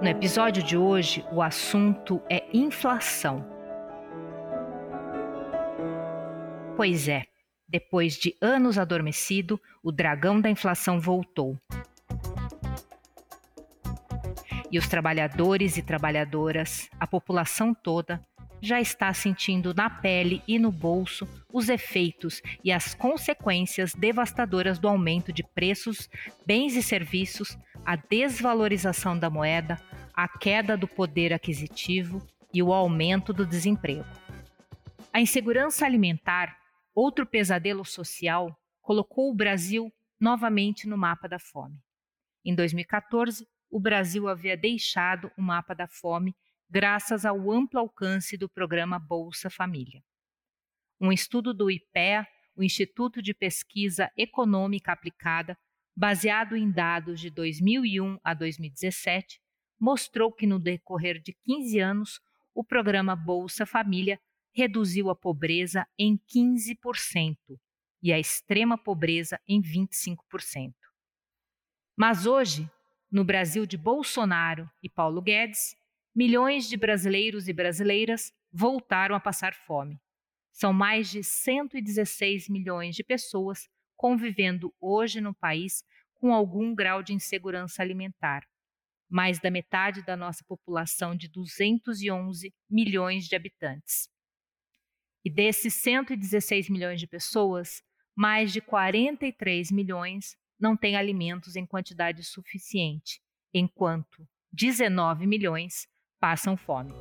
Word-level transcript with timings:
No 0.00 0.08
episódio 0.08 0.62
de 0.62 0.76
hoje, 0.76 1.24
o 1.32 1.40
assunto 1.40 2.20
é 2.28 2.44
inflação. 2.52 3.42
Pois 6.76 7.08
é, 7.08 7.24
depois 7.66 8.18
de 8.18 8.36
anos 8.42 8.76
adormecido, 8.76 9.58
o 9.82 9.90
dragão 9.90 10.38
da 10.38 10.50
inflação 10.50 11.00
voltou. 11.00 11.58
E 14.70 14.78
os 14.78 14.86
trabalhadores 14.86 15.78
e 15.78 15.82
trabalhadoras, 15.82 16.90
a 17.00 17.06
população 17.06 17.72
toda, 17.72 18.22
já 18.60 18.80
está 18.80 19.12
sentindo 19.14 19.72
na 19.72 19.88
pele 19.88 20.42
e 20.46 20.58
no 20.58 20.70
bolso 20.70 21.26
os 21.50 21.70
efeitos 21.70 22.42
e 22.62 22.70
as 22.70 22.94
consequências 22.94 23.94
devastadoras 23.94 24.78
do 24.78 24.88
aumento 24.88 25.32
de 25.32 25.42
preços, 25.42 26.08
bens 26.44 26.76
e 26.76 26.82
serviços, 26.82 27.56
a 27.86 27.94
desvalorização 27.94 29.16
da 29.16 29.30
moeda, 29.30 29.80
a 30.12 30.26
queda 30.26 30.76
do 30.76 30.88
poder 30.88 31.32
aquisitivo 31.32 32.20
e 32.52 32.60
o 32.60 32.72
aumento 32.72 33.32
do 33.32 33.46
desemprego. 33.46 34.04
A 35.12 35.20
insegurança 35.20 35.86
alimentar, 35.86 36.58
outro 36.92 37.24
pesadelo 37.24 37.84
social, 37.84 38.60
colocou 38.82 39.30
o 39.30 39.34
Brasil 39.36 39.88
novamente 40.18 40.88
no 40.88 40.98
mapa 40.98 41.28
da 41.28 41.38
fome. 41.38 41.78
Em 42.44 42.56
2014, 42.56 43.46
o 43.70 43.78
Brasil 43.78 44.26
havia 44.26 44.56
deixado 44.56 45.30
o 45.38 45.42
mapa 45.42 45.72
da 45.72 45.86
fome 45.86 46.34
graças 46.68 47.24
ao 47.24 47.52
amplo 47.52 47.78
alcance 47.78 48.36
do 48.36 48.48
programa 48.48 48.98
Bolsa 48.98 49.48
Família. 49.48 50.02
Um 51.00 51.12
estudo 51.12 51.54
do 51.54 51.70
IPEA, 51.70 52.26
o 52.56 52.64
Instituto 52.64 53.22
de 53.22 53.32
Pesquisa 53.32 54.10
Econômica 54.16 54.90
Aplicada, 54.90 55.56
baseado 55.96 56.54
em 56.56 56.70
dados 56.70 57.18
de 57.18 57.30
2001 57.30 58.18
a 58.22 58.34
2017, 58.34 59.40
mostrou 59.80 60.30
que 60.30 60.46
no 60.46 60.58
decorrer 60.58 61.20
de 61.20 61.32
15 61.44 61.78
anos, 61.80 62.20
o 62.54 62.62
programa 62.62 63.16
Bolsa 63.16 63.64
Família 63.64 64.20
reduziu 64.54 65.08
a 65.08 65.16
pobreza 65.16 65.86
em 65.98 66.18
15% 66.18 67.36
e 68.02 68.12
a 68.12 68.18
extrema 68.18 68.76
pobreza 68.76 69.40
em 69.48 69.60
25%. 69.62 70.74
Mas 71.96 72.26
hoje, 72.26 72.70
no 73.10 73.24
Brasil 73.24 73.64
de 73.64 73.76
Bolsonaro 73.76 74.70
e 74.82 74.88
Paulo 74.88 75.22
Guedes, 75.22 75.74
milhões 76.14 76.68
de 76.68 76.76
brasileiros 76.76 77.48
e 77.48 77.52
brasileiras 77.52 78.32
voltaram 78.52 79.14
a 79.14 79.20
passar 79.20 79.54
fome. 79.54 79.98
São 80.52 80.72
mais 80.72 81.10
de 81.10 81.22
116 81.22 82.48
milhões 82.48 82.94
de 82.96 83.04
pessoas 83.04 83.68
convivendo 83.96 84.74
hoje 84.80 85.20
no 85.20 85.34
país 85.34 85.82
com 86.14 86.32
algum 86.32 86.74
grau 86.74 87.02
de 87.02 87.12
insegurança 87.12 87.82
alimentar. 87.82 88.46
Mais 89.08 89.38
da 89.38 89.50
metade 89.50 90.04
da 90.04 90.16
nossa 90.16 90.44
população 90.44 91.14
de 91.14 91.28
211 91.28 92.52
milhões 92.68 93.26
de 93.26 93.36
habitantes. 93.36 94.08
E 95.24 95.30
desses 95.30 95.74
116 95.74 96.68
milhões 96.68 97.00
de 97.00 97.06
pessoas, 97.06 97.82
mais 98.16 98.52
de 98.52 98.60
43 98.60 99.70
milhões 99.70 100.36
não 100.58 100.76
têm 100.76 100.96
alimentos 100.96 101.56
em 101.56 101.66
quantidade 101.66 102.24
suficiente, 102.24 103.20
enquanto 103.52 104.26
19 104.52 105.26
milhões 105.26 105.86
passam 106.18 106.56
fome. 106.56 106.92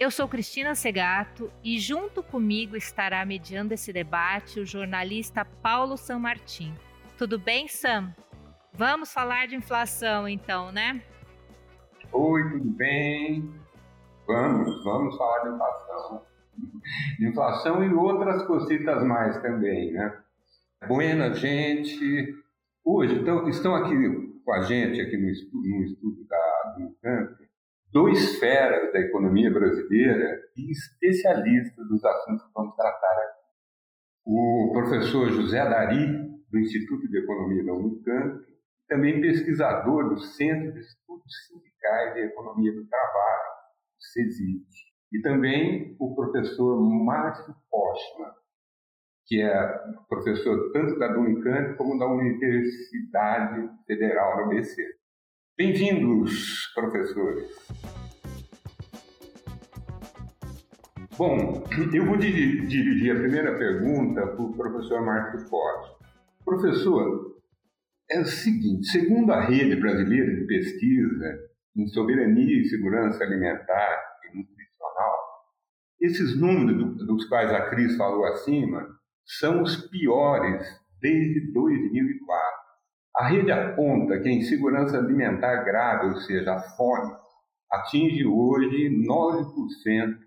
Eu 0.00 0.10
sou 0.10 0.26
Cristina 0.26 0.74
Segato 0.74 1.52
e 1.62 1.78
junto 1.78 2.22
comigo 2.22 2.74
estará 2.74 3.22
mediando 3.26 3.74
esse 3.74 3.92
debate 3.92 4.58
o 4.58 4.64
jornalista 4.64 5.44
Paulo 5.44 5.98
San 5.98 6.18
Martin. 6.20 6.74
Tudo 7.18 7.38
bem, 7.38 7.68
Sam? 7.68 8.14
Vamos 8.72 9.12
falar 9.12 9.46
de 9.46 9.56
inflação 9.56 10.26
então, 10.26 10.72
né? 10.72 11.02
Oi, 12.10 12.42
tudo 12.50 12.70
bem? 12.70 13.54
Vamos, 14.26 14.82
vamos 14.84 15.18
falar 15.18 15.40
de 15.40 15.54
inflação. 15.54 16.22
Inflação 17.20 17.84
e 17.84 17.92
outras 17.92 18.42
cositas 18.44 19.04
mais 19.04 19.36
também, 19.42 19.92
né? 19.92 20.18
Buenas, 20.88 21.38
gente. 21.38 22.34
Hoje 22.82 23.16
então, 23.16 23.46
estão 23.50 23.74
aqui 23.74 23.94
com 24.46 24.52
a 24.54 24.62
gente 24.62 24.98
aqui 24.98 25.18
no 25.18 25.28
estudo, 25.28 25.68
no 25.68 25.82
estudo 25.84 26.24
da, 26.24 26.74
do 26.74 26.84
Unicamp, 26.84 27.39
dois 27.92 28.38
feras 28.38 28.92
da 28.92 29.00
economia 29.00 29.50
brasileira 29.52 30.40
e 30.56 30.70
especialistas 30.70 31.88
dos 31.88 32.04
assuntos 32.04 32.46
que 32.46 32.52
vamos 32.54 32.76
tratar 32.76 33.18
aqui. 33.18 33.40
O 34.24 34.70
professor 34.72 35.28
José 35.30 35.58
Dari, 35.68 36.06
do 36.50 36.58
Instituto 36.58 37.08
de 37.08 37.18
Economia 37.18 37.64
da 37.64 37.72
Unicamp, 37.72 38.44
também 38.88 39.20
pesquisador 39.20 40.08
do 40.08 40.18
Centro 40.20 40.72
de 40.72 40.80
Estudos 40.80 41.32
Sindicais 41.46 42.16
e 42.16 42.20
Economia 42.26 42.72
do 42.72 42.86
Trabalho, 42.86 43.50
CESIT, 43.98 44.66
e 45.12 45.20
também 45.22 45.96
o 45.98 46.14
professor 46.14 46.80
Márcio 46.80 47.54
Postman, 47.70 48.32
que 49.26 49.40
é 49.40 49.78
professor 50.08 50.72
tanto 50.72 50.98
da 50.98 51.18
Unicamp 51.18 51.76
como 51.76 51.98
da 51.98 52.06
Universidade 52.06 53.70
Federal 53.86 54.36
da 54.36 54.42
ABC. 54.44 54.99
Bem-vindos, 55.62 56.72
professores. 56.74 57.50
Bom, 61.18 61.62
eu 61.92 62.06
vou 62.06 62.16
dirigir 62.16 63.14
a 63.14 63.20
primeira 63.20 63.58
pergunta 63.58 64.26
para 64.26 64.42
o 64.42 64.56
professor 64.56 65.04
Marcos 65.04 65.46
Forte. 65.50 65.96
Professor, 66.46 67.36
é 68.10 68.20
o 68.20 68.24
seguinte, 68.24 68.86
segundo 68.86 69.30
a 69.34 69.42
Rede 69.42 69.76
Brasileira 69.76 70.34
de 70.34 70.46
Pesquisa 70.46 71.38
em 71.76 71.86
Soberania 71.88 72.58
e 72.58 72.64
Segurança 72.64 73.22
Alimentar 73.22 74.00
e 74.24 74.38
Nutricional, 74.38 75.18
esses 76.00 76.40
números 76.40 77.06
dos 77.06 77.28
quais 77.28 77.52
a 77.52 77.68
Cris 77.68 77.98
falou 77.98 78.24
acima 78.24 78.88
são 79.26 79.60
os 79.60 79.76
piores 79.90 80.66
desde 81.02 81.52
2004. 81.52 82.49
A 83.16 83.26
rede 83.26 83.50
aponta 83.50 84.20
que 84.20 84.28
a 84.28 84.32
insegurança 84.32 84.98
alimentar 84.98 85.64
grave, 85.64 86.06
ou 86.06 86.16
seja, 86.16 86.54
a 86.54 86.60
fome, 86.60 87.12
atinge 87.70 88.24
hoje 88.24 88.88
9% 89.06 90.18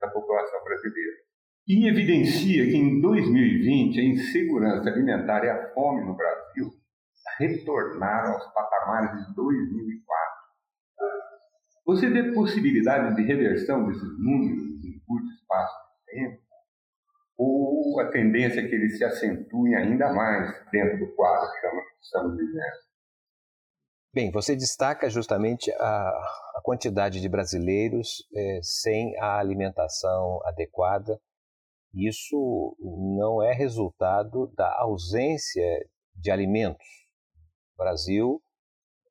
da 0.00 0.08
população 0.08 0.64
brasileira. 0.64 1.22
E 1.68 1.88
evidencia 1.88 2.64
que 2.64 2.76
em 2.76 3.00
2020 3.00 4.00
a 4.00 4.04
insegurança 4.04 4.90
alimentar 4.90 5.44
e 5.44 5.50
a 5.50 5.72
fome 5.72 6.04
no 6.04 6.16
Brasil 6.16 6.72
retornaram 7.38 8.32
aos 8.32 8.52
patamares 8.52 9.26
de 9.26 9.34
2004. 9.34 10.32
Você 11.86 12.08
vê 12.08 12.32
possibilidade 12.32 13.14
de 13.16 13.22
reversão 13.22 13.86
desses 13.86 14.18
números 14.18 14.62
em 14.84 14.98
curto 15.06 15.28
espaço 15.28 15.74
de 15.74 16.14
tempo? 16.14 16.41
Ou 17.36 18.00
a 18.00 18.10
tendência 18.10 18.60
é 18.60 18.68
que 18.68 18.74
ele 18.74 18.90
se 18.90 19.04
acentue 19.04 19.74
ainda 19.74 20.12
mais 20.12 20.70
dentro 20.70 20.98
do 20.98 21.14
quadro 21.14 21.50
que 21.50 22.04
estamos 22.04 22.36
vivendo. 22.36 22.92
Bem, 24.14 24.30
você 24.30 24.54
destaca 24.54 25.08
justamente 25.08 25.72
a, 25.72 26.08
a 26.54 26.60
quantidade 26.62 27.20
de 27.20 27.28
brasileiros 27.28 28.26
é, 28.34 28.60
sem 28.62 29.18
a 29.18 29.38
alimentação 29.38 30.40
adequada. 30.44 31.18
Isso 31.94 32.76
não 32.80 33.42
é 33.42 33.54
resultado 33.54 34.52
da 34.54 34.70
ausência 34.80 35.64
de 36.14 36.30
alimentos. 36.30 36.86
O 37.74 37.82
Brasil 37.82 38.42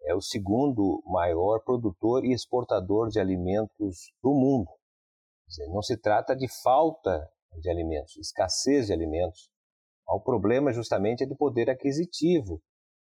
é 0.04 0.14
o 0.14 0.22
segundo 0.22 1.02
maior 1.06 1.64
produtor 1.64 2.24
e 2.24 2.34
exportador 2.34 3.10
de 3.10 3.20
alimentos 3.20 4.14
do 4.22 4.34
mundo. 4.34 4.70
Dizer, 5.48 5.68
não 5.70 5.81
se 5.81 5.98
trata 5.98 6.36
de 6.36 6.48
falta 6.62 7.28
de 7.59 7.69
alimentos, 7.69 8.16
escassez 8.17 8.88
de 8.88 8.94
alimentos. 8.94 9.50
O 10.07 10.19
problema 10.19 10.74
justamente 10.74 11.24
é 11.24 11.27
do 11.27 11.36
poder 11.36 11.69
aquisitivo, 11.69 12.62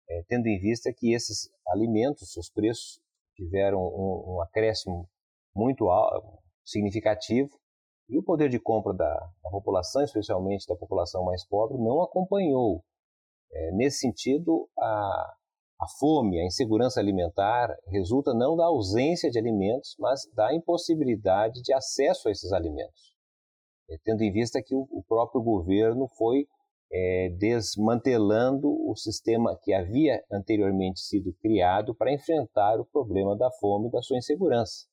é, 0.10 0.24
tendo 0.28 0.48
em 0.48 0.60
vista 0.60 0.94
que 0.96 1.14
esses 1.14 1.50
alimentos, 1.68 2.32
seus 2.32 2.50
preços 2.50 3.02
tiveram 3.36 3.80
um, 3.80 4.36
um 4.36 4.42
acréscimo 4.42 5.10
muito 5.56 5.90
alto, 5.90 6.40
significativo 6.64 7.50
e 8.10 8.18
o 8.18 8.24
poder 8.24 8.50
de 8.50 8.60
compra 8.60 8.94
da, 8.94 9.14
da, 9.44 9.50
população, 9.50 10.04
especialmente 10.04 10.68
da 10.68 10.76
população 10.76 11.24
mais 11.24 11.46
pobre, 11.48 11.78
não 11.78 12.02
acompanhou. 12.02 12.84
É, 13.52 13.72
nesse 13.72 14.00
sentido, 14.00 14.70
a, 14.78 15.34
a 15.82 15.88
fome, 16.00 16.40
a 16.40 16.46
insegurança 16.46 17.00
alimentar 17.00 17.76
resulta 17.88 18.34
não 18.34 18.56
da 18.56 18.66
ausência 18.66 19.30
de 19.30 19.40
alimentos, 19.40 19.96
mas 20.00 20.22
da 20.34 20.54
impossibilidade 20.54 21.62
de 21.62 21.74
acesso 21.74 22.28
a 22.28 22.32
esses 22.32 22.52
alimentos. 22.52 23.14
É, 23.94 23.98
tendo 24.04 24.24
em 24.24 24.32
vista 24.32 24.62
que 24.62 24.74
o, 24.74 25.04
próprio 25.08 25.42
governo 25.42 26.08
foi 26.18 26.48
é, 26.92 27.30
desmantelando 27.38 28.68
o 28.68 28.96
sistema 28.96 29.58
que 29.62 29.74
havia 29.74 30.24
anteriormente 30.32 31.00
sido 31.00 31.34
criado 31.42 31.94
para 31.94 32.12
enfrentar 32.12 32.80
o 32.80 32.86
problema 32.86 33.38
da 33.38 33.52
fome 33.60 33.88
e 33.88 33.92
da 33.92 34.02
sua 34.02 34.18
insegurança. 34.18 34.88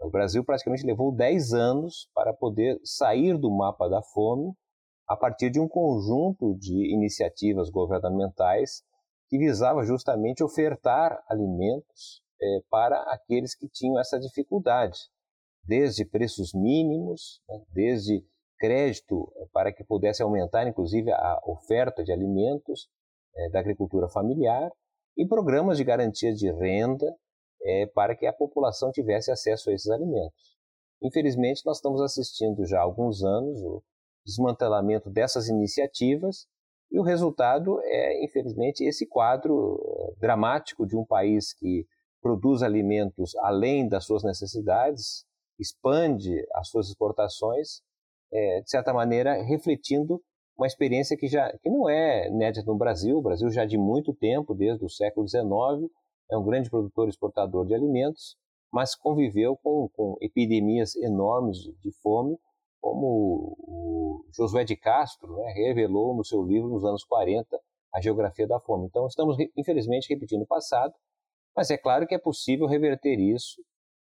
O 0.00 0.10
Brasil 0.10 0.44
praticamente 0.44 0.86
levou 0.86 1.14
10 1.14 1.54
anos 1.54 2.08
para 2.14 2.32
poder 2.32 2.78
sair 2.84 3.36
do 3.36 3.50
mapa 3.50 3.88
da 3.88 4.02
fome 4.02 4.52
a 5.08 5.16
partir 5.16 5.50
de 5.50 5.58
um 5.58 5.66
conjunto 5.66 6.54
de 6.58 6.94
iniciativas 6.94 7.70
governamentais 7.70 8.82
que 9.28 9.38
visava 9.38 9.84
justamente 9.84 10.44
ofertar 10.44 11.22
alimentos 11.28 12.22
é, 12.40 12.60
para 12.70 13.00
aqueles 13.12 13.54
que 13.54 13.68
tinham 13.68 13.98
essa 13.98 14.18
dificuldade, 14.20 14.98
desde 15.68 16.04
preços 16.04 16.54
mínimos, 16.54 17.42
né, 17.46 17.62
desde 17.72 18.24
crédito 18.58 19.30
para 19.52 19.72
que 19.72 19.84
pudesse 19.84 20.22
aumentar, 20.22 20.66
inclusive, 20.66 21.12
a 21.12 21.40
oferta 21.44 22.02
de 22.02 22.10
alimentos 22.10 22.88
é, 23.36 23.50
da 23.50 23.60
agricultura 23.60 24.08
familiar 24.08 24.72
e 25.16 25.26
programas 25.26 25.76
de 25.76 25.84
garantia 25.84 26.32
de 26.32 26.50
renda 26.50 27.06
é, 27.62 27.86
para 27.86 28.16
que 28.16 28.26
a 28.26 28.32
população 28.32 28.90
tivesse 28.90 29.30
acesso 29.30 29.70
a 29.70 29.74
esses 29.74 29.90
alimentos. 29.90 30.56
Infelizmente, 31.02 31.62
nós 31.64 31.76
estamos 31.76 32.00
assistindo 32.00 32.66
já 32.66 32.78
há 32.78 32.82
alguns 32.82 33.22
anos 33.22 33.62
o 33.62 33.82
desmantelamento 34.24 35.10
dessas 35.10 35.48
iniciativas 35.48 36.46
e 36.90 36.98
o 36.98 37.02
resultado 37.02 37.78
é, 37.84 38.24
infelizmente, 38.24 38.82
esse 38.82 39.06
quadro 39.06 39.78
eh, 39.78 40.14
dramático 40.18 40.86
de 40.86 40.96
um 40.96 41.04
país 41.04 41.52
que 41.52 41.86
produz 42.20 42.62
alimentos 42.62 43.36
além 43.36 43.86
das 43.86 44.04
suas 44.04 44.24
necessidades, 44.24 45.27
expande 45.58 46.34
as 46.54 46.68
suas 46.68 46.88
exportações, 46.88 47.80
é, 48.32 48.60
de 48.60 48.70
certa 48.70 48.92
maneira 48.92 49.42
refletindo 49.42 50.22
uma 50.56 50.66
experiência 50.66 51.16
que 51.16 51.28
já 51.28 51.56
que 51.58 51.70
não 51.70 51.88
é 51.88 52.28
inédita 52.28 52.66
no 52.66 52.76
Brasil. 52.76 53.16
O 53.16 53.22
Brasil 53.22 53.50
já 53.50 53.64
de 53.64 53.78
muito 53.78 54.12
tempo, 54.12 54.54
desde 54.54 54.84
o 54.84 54.90
século 54.90 55.26
XIX, 55.26 55.90
é 56.30 56.36
um 56.36 56.44
grande 56.44 56.68
produtor 56.68 57.06
e 57.06 57.10
exportador 57.10 57.64
de 57.64 57.74
alimentos, 57.74 58.36
mas 58.72 58.94
conviveu 58.94 59.56
com, 59.56 59.88
com 59.94 60.16
epidemias 60.20 60.94
enormes 60.96 61.58
de, 61.58 61.72
de 61.78 61.92
fome, 62.02 62.36
como 62.80 63.56
o 63.60 64.24
Josué 64.36 64.64
de 64.64 64.76
Castro 64.76 65.36
né, 65.36 65.52
revelou 65.52 66.14
no 66.14 66.24
seu 66.24 66.42
livro 66.42 66.68
nos 66.68 66.84
anos 66.84 67.04
40, 67.04 67.58
A 67.94 68.00
Geografia 68.00 68.46
da 68.46 68.60
Fome. 68.60 68.86
Então, 68.86 69.06
estamos, 69.06 69.36
infelizmente, 69.56 70.08
repetindo 70.08 70.42
o 70.42 70.46
passado, 70.46 70.92
mas 71.56 71.70
é 71.70 71.78
claro 71.78 72.06
que 72.06 72.14
é 72.14 72.18
possível 72.18 72.66
reverter 72.66 73.18
isso. 73.18 73.62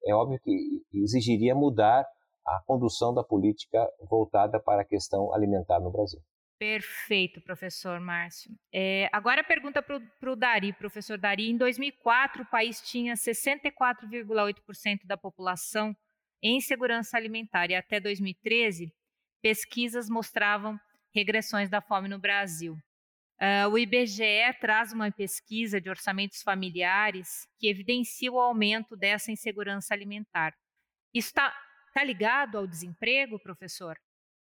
É 0.04 0.14
óbvio 0.14 0.38
que 0.42 0.82
exigiria 0.92 1.54
mudar 1.54 2.06
a 2.46 2.60
condução 2.66 3.12
da 3.14 3.22
política 3.22 3.86
voltada 4.08 4.58
para 4.60 4.82
a 4.82 4.84
questão 4.84 5.34
alimentar 5.34 5.80
no 5.80 5.90
Brasil. 5.90 6.20
Perfeito, 6.58 7.40
professor 7.40 8.00
Márcio. 8.00 8.50
É, 8.72 9.08
agora 9.12 9.42
a 9.42 9.44
pergunta 9.44 9.80
para 9.80 10.32
o 10.32 10.36
Dari, 10.36 10.72
professor 10.72 11.16
Dari. 11.16 11.50
Em 11.50 11.56
2004, 11.56 12.42
o 12.42 12.46
país 12.46 12.80
tinha 12.80 13.14
64,8% 13.14 15.06
da 15.06 15.16
população 15.16 15.94
em 16.42 16.60
segurança 16.60 17.16
alimentar 17.16 17.70
e 17.70 17.76
até 17.76 18.00
2013, 18.00 18.92
pesquisas 19.40 20.08
mostravam 20.08 20.78
regressões 21.14 21.70
da 21.70 21.80
fome 21.80 22.08
no 22.08 22.18
Brasil. 22.18 22.76
Uh, 23.40 23.70
o 23.70 23.78
IBGE 23.78 24.52
traz 24.60 24.92
uma 24.92 25.12
pesquisa 25.12 25.80
de 25.80 25.88
orçamentos 25.88 26.42
familiares 26.42 27.46
que 27.58 27.68
evidencia 27.68 28.32
o 28.32 28.38
aumento 28.38 28.96
dessa 28.96 29.30
insegurança 29.30 29.94
alimentar. 29.94 30.54
Isso 31.14 31.28
está 31.28 31.54
tá 31.94 32.02
ligado 32.02 32.58
ao 32.58 32.66
desemprego, 32.66 33.38
professor? 33.38 33.96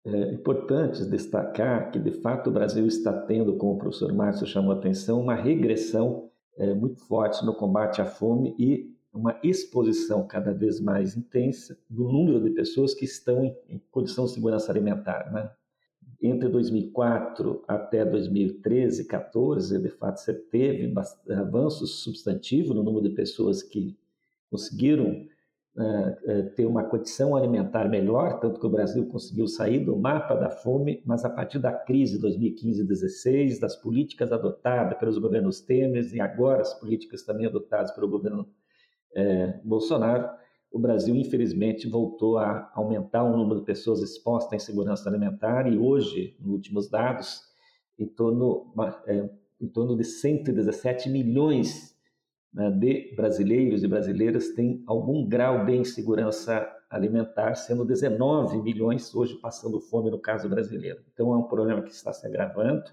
É 0.06 0.31
importante 0.31 1.03
destacar 1.09 1.92
que, 1.92 2.00
de 2.00 2.12
fato, 2.21 2.50
o 2.50 2.53
Brasil 2.53 2.86
está 2.86 3.12
tendo, 3.12 3.57
como 3.57 3.74
o 3.74 3.77
professor 3.77 4.13
Márcio 4.13 4.47
chamou 4.47 4.71
a 4.71 4.77
atenção, 4.77 5.19
uma 5.19 5.36
regressão 5.36 6.31
é, 6.57 6.74
muito 6.74 7.01
forte 7.06 7.44
no 7.45 7.53
combate 7.53 8.01
à 8.01 8.06
fome 8.06 8.56
e 8.57 8.95
uma 9.12 9.39
exposição 9.44 10.27
cada 10.27 10.53
vez 10.53 10.80
mais 10.80 11.18
intensa 11.18 11.77
do 11.89 12.03
número 12.03 12.42
de 12.42 12.51
pessoas 12.51 12.94
que 12.94 13.06
estão 13.06 13.44
em, 13.44 13.57
em 13.68 13.80
condição 13.92 14.25
de 14.25 14.31
segurança 14.31 14.71
alimentar. 14.71 15.31
Né? 15.31 15.50
Entre 16.21 16.47
2004 16.50 17.63
até 17.67 18.06
2013, 18.06 19.06
14, 19.06 19.79
de 19.79 19.89
fato, 19.89 20.19
você 20.19 20.33
teve 20.33 20.94
avanços 21.29 22.03
substantivos 22.03 22.75
no 22.75 22.83
número 22.83 23.09
de 23.09 23.15
pessoas 23.15 23.62
que 23.62 23.97
conseguiram 24.50 25.27
uh, 25.75 26.50
ter 26.56 26.65
uma 26.65 26.83
condição 26.83 27.35
alimentar 27.35 27.89
melhor, 27.89 28.39
tanto 28.39 28.59
que 28.59 28.65
o 28.65 28.69
Brasil 28.69 29.06
conseguiu 29.07 29.47
sair 29.47 29.79
do 29.79 29.97
mapa 29.97 30.35
da 30.35 30.50
fome, 30.50 31.01
mas 31.06 31.25
a 31.25 31.29
partir 31.29 31.59
da 31.59 31.73
crise 31.73 32.13
de 32.13 32.21
2015 32.21 32.81
e 32.81 32.85
2016, 32.85 33.59
das 33.59 33.75
políticas 33.75 34.31
adotadas 34.31 34.97
pelos 34.97 35.18
governos 35.18 35.59
Temer 35.59 36.13
e 36.13 36.21
agora 36.21 36.61
as 36.61 36.73
políticas 36.73 37.23
também 37.23 37.45
adotadas 37.45 37.91
pelo 37.91 38.07
governo 38.07 38.47
eh, 39.13 39.59
Bolsonaro, 39.63 40.29
o 40.71 40.79
Brasil, 40.79 41.15
infelizmente, 41.15 41.88
voltou 41.88 42.38
a 42.38 42.71
aumentar 42.73 43.23
o 43.23 43.35
número 43.35 43.62
de 43.62 43.65
pessoas 43.65 44.01
expostas 44.01 44.53
à 44.53 44.56
insegurança 44.57 45.09
alimentar 45.09 45.71
e 45.71 45.77
hoje, 45.77 46.35
nos 46.39 46.51
últimos 46.51 46.89
dados, 46.89 47.41
em 47.97 48.06
torno, 48.06 48.73
é, 49.07 49.29
em 49.62 49.67
torno 49.67 49.95
de 49.95 50.03
117 50.03 51.09
milhões 51.09 51.95
né, 52.53 52.69
de 52.71 53.13
brasileiros 53.15 53.83
e 53.83 53.88
brasileiras 53.88 54.50
têm 54.50 54.83
algum 54.85 55.27
grau 55.27 55.65
de 55.65 55.75
insegurança 55.75 56.68
alimentar, 56.89 57.56
sendo 57.56 57.83
19 57.83 58.61
milhões 58.61 59.13
hoje 59.13 59.35
passando 59.35 59.79
fome 59.79 60.09
no 60.09 60.19
caso 60.19 60.47
brasileiro. 60.47 61.01
Então 61.13 61.33
é 61.33 61.38
um 61.38 61.44
problema 61.44 61.81
que 61.81 61.91
está 61.91 62.13
se 62.13 62.25
agravando 62.25 62.83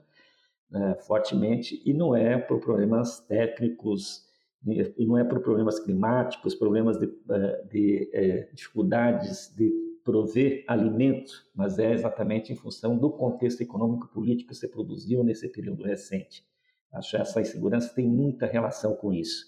né, 0.70 0.96
fortemente 1.06 1.80
e 1.84 1.92
não 1.92 2.16
é 2.16 2.38
por 2.38 2.58
problemas 2.60 3.20
técnicos 3.20 4.26
e 4.64 5.06
não 5.06 5.18
é 5.18 5.24
por 5.24 5.40
problemas 5.40 5.80
climáticos, 5.80 6.54
problemas 6.54 6.98
de, 6.98 7.12
eh, 7.30 7.64
de, 7.70 8.10
eh, 8.12 8.48
dificuldades 8.52 9.52
de 9.56 9.72
prover 10.04 10.64
alimento, 10.68 11.32
mas 11.54 11.78
é 11.78 11.92
exatamente 11.92 12.52
em 12.52 12.56
função 12.56 12.96
do 12.96 13.10
contexto 13.10 13.60
econômico 13.60 14.08
político 14.08 14.50
que 14.50 14.56
se 14.56 14.68
produziu 14.68 15.24
nesse 15.24 15.48
período 15.48 15.82
recente. 15.82 16.44
Acho 16.92 17.10
que 17.10 17.16
essa 17.16 17.40
insegurança 17.40 17.94
tem 17.94 18.06
muita 18.06 18.46
relação 18.46 18.94
com 18.94 19.12
isso. 19.12 19.46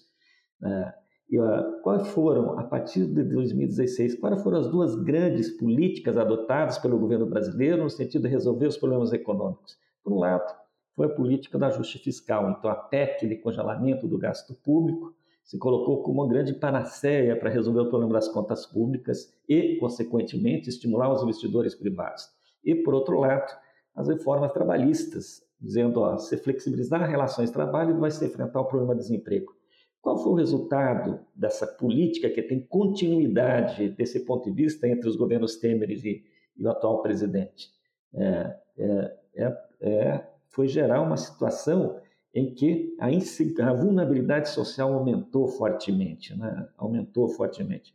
Né? 0.59 0.93
E, 1.29 1.39
uh, 1.39 1.81
quais 1.81 2.07
foram, 2.09 2.57
a 2.59 2.63
partir 2.63 3.05
de 3.05 3.23
2016, 3.23 4.19
quais 4.19 4.41
foram 4.41 4.59
as 4.59 4.67
duas 4.67 4.95
grandes 4.95 5.49
políticas 5.51 6.17
adotadas 6.17 6.77
pelo 6.77 6.99
governo 6.99 7.25
brasileiro 7.25 7.83
no 7.83 7.89
sentido 7.89 8.23
de 8.23 8.29
resolver 8.29 8.67
os 8.67 8.77
problemas 8.77 9.11
econômicos? 9.11 9.77
Por 10.03 10.13
um 10.13 10.19
lado, 10.19 10.45
foi 10.95 11.07
a 11.07 11.09
política 11.09 11.57
do 11.57 11.65
ajuste 11.65 11.99
fiscal, 11.99 12.49
então 12.49 12.71
a 12.71 12.75
PEC 12.75 13.27
de 13.27 13.35
congelamento 13.35 14.07
do 14.07 14.17
gasto 14.17 14.53
público 14.53 15.13
se 15.43 15.59
colocou 15.59 16.01
como 16.01 16.23
uma 16.23 16.27
grande 16.27 16.53
panaceia 16.53 17.35
para 17.35 17.49
resolver 17.49 17.81
o 17.81 17.89
problema 17.89 18.13
das 18.13 18.27
contas 18.27 18.65
públicas 18.65 19.31
e, 19.47 19.75
consequentemente, 19.77 20.69
estimular 20.69 21.13
os 21.13 21.21
investidores 21.21 21.75
privados. 21.75 22.27
E, 22.63 22.73
por 22.73 22.95
outro 22.95 23.19
lado, 23.19 23.53
as 23.93 24.07
reformas 24.07 24.51
trabalhistas, 24.51 25.43
dizendo, 25.61 25.99
ó, 25.99 26.17
se 26.17 26.35
flexibilizar 26.37 27.07
relações 27.07 27.49
de 27.49 27.53
trabalho, 27.53 27.99
vai 27.99 28.09
se 28.09 28.25
enfrentar 28.25 28.59
o 28.59 28.65
problema 28.65 28.95
do 28.95 29.01
desemprego. 29.01 29.53
Qual 30.01 30.17
foi 30.17 30.31
o 30.31 30.35
resultado 30.35 31.19
dessa 31.35 31.67
política 31.67 32.29
que 32.29 32.41
tem 32.41 32.59
continuidade 32.59 33.89
desse 33.89 34.25
ponto 34.25 34.45
de 34.45 34.51
vista 34.51 34.87
entre 34.87 35.07
os 35.07 35.15
governos 35.15 35.57
Temer 35.57 35.91
e, 35.91 36.23
e 36.57 36.65
o 36.65 36.69
atual 36.69 37.01
presidente? 37.03 37.69
É, 38.13 38.55
é, 38.77 39.17
é, 39.35 39.57
é 39.81 40.34
foi 40.55 40.69
gerar 40.69 41.01
uma 41.01 41.17
situação 41.17 41.99
em 42.33 42.53
que 42.53 42.95
a, 42.97 43.07
a 43.07 43.73
vulnerabilidade 43.73 44.49
social 44.49 44.93
aumentou 44.93 45.47
fortemente, 45.49 46.33
né? 46.33 46.67
aumentou 46.77 47.27
fortemente. 47.27 47.93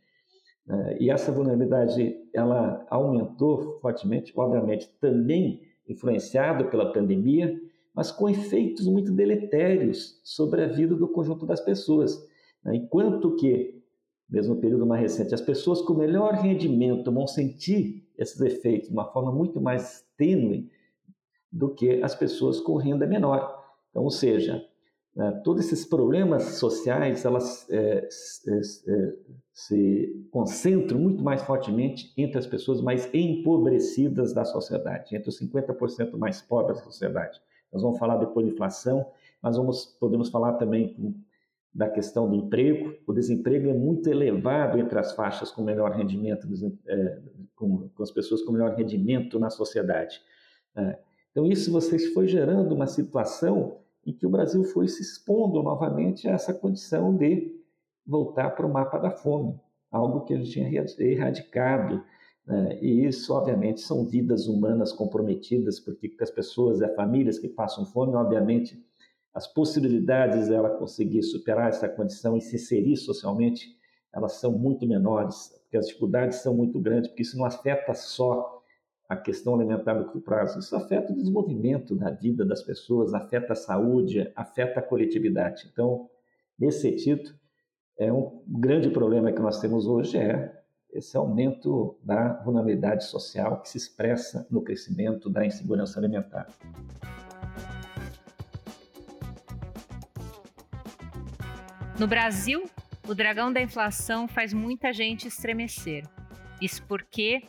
É, 0.69 0.97
e 1.01 1.09
essa 1.09 1.31
vulnerabilidade 1.31 2.15
ela 2.31 2.85
aumentou 2.87 3.79
fortemente, 3.81 4.31
obviamente 4.35 4.87
também 5.01 5.63
influenciado 5.89 6.65
pela 6.65 6.93
pandemia, 6.93 7.59
mas 7.95 8.11
com 8.11 8.29
efeitos 8.29 8.87
muito 8.87 9.11
deletérios 9.11 10.21
sobre 10.23 10.63
a 10.63 10.67
vida 10.67 10.95
do 10.95 11.07
conjunto 11.07 11.47
das 11.47 11.59
pessoas. 11.59 12.15
Né? 12.63 12.75
Enquanto 12.75 13.35
que, 13.35 13.81
mesmo 14.29 14.53
no 14.53 14.61
período 14.61 14.85
mais 14.85 15.01
recente, 15.01 15.33
as 15.33 15.41
pessoas 15.41 15.81
com 15.81 15.95
melhor 15.95 16.35
rendimento 16.35 17.11
vão 17.11 17.25
sentir 17.25 18.07
esses 18.15 18.39
efeitos 18.39 18.87
de 18.87 18.93
uma 18.93 19.11
forma 19.11 19.31
muito 19.31 19.59
mais 19.59 20.05
tênue 20.15 20.69
do 21.51 21.73
que 21.73 22.01
as 22.01 22.15
pessoas 22.15 22.59
com 22.59 22.77
renda 22.77 23.05
menor. 23.05 23.61
Então, 23.89 24.03
ou 24.03 24.11
seja, 24.11 24.65
né, 25.15 25.41
todos 25.43 25.65
esses 25.65 25.85
problemas 25.85 26.43
sociais 26.55 27.25
elas 27.25 27.69
é, 27.69 28.07
é, 28.07 28.61
se 29.53 30.27
concentram 30.31 30.97
muito 30.99 31.21
mais 31.21 31.41
fortemente 31.43 32.13
entre 32.17 32.37
as 32.37 32.47
pessoas 32.47 32.81
mais 32.81 33.09
empobrecidas 33.13 34.33
da 34.33 34.45
sociedade, 34.45 35.15
entre 35.15 35.29
os 35.29 35.39
50% 35.39 36.17
mais 36.17 36.41
pobres 36.41 36.77
da 36.79 36.85
sociedade. 36.85 37.41
Nós 37.71 37.81
vamos 37.81 37.99
falar 37.99 38.17
depois 38.17 38.45
de 38.45 38.53
inflação, 38.53 39.05
mas 39.41 39.57
vamos, 39.57 39.85
podemos 39.99 40.29
falar 40.29 40.53
também 40.53 40.95
da 41.73 41.89
questão 41.89 42.29
do 42.29 42.35
emprego. 42.35 42.95
O 43.07 43.13
desemprego 43.13 43.69
é 43.69 43.73
muito 43.73 44.09
elevado 44.09 44.77
entre 44.77 44.99
as 44.99 45.13
faixas 45.13 45.51
com 45.51 45.63
melhor 45.63 45.91
rendimento, 45.91 46.47
é, 46.87 47.19
com, 47.55 47.89
com 47.89 48.03
as 48.03 48.11
pessoas 48.11 48.41
com 48.41 48.51
melhor 48.51 48.75
rendimento 48.75 49.39
na 49.39 49.49
sociedade. 49.49 50.21
Então, 51.31 51.45
isso 51.45 51.71
vocês 51.71 52.13
foi 52.13 52.27
gerando 52.27 52.73
uma 52.73 52.87
situação 52.87 53.79
em 54.05 54.13
que 54.13 54.25
o 54.25 54.29
Brasil 54.29 54.63
foi 54.63 54.87
se 54.87 55.01
expondo 55.01 55.61
novamente 55.63 56.27
a 56.27 56.31
essa 56.31 56.53
condição 56.53 57.15
de 57.15 57.55
voltar 58.05 58.51
para 58.51 58.65
o 58.65 58.71
mapa 58.71 58.97
da 58.97 59.11
fome, 59.11 59.59
algo 59.91 60.21
que 60.21 60.35
gente 60.35 60.51
tinha 60.51 60.85
erradicado 60.99 62.03
né? 62.45 62.79
E 62.81 63.05
isso, 63.05 63.33
obviamente, 63.33 63.81
são 63.81 64.05
vidas 64.05 64.47
humanas 64.47 64.91
comprometidas, 64.91 65.79
porque 65.79 66.13
as 66.19 66.31
pessoas, 66.31 66.81
as 66.81 66.93
famílias 66.95 67.39
que 67.39 67.47
passam 67.47 67.85
fome, 67.85 68.15
obviamente, 68.15 68.83
as 69.33 69.47
possibilidades 69.47 70.49
dela 70.49 70.69
conseguir 70.77 71.23
superar 71.23 71.69
essa 71.69 71.87
condição 71.87 72.35
e 72.35 72.41
se 72.41 72.55
inserir 72.55 72.97
socialmente, 72.97 73.77
elas 74.13 74.33
são 74.33 74.51
muito 74.51 74.85
menores, 74.85 75.57
porque 75.61 75.77
as 75.77 75.87
dificuldades 75.87 76.39
são 76.39 76.53
muito 76.53 76.79
grandes, 76.79 77.09
porque 77.09 77.21
isso 77.21 77.37
não 77.37 77.45
afeta 77.45 77.93
só 77.93 78.60
a 79.11 79.17
questão 79.17 79.55
alimentar 79.55 79.93
no 79.93 80.05
curto 80.05 80.21
prazo, 80.21 80.57
isso 80.57 80.73
afeta 80.73 81.11
o 81.11 81.15
desenvolvimento 81.17 81.93
da 81.93 82.09
vida 82.09 82.45
das 82.45 82.63
pessoas, 82.63 83.13
afeta 83.13 83.51
a 83.51 83.55
saúde, 83.57 84.31
afeta 84.37 84.79
a 84.79 84.81
coletividade. 84.81 85.67
Então, 85.69 86.09
nesse 86.57 86.79
sentido, 86.79 87.35
é 87.99 88.09
um 88.09 88.41
grande 88.47 88.89
problema 88.89 89.33
que 89.33 89.41
nós 89.41 89.59
temos 89.59 89.85
hoje 89.85 90.17
é 90.17 90.57
esse 90.93 91.17
aumento 91.17 91.97
da 92.01 92.41
vulnerabilidade 92.41 93.03
social 93.03 93.59
que 93.59 93.67
se 93.67 93.77
expressa 93.77 94.47
no 94.49 94.61
crescimento 94.61 95.29
da 95.29 95.45
insegurança 95.45 95.99
alimentar. 95.99 96.47
No 101.99 102.07
Brasil, 102.07 102.63
o 103.05 103.13
dragão 103.13 103.51
da 103.51 103.61
inflação 103.61 104.25
faz 104.25 104.53
muita 104.53 104.93
gente 104.93 105.27
estremecer. 105.27 106.07
Isso 106.61 106.81
porque, 106.87 107.41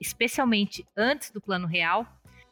especialmente 0.00 0.86
antes 0.96 1.30
do 1.30 1.40
Plano 1.40 1.66
Real, 1.66 2.06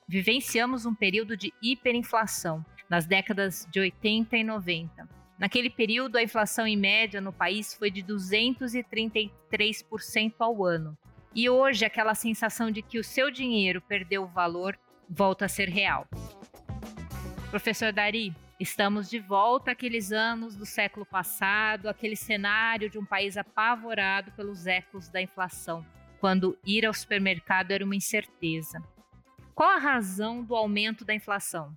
vivenciamos 0.06 0.86
um 0.86 0.94
período 0.94 1.36
de 1.36 1.52
hiperinflação 1.62 2.64
nas 2.88 3.06
décadas 3.06 3.66
de 3.70 3.80
80 3.80 4.36
e 4.36 4.44
90. 4.44 5.08
Naquele 5.38 5.70
período, 5.70 6.16
a 6.16 6.22
inflação 6.22 6.66
em 6.66 6.76
média 6.76 7.20
no 7.20 7.32
país 7.32 7.74
foi 7.74 7.90
de 7.90 8.02
233% 8.02 10.34
ao 10.38 10.64
ano. 10.64 10.96
E 11.34 11.48
hoje, 11.48 11.84
aquela 11.84 12.14
sensação 12.14 12.70
de 12.70 12.82
que 12.82 12.98
o 12.98 13.04
seu 13.04 13.30
dinheiro 13.30 13.80
perdeu 13.80 14.24
o 14.24 14.28
valor 14.28 14.78
volta 15.08 15.44
a 15.44 15.48
ser 15.48 15.68
real. 15.68 16.08
Professor 17.50 17.92
Dari, 17.92 18.34
Estamos 18.60 19.08
de 19.08 19.20
volta 19.20 19.70
àqueles 19.70 20.10
anos 20.10 20.56
do 20.56 20.66
século 20.66 21.06
passado, 21.06 21.88
aquele 21.88 22.16
cenário 22.16 22.90
de 22.90 22.98
um 22.98 23.04
país 23.04 23.36
apavorado 23.36 24.32
pelos 24.32 24.66
ecos 24.66 25.08
da 25.08 25.22
inflação, 25.22 25.86
quando 26.20 26.56
ir 26.64 26.84
ao 26.84 26.94
supermercado 26.94 27.70
era 27.70 27.84
uma 27.84 27.96
incerteza. 27.96 28.82
Qual 29.54 29.68
a 29.68 29.78
razão 29.78 30.42
do 30.42 30.54
aumento 30.54 31.04
da 31.04 31.14
inflação? 31.14 31.72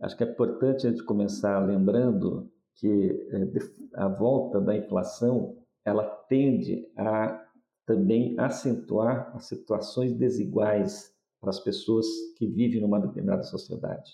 Acho 0.00 0.16
que 0.16 0.24
é 0.24 0.30
importante 0.30 0.86
a 0.86 0.90
gente 0.90 1.04
começar 1.04 1.58
lembrando 1.58 2.50
que 2.74 3.28
é, 3.30 4.02
a 4.02 4.08
volta 4.08 4.60
da 4.60 4.76
inflação 4.76 5.56
ela 5.84 6.04
tende 6.28 6.86
a 6.96 7.42
também 7.86 8.34
acentuar 8.38 9.30
as 9.34 9.46
situações 9.46 10.12
desiguais 10.12 11.14
para 11.40 11.50
as 11.50 11.60
pessoas 11.60 12.06
que 12.36 12.46
vivem 12.46 12.80
numa 12.80 13.00
determinada 13.00 13.44
sociedade. 13.44 14.12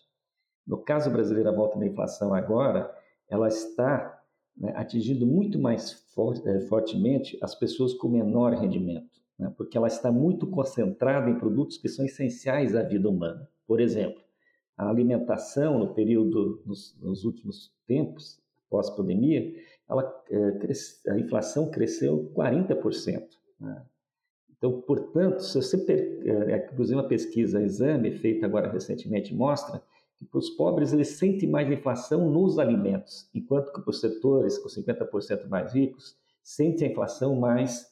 No 0.66 0.78
caso 0.78 1.11
brasileiro, 1.11 1.49
a 1.49 1.54
volta 1.54 1.78
da 1.78 1.87
inflação 1.87 2.34
agora, 2.34 2.94
ela 3.28 3.49
está 3.49 4.22
né, 4.56 4.72
atingindo 4.76 5.26
muito 5.26 5.58
mais 5.58 6.04
é, 6.44 6.61
fortemente 6.61 7.38
as 7.42 7.54
pessoas 7.54 7.94
com 7.94 8.08
menor 8.08 8.52
rendimento, 8.52 9.21
né, 9.38 9.52
porque 9.56 9.76
ela 9.76 9.88
está 9.88 10.10
muito 10.10 10.46
concentrada 10.46 11.30
em 11.30 11.38
produtos 11.38 11.78
que 11.78 11.88
são 11.88 12.04
essenciais 12.04 12.74
à 12.74 12.82
vida 12.82 13.08
humana. 13.08 13.48
Por 13.66 13.80
exemplo, 13.80 14.22
a 14.76 14.88
alimentação 14.88 15.78
no 15.78 15.94
período, 15.94 16.62
nos, 16.66 16.98
nos 17.00 17.24
últimos 17.24 17.72
tempos, 17.86 18.40
pós-pandemia, 18.68 19.54
ela, 19.88 20.24
é, 20.30 20.52
cresce, 20.52 21.08
a 21.10 21.18
inflação 21.18 21.70
cresceu 21.70 22.32
40%. 22.34 23.22
Né? 23.60 23.82
Então, 24.56 24.80
portanto, 24.80 25.40
se 25.40 25.60
você, 25.60 25.76
é, 26.24 26.70
inclusive 26.72 26.96
uma 26.98 27.08
pesquisa, 27.08 27.62
exame, 27.62 28.12
feita 28.12 28.46
agora 28.46 28.70
recentemente, 28.70 29.34
mostra 29.34 29.82
para 30.30 30.38
os 30.38 30.50
pobres, 30.50 30.92
eles 30.92 31.08
sentem 31.08 31.48
mais 31.48 31.70
inflação 31.70 32.30
nos 32.30 32.58
alimentos, 32.58 33.28
enquanto 33.34 33.72
que 33.72 33.80
para 33.80 33.90
os 33.90 34.00
setores 34.00 34.56
com 34.58 34.68
50% 34.68 35.48
mais 35.48 35.74
ricos, 35.74 36.16
sentem 36.42 36.88
a 36.88 36.90
inflação 36.90 37.34
mais 37.34 37.91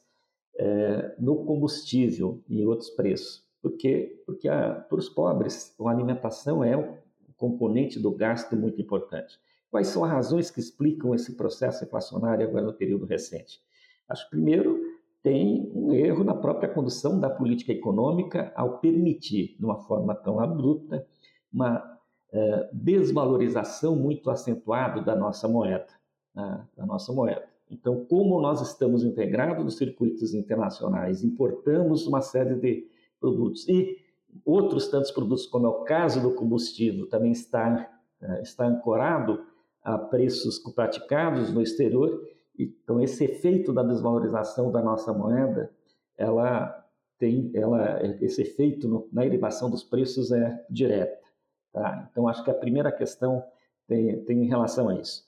é, 0.61 1.15
no 1.19 1.45
combustível 1.47 2.43
e 2.47 2.65
outros 2.67 2.91
preços. 2.91 3.43
Por 3.63 3.73
quê? 3.79 4.23
Porque 4.27 4.47
a, 4.47 4.75
para 4.75 4.99
os 4.99 5.09
pobres, 5.09 5.75
a 5.81 5.91
alimentação 5.91 6.63
é 6.63 6.77
um 6.77 6.99
componente 7.37 7.99
do 7.99 8.11
gasto 8.11 8.55
muito 8.55 8.81
importante. 8.81 9.41
Quais 9.71 9.87
são 9.87 10.05
as 10.05 10.11
razões 10.11 10.51
que 10.51 10.61
explicam 10.61 11.15
esse 11.15 11.35
processo 11.35 11.83
inflacionário 11.83 12.47
agora 12.47 12.67
no 12.67 12.75
período 12.75 13.07
recente? 13.07 13.59
Acho 14.07 14.25
que, 14.25 14.31
primeiro, 14.33 14.79
tem 15.23 15.71
um 15.75 15.95
erro 15.95 16.25
na 16.25 16.35
própria 16.35 16.69
condução 16.69 17.19
da 17.19 17.31
política 17.31 17.73
econômica 17.73 18.53
ao 18.55 18.81
permitir, 18.81 19.57
de 19.59 19.65
uma 19.65 19.79
forma 19.79 20.15
tão 20.15 20.41
abrupta, 20.41 21.07
uma 21.51 21.99
é, 22.33 22.69
desvalorização 22.73 23.97
muito 23.97 24.31
acentuada 24.31 25.01
da 25.01 25.17
nossa 25.17 25.49
moeda, 25.49 25.89
né, 26.35 26.67
da 26.77 26.85
nossa 26.85 27.13
moeda. 27.13 27.49
Então, 27.71 28.05
como 28.05 28.41
nós 28.41 28.61
estamos 28.61 29.05
integrados 29.05 29.65
nos 29.65 29.77
circuitos 29.77 30.35
internacionais, 30.35 31.23
importamos 31.23 32.07
uma 32.07 32.21
série 32.21 32.57
de 32.57 32.89
produtos 33.21 33.69
e 33.69 33.97
outros 34.45 34.89
tantos 34.89 35.11
produtos, 35.13 35.47
como 35.47 35.67
é 35.67 35.69
o 35.69 35.85
caso 35.85 36.21
do 36.21 36.35
combustível, 36.35 37.09
também 37.09 37.31
está, 37.31 37.89
é, 38.21 38.43
está 38.43 38.67
ancorado 38.67 39.45
a 39.83 39.97
preços 39.97 40.59
praticados 40.59 41.53
no 41.53 41.63
exterior. 41.63 42.21
Então, 42.59 43.01
esse 43.01 43.25
efeito 43.25 43.73
da 43.73 43.83
desvalorização 43.83 44.71
da 44.71 44.83
nossa 44.83 45.13
moeda, 45.13 45.71
ela 46.19 46.77
tem, 47.19 47.51
ela, 47.55 48.01
esse 48.21 48.43
efeito 48.43 48.89
no, 48.89 49.09
na 49.13 49.25
elevação 49.25 49.71
dos 49.71 49.85
preços 49.85 50.33
é 50.33 50.65
direto. 50.69 51.25
Tá? 51.73 52.09
Então, 52.11 52.27
acho 52.27 52.43
que 52.43 52.51
a 52.51 52.55
primeira 52.55 52.91
questão 52.91 53.45
tem, 53.87 54.25
tem 54.25 54.43
em 54.43 54.49
relação 54.49 54.89
a 54.89 54.95
isso. 54.97 55.25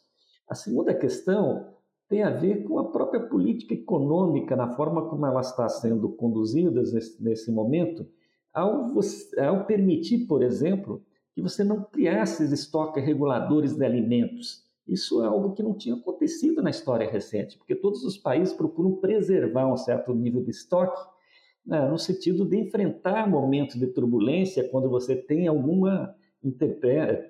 A 0.48 0.54
segunda 0.54 0.92
questão 0.92 1.71
tem 2.12 2.22
a 2.22 2.28
ver 2.28 2.64
com 2.64 2.78
a 2.78 2.90
própria 2.90 3.20
política 3.20 3.72
econômica, 3.72 4.54
na 4.54 4.76
forma 4.76 5.08
como 5.08 5.24
ela 5.24 5.40
está 5.40 5.66
sendo 5.66 6.10
conduzida 6.10 6.82
nesse, 6.82 7.24
nesse 7.24 7.50
momento, 7.50 8.06
ao, 8.52 8.92
ao 9.38 9.64
permitir, 9.64 10.26
por 10.26 10.42
exemplo, 10.42 11.02
que 11.34 11.40
você 11.40 11.64
não 11.64 11.82
criasse 11.84 12.44
estoques 12.52 13.02
reguladores 13.02 13.74
de 13.74 13.82
alimentos. 13.82 14.62
Isso 14.86 15.22
é 15.22 15.26
algo 15.26 15.54
que 15.54 15.62
não 15.62 15.72
tinha 15.72 15.94
acontecido 15.94 16.60
na 16.60 16.68
história 16.68 17.10
recente, 17.10 17.56
porque 17.56 17.74
todos 17.74 18.04
os 18.04 18.18
países 18.18 18.52
procuram 18.52 18.96
preservar 18.96 19.72
um 19.72 19.78
certo 19.78 20.14
nível 20.14 20.42
de 20.42 20.50
estoque, 20.50 21.00
né, 21.64 21.88
no 21.88 21.98
sentido 21.98 22.44
de 22.44 22.58
enfrentar 22.58 23.26
momentos 23.26 23.76
de 23.76 23.86
turbulência 23.86 24.68
quando 24.68 24.90
você 24.90 25.16
tem 25.16 25.46
alguma 25.46 26.14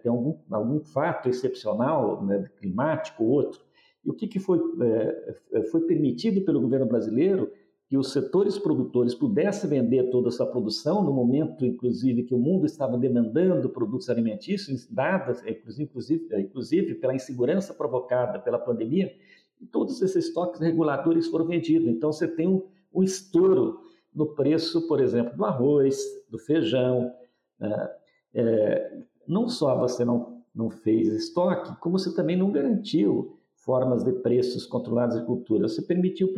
tem 0.02 0.10
algum, 0.10 0.38
algum 0.50 0.80
fato 0.80 1.28
excepcional, 1.28 2.24
né, 2.24 2.50
climático 2.58 3.22
ou 3.22 3.30
outro. 3.30 3.60
E 4.04 4.11
o 4.11 4.14
que, 4.14 4.26
que 4.26 4.40
foi, 4.40 4.59
é, 4.80 5.62
foi 5.71 5.82
permitido 5.82 6.44
pelo 6.44 6.61
governo 6.61 6.87
brasileiro 6.87 7.50
que 7.92 7.97
os 7.99 8.11
setores 8.11 8.59
produtores 8.59 9.14
pudessem 9.14 9.68
vender 9.68 10.09
toda 10.11 10.28
essa 10.28 10.47
produção 10.47 11.04
no 11.04 11.12
momento, 11.12 11.66
inclusive, 11.66 12.23
que 12.23 12.35
o 12.35 12.38
mundo 12.38 12.64
estava 12.64 12.97
demandando 12.97 13.68
produtos 13.68 14.09
alimentícios, 14.09 14.87
dadas, 14.87 15.42
inclusive, 15.78 16.26
inclusive 16.40 16.94
pela 16.94 17.14
insegurança 17.14 17.75
provocada 17.75 18.38
pela 18.38 18.59
pandemia, 18.59 19.14
e 19.61 19.66
todos 19.66 20.00
esses 20.00 20.25
estoques 20.25 20.59
reguladores 20.59 21.28
foram 21.28 21.44
vendidos. 21.44 21.87
Então, 21.87 22.11
você 22.11 22.26
tem 22.26 22.49
um, 22.49 22.62
um 22.94 23.02
estouro 23.02 23.80
no 24.14 24.26
preço, 24.35 24.88
por 24.88 24.99
exemplo, 24.99 25.37
do 25.37 25.44
arroz, 25.44 26.02
do 26.30 26.38
feijão, 26.38 27.12
né? 27.61 27.90
é, 28.35 29.02
não 29.28 29.49
só 29.49 29.78
você 29.78 30.02
não, 30.02 30.42
não 30.54 30.71
fez 30.71 31.09
estoque, 31.12 31.78
como 31.78 31.99
você 31.99 32.14
também 32.14 32.37
não 32.37 32.50
garantiu 32.50 33.38
formas 33.64 34.04
de 34.04 34.12
preços 34.12 34.66
controlados 34.66 35.19
de 35.19 35.25
cultura. 35.25 35.69
Você 35.69 35.83
permitiu, 35.83 36.28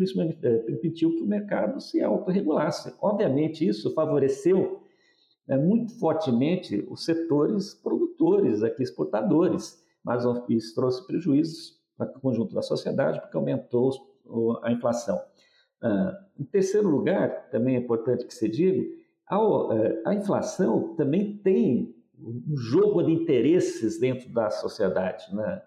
é, 0.42 0.56
permitiu 0.58 1.10
que 1.10 1.22
o 1.22 1.26
mercado 1.26 1.80
se 1.80 2.02
autorregulasse. 2.02 2.94
Obviamente, 3.00 3.66
isso 3.66 3.92
favoreceu 3.94 4.82
é, 5.48 5.56
muito 5.56 5.98
fortemente 5.98 6.86
os 6.88 7.04
setores 7.04 7.74
produtores, 7.74 8.62
aqui 8.62 8.82
exportadores, 8.82 9.82
mas 10.04 10.24
isso 10.48 10.74
trouxe 10.74 11.06
prejuízos 11.06 11.82
para 11.96 12.10
o 12.16 12.20
conjunto 12.20 12.54
da 12.54 12.62
sociedade, 12.62 13.20
porque 13.20 13.36
aumentou 13.36 13.92
a 14.62 14.72
inflação. 14.72 15.20
Ah, 15.80 16.18
em 16.38 16.44
terceiro 16.44 16.88
lugar, 16.88 17.48
também 17.50 17.76
é 17.76 17.78
importante 17.78 18.26
que 18.26 18.34
se 18.34 18.48
diga, 18.48 18.82
a, 19.28 19.36
é, 19.36 20.02
a 20.06 20.14
inflação 20.14 20.94
também 20.94 21.36
tem 21.38 21.94
um 22.18 22.56
jogo 22.56 23.02
de 23.02 23.12
interesses 23.12 23.98
dentro 24.00 24.30
da 24.30 24.50
sociedade. 24.50 25.24
Né? 25.34 25.62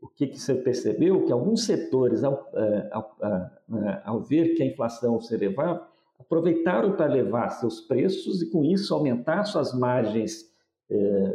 O 0.00 0.08
que, 0.08 0.26
que 0.26 0.38
você 0.38 0.54
percebeu? 0.54 1.24
Que 1.24 1.32
alguns 1.32 1.64
setores, 1.64 2.24
ao, 2.24 2.48
é, 2.54 2.88
ao, 2.90 3.16
é, 3.22 4.02
ao 4.04 4.20
ver 4.20 4.54
que 4.54 4.62
a 4.62 4.66
inflação 4.66 5.20
se 5.20 5.34
elevava, 5.34 5.86
aproveitaram 6.18 6.96
para 6.96 7.10
elevar 7.10 7.50
seus 7.52 7.80
preços 7.80 8.42
e, 8.42 8.50
com 8.50 8.64
isso, 8.64 8.94
aumentar 8.94 9.44
suas 9.44 9.72
margens 9.72 10.48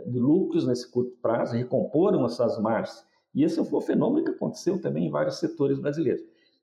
de 0.06 0.20
lucros 0.20 0.68
nesse 0.68 0.92
curto 0.92 1.16
prazo, 1.22 1.56
recomporam 1.56 2.26
as 2.26 2.34
suas 2.34 2.60
margens. 2.60 3.06
E 3.34 3.42
esse 3.42 3.64
foi 3.64 3.80
um 3.80 3.82
fenômeno 3.82 4.26
que 4.26 4.32
aconteceu 4.32 4.82
também 4.82 5.08
em 5.08 5.10
vários 5.10 5.40
setores 5.40 5.80
brasileiros. 5.80 6.22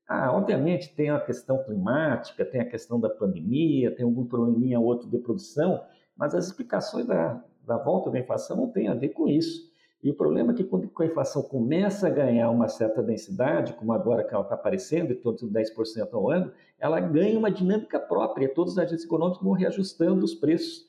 Ah, 0.09 0.31
obviamente 0.37 0.95
tem 0.95 1.11
a 1.11 1.21
questão 1.21 1.63
climática, 1.65 2.45
tem 2.45 2.61
a 2.61 2.69
questão 2.69 3.01
da 3.01 3.09
pandemia, 3.09 3.95
tem 3.95 4.05
algum 4.05 4.27
probleminha 4.27 4.81
outro 4.81 5.09
de 5.09 5.19
produção, 5.19 5.83
mas 6.17 6.35
as 6.35 6.47
explicações 6.47 7.07
da, 7.07 7.43
da 7.67 7.79
volta 7.79 8.11
da 8.11 8.19
inflação 8.19 8.57
não 8.57 8.69
têm 8.69 8.89
a 8.89 8.95
ver 8.95 9.11
com 9.11 9.29
isso. 9.29 9.72
E 10.03 10.11
o 10.11 10.15
problema 10.15 10.53
é 10.53 10.57
que 10.57 10.65
quando 10.65 10.91
a 10.99 11.05
inflação 11.05 11.43
começa 11.43 12.09
a 12.09 12.11
ganhar 12.11 12.51
uma 12.51 12.69
certa 12.69 13.01
densidade, 13.01 13.75
como 13.75 13.93
agora 13.93 14.25
que 14.25 14.35
ela 14.35 14.43
está 14.43 14.57
aparecendo, 14.57 15.13
em 15.13 15.17
torno 15.17 15.39
de 15.39 15.47
10% 15.47 16.09
ao 16.13 16.29
ano, 16.29 16.51
ela 16.79 16.99
ganha 16.99 17.39
uma 17.39 17.51
dinâmica 17.51 18.01
própria. 18.01 18.53
Todos 18.53 18.73
os 18.73 18.79
agentes 18.79 19.05
econômicos 19.05 19.41
vão 19.41 19.53
reajustando 19.53 20.25
os 20.25 20.35
preços, 20.35 20.89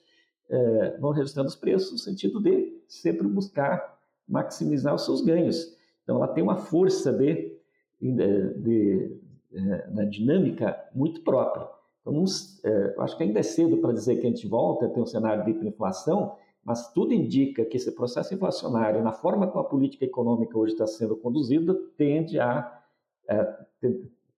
é, 0.49 0.97
vão 0.97 1.11
reajustando 1.11 1.47
os 1.47 1.55
preços 1.55 1.91
no 1.91 1.97
sentido 1.99 2.41
de 2.41 2.81
sempre 2.87 3.27
buscar 3.27 3.99
maximizar 4.27 4.95
os 4.95 5.05
seus 5.05 5.21
ganhos. 5.21 5.77
Então, 6.03 6.15
ela 6.15 6.27
tem 6.27 6.43
uma 6.43 6.55
força 6.55 7.13
de, 7.13 7.55
de, 8.01 8.53
de, 8.55 9.17
é, 9.53 10.05
dinâmica 10.05 10.75
muito 10.93 11.21
própria. 11.21 11.67
Então, 12.01 12.23
é, 12.63 12.95
acho 12.97 13.15
que 13.15 13.23
ainda 13.23 13.39
é 13.39 13.43
cedo 13.43 13.77
para 13.77 13.93
dizer 13.93 14.15
que 14.15 14.25
a 14.25 14.29
gente 14.29 14.47
volta 14.47 14.87
a 14.87 14.89
ter 14.89 14.99
um 14.99 15.05
cenário 15.05 15.43
de 15.45 15.51
hiperinflação, 15.51 16.35
mas 16.63 16.91
tudo 16.93 17.13
indica 17.13 17.65
que 17.65 17.75
esse 17.75 17.91
processo 17.91 18.33
inflacionário, 18.33 19.03
na 19.03 19.11
forma 19.11 19.47
como 19.47 19.65
a 19.65 19.69
política 19.69 20.05
econômica 20.05 20.57
hoje 20.57 20.73
está 20.73 20.87
sendo 20.87 21.17
conduzida, 21.17 21.75
tende 21.97 22.39
a, 22.39 22.81
é, 23.27 23.57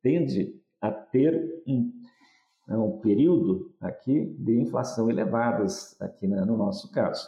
tende 0.01 0.59
a 0.81 0.91
ter 0.91 1.63
um, 1.67 1.91
é, 2.67 2.75
um, 2.75 2.99
período 2.99 3.73
aqui 3.79 4.25
de 4.39 4.59
inflação 4.59 5.09
elevadas 5.09 5.99
aqui 6.01 6.27
né, 6.27 6.43
no 6.45 6.57
nosso 6.57 6.91
caso. 6.91 7.27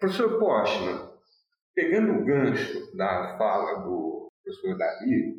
Professor 0.00 0.38
Postman, 0.38 1.10
pegando 1.74 2.20
o 2.20 2.24
gancho 2.24 2.96
da 2.96 3.36
fala 3.38 3.82
do 3.82 4.28
professor 4.42 4.76
Davi, 4.76 5.38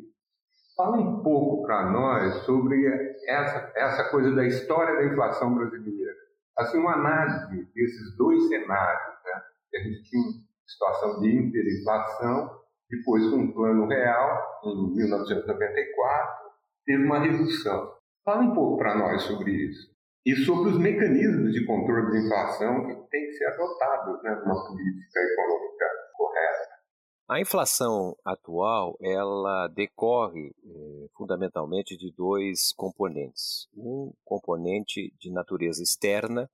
fala 0.74 0.96
um 0.96 1.22
pouco 1.22 1.62
para 1.62 1.90
nós 1.90 2.34
sobre 2.44 2.86
essa, 3.26 3.70
essa 3.76 4.10
coisa 4.10 4.34
da 4.34 4.46
história 4.46 4.96
da 4.96 5.12
inflação 5.12 5.54
brasileira 5.54 5.99
assim, 6.60 6.78
uma 6.78 6.94
análise 6.94 7.64
desses 7.74 8.16
dois 8.16 8.48
cenários, 8.48 9.14
né? 9.24 9.42
a 9.74 9.78
gente 9.78 10.02
tinha 10.04 10.22
situação 10.66 11.20
de 11.20 11.28
hiperinflação, 11.28 12.60
depois 12.88 13.28
com 13.30 13.36
um 13.36 13.52
plano 13.52 13.86
real, 13.86 14.60
em 14.64 14.94
1994, 14.94 16.50
teve 16.84 17.04
uma 17.04 17.20
redução. 17.20 17.92
Fala 18.24 18.42
um 18.42 18.54
pouco 18.54 18.78
para 18.78 18.96
nós 18.96 19.22
sobre 19.22 19.52
isso. 19.52 19.90
E 20.26 20.36
sobre 20.36 20.70
os 20.70 20.78
mecanismos 20.78 21.52
de 21.52 21.64
controle 21.64 22.10
de 22.10 22.26
inflação 22.26 22.86
que 22.86 22.94
têm 23.10 23.26
que 23.26 23.32
ser 23.32 23.46
adotados 23.46 24.22
né, 24.22 24.34
numa 24.44 24.66
política 24.66 25.20
econômica. 25.20 25.86
A 27.30 27.38
inflação 27.38 28.16
atual 28.24 28.96
ela 29.00 29.68
decorre 29.68 30.48
eh, 30.48 31.08
fundamentalmente 31.16 31.96
de 31.96 32.10
dois 32.10 32.72
componentes. 32.72 33.68
Um 33.72 34.12
componente 34.24 35.14
de 35.16 35.30
natureza 35.30 35.80
externa 35.80 36.50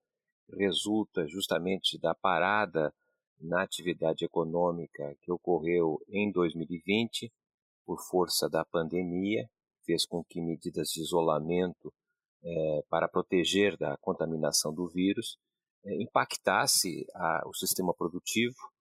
resulta 0.52 1.26
justamente 1.26 1.99
da 1.99 2.14
parada 2.14 2.92
na 3.40 3.62
atividade 3.62 4.26
econômica 4.26 5.16
que 5.23 5.33
ocorreu 5.33 5.99
em 6.11 6.30
2020 6.30 7.33
por 7.87 7.99
força 7.99 8.47
da 8.47 8.62
pandemia, 8.62 9.49
fez 9.87 10.04
com 10.04 10.23
que 10.23 10.42
medidas 10.42 10.88
de 10.88 11.00
isolamento 11.00 11.90
eh, 12.45 12.85
para 12.90 13.09
proteger 13.09 13.78
da 13.78 13.97
contaminação 13.97 14.75
do 14.75 14.87
vírus 14.87 15.38
eh, 15.87 16.02
impactasse 16.02 17.06
a, 17.14 17.49
o 17.49 17.54
sistema 17.54 17.95
produtivo 17.95 18.75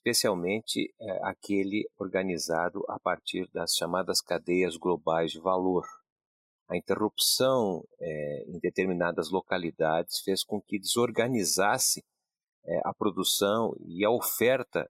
especialmente 0.00 0.92
é, 0.98 1.28
aquele 1.28 1.86
organizado 1.98 2.82
a 2.88 2.98
partir 2.98 3.46
das 3.52 3.74
chamadas 3.74 4.22
cadeias 4.22 4.76
globais 4.76 5.30
de 5.30 5.38
valor. 5.38 5.84
A 6.68 6.76
interrupção 6.76 7.84
é, 8.00 8.44
em 8.48 8.58
determinadas 8.58 9.30
localidades 9.30 10.20
fez 10.20 10.42
com 10.42 10.60
que 10.60 10.78
desorganizasse 10.78 12.02
é, 12.64 12.80
a 12.84 12.94
produção 12.94 13.74
e 13.86 14.04
a 14.04 14.10
oferta 14.10 14.88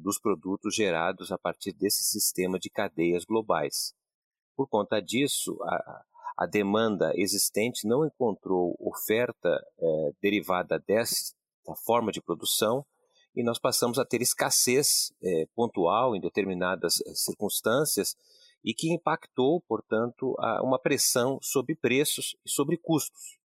dos 0.00 0.18
produtos 0.18 0.74
gerados 0.74 1.30
a 1.30 1.36
partir 1.36 1.74
desse 1.74 2.02
sistema 2.02 2.58
de 2.58 2.70
cadeias 2.70 3.26
globais. 3.26 3.92
Por 4.56 4.66
conta 4.66 4.98
disso, 4.98 5.58
a, 5.62 6.04
a 6.38 6.46
demanda 6.46 7.12
existente 7.14 7.86
não 7.86 8.06
encontrou 8.06 8.74
oferta 8.80 9.62
derivada 10.22 10.82
desta 10.86 11.36
forma 11.84 12.10
de 12.10 12.22
produção 12.22 12.82
e 13.38 13.44
nós 13.44 13.56
passamos 13.56 14.00
a 14.00 14.04
ter 14.04 14.20
escassez 14.20 15.12
é, 15.22 15.46
pontual 15.54 16.16
em 16.16 16.20
determinadas 16.20 17.00
é, 17.06 17.14
circunstâncias 17.14 18.16
e 18.64 18.74
que 18.74 18.92
impactou, 18.92 19.60
portanto, 19.60 20.34
a 20.40 20.60
uma 20.60 20.76
pressão 20.76 21.38
sobre 21.40 21.76
preços 21.76 22.36
e 22.44 22.50
sobre 22.50 22.76
custos. 22.76 23.38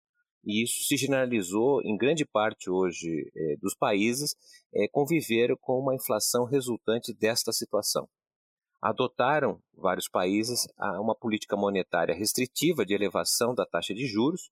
E 0.44 0.64
isso 0.64 0.84
se 0.84 0.96
generalizou 0.96 1.80
em 1.82 1.96
grande 1.96 2.24
parte 2.24 2.68
hoje 2.68 3.30
é, 3.36 3.56
dos 3.58 3.72
países 3.76 4.34
é, 4.74 4.88
conviveram 4.88 5.56
com 5.60 5.78
uma 5.78 5.94
inflação 5.94 6.44
resultante 6.44 7.14
desta 7.14 7.52
situação. 7.52 8.08
Adotaram 8.82 9.62
vários 9.72 10.08
países 10.08 10.66
uma 11.00 11.14
política 11.14 11.56
monetária 11.56 12.14
restritiva 12.14 12.84
de 12.84 12.92
elevação 12.92 13.54
da 13.54 13.64
taxa 13.64 13.94
de 13.94 14.06
juros. 14.06 14.50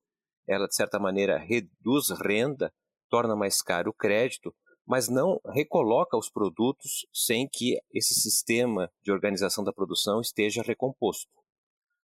Ela, 0.48 0.68
de 0.68 0.74
certa 0.74 0.98
maneira, 1.00 1.36
reduz 1.36 2.08
renda, 2.24 2.72
torna 3.10 3.36
mais 3.36 3.60
caro 3.60 3.90
o 3.90 3.92
crédito, 3.92 4.54
mas 4.86 5.08
não 5.08 5.40
recoloca 5.52 6.16
os 6.16 6.28
produtos 6.28 7.06
sem 7.12 7.48
que 7.48 7.80
esse 7.92 8.14
sistema 8.14 8.90
de 9.02 9.12
organização 9.12 9.62
da 9.62 9.72
produção 9.72 10.20
esteja 10.20 10.62
recomposto. 10.62 11.30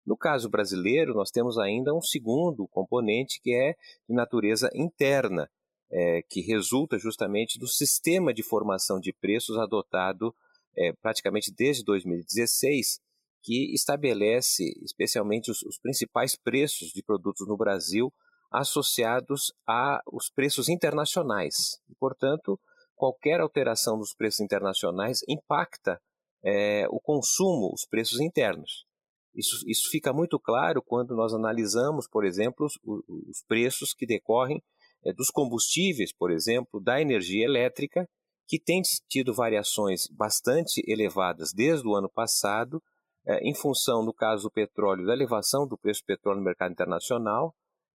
No 0.07 0.17
caso 0.17 0.49
brasileiro, 0.49 1.12
nós 1.12 1.31
temos 1.31 1.59
ainda 1.59 1.95
um 1.95 2.01
segundo 2.01 2.67
componente 2.69 3.41
que 3.43 3.55
é 3.55 3.75
de 4.09 4.14
natureza 4.14 4.71
interna, 4.75 5.51
é, 5.91 6.23
que 6.23 6.41
resulta 6.41 6.99
justamente 6.99 7.59
do 7.59 7.67
sistema 7.67 8.33
de 8.33 8.43
formação 8.43 9.01
de 9.01 9.12
preços 9.12 9.59
adotado 9.59 10.35
é, 10.77 10.93
praticamente 11.03 11.53
desde 11.53 11.85
2016, 11.85 13.01
que 13.43 13.75
estabelece 13.75 14.64
especialmente 14.83 15.51
os, 15.51 15.62
os 15.62 15.79
principais 15.79 16.37
preços 16.37 16.88
de 16.91 17.03
produtos 17.03 17.47
no 17.47 17.57
Brasil 17.57 18.12
associados 18.51 19.53
aos 19.67 20.31
preços 20.35 20.69
internacionais. 20.69 21.81
E, 21.89 21.95
portanto, 21.95 22.59
qualquer 22.95 23.41
alteração 23.41 23.99
dos 23.99 24.15
preços 24.15 24.41
internacionais 24.41 25.21
impacta 25.29 26.01
é, 26.43 26.87
o 26.89 27.01
consumo, 27.01 27.73
os 27.73 27.87
preços 27.87 28.21
internos. 28.21 28.87
Isso, 29.35 29.57
isso 29.69 29.89
fica 29.91 30.13
muito 30.13 30.39
claro 30.39 30.83
quando 30.83 31.15
nós 31.15 31.33
analisamos, 31.33 32.09
por 32.09 32.25
exemplo, 32.25 32.67
os, 32.67 32.79
os 32.85 33.43
preços 33.47 33.93
que 33.95 34.07
decorrem 34.07 34.63
é, 35.05 35.13
dos 35.13 35.31
combustíveis, 35.31 36.13
por 36.13 36.31
exemplo, 36.31 36.81
da 36.81 37.01
energia 37.01 37.45
elétrica, 37.45 38.09
que 38.49 38.59
tem 38.59 38.81
tido 39.09 39.35
variações 39.35 40.09
bastante 40.11 40.83
elevadas 40.87 41.53
desde 41.53 41.87
o 41.87 41.95
ano 41.95 42.11
passado, 42.11 42.83
é, 43.27 43.39
em 43.47 43.55
função, 43.55 44.03
no 44.03 44.13
caso 44.13 44.45
do 44.45 44.51
petróleo, 44.51 45.07
da 45.07 45.13
elevação 45.13 45.69
do 45.69 45.77
preço 45.77 46.01
do 46.03 46.07
petróleo 46.07 46.39
no 46.39 46.45
mercado 46.45 46.73
internacional, 46.73 47.55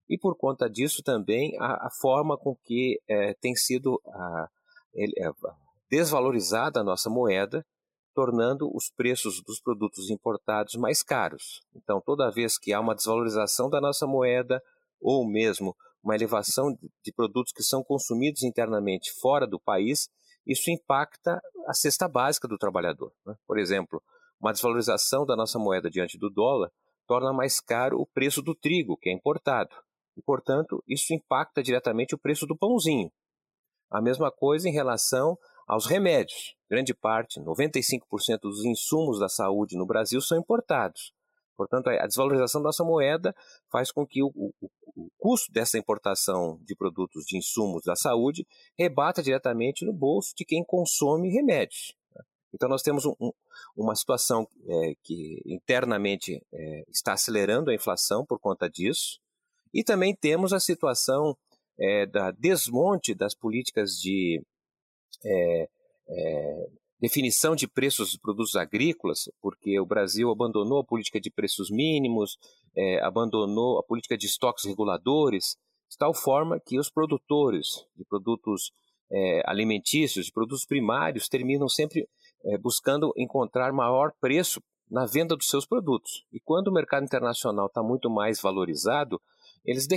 e 0.09 0.17
por 0.17 0.35
conta 0.37 0.69
disso 0.69 1.01
também 1.01 1.57
a, 1.59 1.87
a 1.87 1.89
forma 1.89 2.37
com 2.37 2.55
que 2.55 2.99
é, 3.07 3.33
tem 3.35 3.55
sido 3.55 4.01
a, 4.07 4.47
é 4.95 5.29
desvalorizada 5.89 6.79
a 6.79 6.83
nossa 6.83 7.09
moeda, 7.09 7.65
tornando 8.13 8.69
os 8.75 8.91
preços 8.95 9.41
dos 9.43 9.59
produtos 9.59 10.09
importados 10.09 10.75
mais 10.75 11.01
caros. 11.01 11.61
Então, 11.75 12.01
toda 12.05 12.31
vez 12.31 12.57
que 12.57 12.73
há 12.73 12.79
uma 12.79 12.95
desvalorização 12.95 13.69
da 13.69 13.81
nossa 13.81 14.05
moeda, 14.05 14.61
ou 15.01 15.27
mesmo 15.27 15.75
uma 16.03 16.15
elevação 16.15 16.75
de 17.03 17.13
produtos 17.13 17.53
que 17.53 17.63
são 17.63 17.83
consumidos 17.83 18.43
internamente 18.43 19.11
fora 19.19 19.47
do 19.47 19.59
país, 19.59 20.09
isso 20.45 20.69
impacta 20.69 21.39
a 21.67 21.73
cesta 21.73 22.07
básica 22.07 22.47
do 22.47 22.57
trabalhador. 22.57 23.11
Né? 23.25 23.35
Por 23.47 23.57
exemplo, 23.57 24.01
uma 24.39 24.51
desvalorização 24.51 25.25
da 25.25 25.35
nossa 25.35 25.57
moeda 25.57 25.89
diante 25.89 26.17
do 26.17 26.29
dólar 26.29 26.71
torna 27.07 27.31
mais 27.33 27.59
caro 27.59 27.99
o 27.99 28.07
preço 28.07 28.41
do 28.41 28.53
trigo, 28.53 28.97
que 28.97 29.09
é 29.09 29.13
importado. 29.13 29.75
E, 30.15 30.21
portanto, 30.21 30.83
isso 30.87 31.13
impacta 31.13 31.63
diretamente 31.63 32.15
o 32.15 32.17
preço 32.17 32.45
do 32.45 32.57
pãozinho. 32.57 33.11
A 33.89 34.01
mesma 34.01 34.31
coisa 34.31 34.67
em 34.67 34.71
relação 34.71 35.37
aos 35.67 35.85
remédios. 35.85 36.55
Grande 36.69 36.93
parte, 36.93 37.39
95% 37.39 38.39
dos 38.41 38.65
insumos 38.65 39.19
da 39.19 39.29
saúde 39.29 39.77
no 39.77 39.85
Brasil 39.85 40.19
são 40.21 40.37
importados. 40.37 41.13
Portanto, 41.55 41.87
a 41.87 42.07
desvalorização 42.07 42.61
da 42.61 42.67
nossa 42.67 42.83
moeda 42.83 43.35
faz 43.71 43.91
com 43.91 44.05
que 44.05 44.23
o, 44.23 44.31
o, 44.35 44.51
o, 44.95 45.09
custo 45.17 45.51
dessa 45.51 45.77
importação 45.77 46.59
de 46.63 46.75
produtos 46.75 47.25
de 47.25 47.37
insumos 47.37 47.83
da 47.83 47.95
saúde 47.95 48.45
rebata 48.77 49.21
diretamente 49.21 49.85
no 49.85 49.93
bolso 49.93 50.33
de 50.35 50.45
quem 50.45 50.63
consome 50.63 51.29
remédios. 51.29 51.93
Né? 52.15 52.23
Então, 52.53 52.67
nós 52.67 52.81
temos 52.81 53.05
um, 53.05 53.13
um, 53.19 53.31
uma 53.75 53.95
situação 53.95 54.47
é, 54.67 54.93
que 55.03 55.41
internamente 55.45 56.41
é, 56.51 56.83
está 56.89 57.13
acelerando 57.13 57.69
a 57.69 57.75
inflação 57.75 58.25
por 58.25 58.39
conta 58.39 58.67
disso, 58.67 59.19
e 59.73 59.83
também 59.83 60.15
temos 60.15 60.53
a 60.53 60.59
situação 60.59 61.35
é, 61.79 62.05
da 62.05 62.31
desmonte 62.31 63.15
das 63.15 63.33
políticas 63.33 63.91
de 63.91 64.41
é, 65.25 65.69
é, 66.07 66.67
definição 66.99 67.55
de 67.55 67.67
preços 67.67 68.11
dos 68.11 68.19
produtos 68.19 68.55
agrícolas, 68.55 69.29
porque 69.41 69.79
o 69.79 69.85
Brasil 69.85 70.29
abandonou 70.31 70.79
a 70.79 70.85
política 70.85 71.19
de 71.19 71.31
preços 71.31 71.69
mínimos, 71.69 72.37
é, 72.75 73.03
abandonou 73.03 73.79
a 73.79 73.83
política 73.83 74.17
de 74.17 74.25
estoques 74.25 74.65
reguladores, 74.65 75.57
de 75.89 75.97
tal 75.97 76.13
forma 76.13 76.59
que 76.65 76.79
os 76.79 76.89
produtores 76.89 77.85
de 77.95 78.05
produtos 78.05 78.71
é, 79.11 79.43
alimentícios, 79.45 80.25
de 80.25 80.31
produtos 80.31 80.65
primários, 80.65 81.27
terminam 81.27 81.67
sempre 81.67 82.07
é, 82.45 82.57
buscando 82.57 83.13
encontrar 83.17 83.71
maior 83.73 84.11
preço 84.19 84.61
na 84.89 85.05
venda 85.05 85.35
dos 85.35 85.47
seus 85.47 85.65
produtos. 85.65 86.25
E 86.31 86.39
quando 86.39 86.67
o 86.67 86.73
mercado 86.73 87.03
internacional 87.03 87.67
está 87.67 87.83
muito 87.83 88.09
mais 88.09 88.41
valorizado, 88.41 89.21
eles 89.65 89.87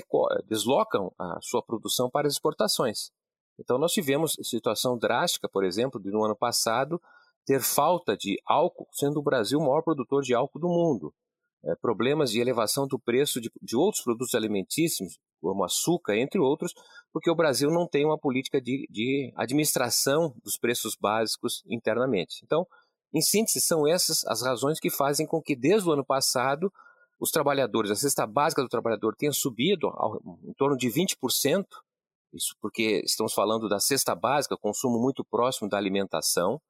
deslocam 0.46 1.12
a 1.18 1.38
sua 1.42 1.62
produção 1.62 2.08
para 2.10 2.26
as 2.26 2.34
exportações. 2.34 3.10
Então, 3.58 3.78
nós 3.78 3.92
tivemos 3.92 4.36
situação 4.42 4.98
drástica, 4.98 5.48
por 5.48 5.64
exemplo, 5.64 6.00
de 6.00 6.10
no 6.10 6.24
ano 6.24 6.36
passado 6.36 7.00
ter 7.44 7.60
falta 7.60 8.16
de 8.16 8.36
álcool, 8.44 8.88
sendo 8.92 9.20
o 9.20 9.22
Brasil 9.22 9.58
o 9.58 9.62
maior 9.62 9.82
produtor 9.82 10.22
de 10.22 10.34
álcool 10.34 10.58
do 10.58 10.68
mundo. 10.68 11.14
É, 11.64 11.74
problemas 11.76 12.30
de 12.30 12.40
elevação 12.40 12.86
do 12.86 12.98
preço 12.98 13.40
de, 13.40 13.50
de 13.62 13.76
outros 13.76 14.02
produtos 14.02 14.34
alimentícios, 14.34 15.18
como 15.40 15.64
açúcar, 15.64 16.16
entre 16.16 16.40
outros, 16.40 16.72
porque 17.12 17.30
o 17.30 17.34
Brasil 17.34 17.70
não 17.70 17.86
tem 17.88 18.04
uma 18.04 18.18
política 18.18 18.60
de, 18.60 18.86
de 18.90 19.32
administração 19.36 20.34
dos 20.44 20.58
preços 20.58 20.96
básicos 21.00 21.62
internamente. 21.68 22.40
Então, 22.44 22.66
em 23.14 23.20
síntese, 23.20 23.60
são 23.60 23.86
essas 23.86 24.24
as 24.26 24.42
razões 24.42 24.78
que 24.78 24.90
fazem 24.90 25.26
com 25.26 25.40
que, 25.40 25.56
desde 25.56 25.88
o 25.88 25.92
ano 25.92 26.04
passado, 26.04 26.70
os 27.18 27.30
trabalhadores, 27.30 27.90
a 27.90 27.96
cesta 27.96 28.26
básica 28.26 28.62
do 28.62 28.68
trabalhador 28.68 29.14
tenha 29.16 29.32
subido 29.32 29.88
ao, 29.88 30.20
em 30.44 30.52
torno 30.54 30.76
de 30.76 30.88
20%, 30.88 31.64
isso 32.32 32.54
porque 32.60 33.02
estamos 33.04 33.32
falando 33.32 33.68
da 33.68 33.80
cesta 33.80 34.14
básica, 34.14 34.56
consumo 34.56 34.98
muito 34.98 35.24
próximo 35.24 35.68
da 35.68 35.78
alimentação, 35.78 36.60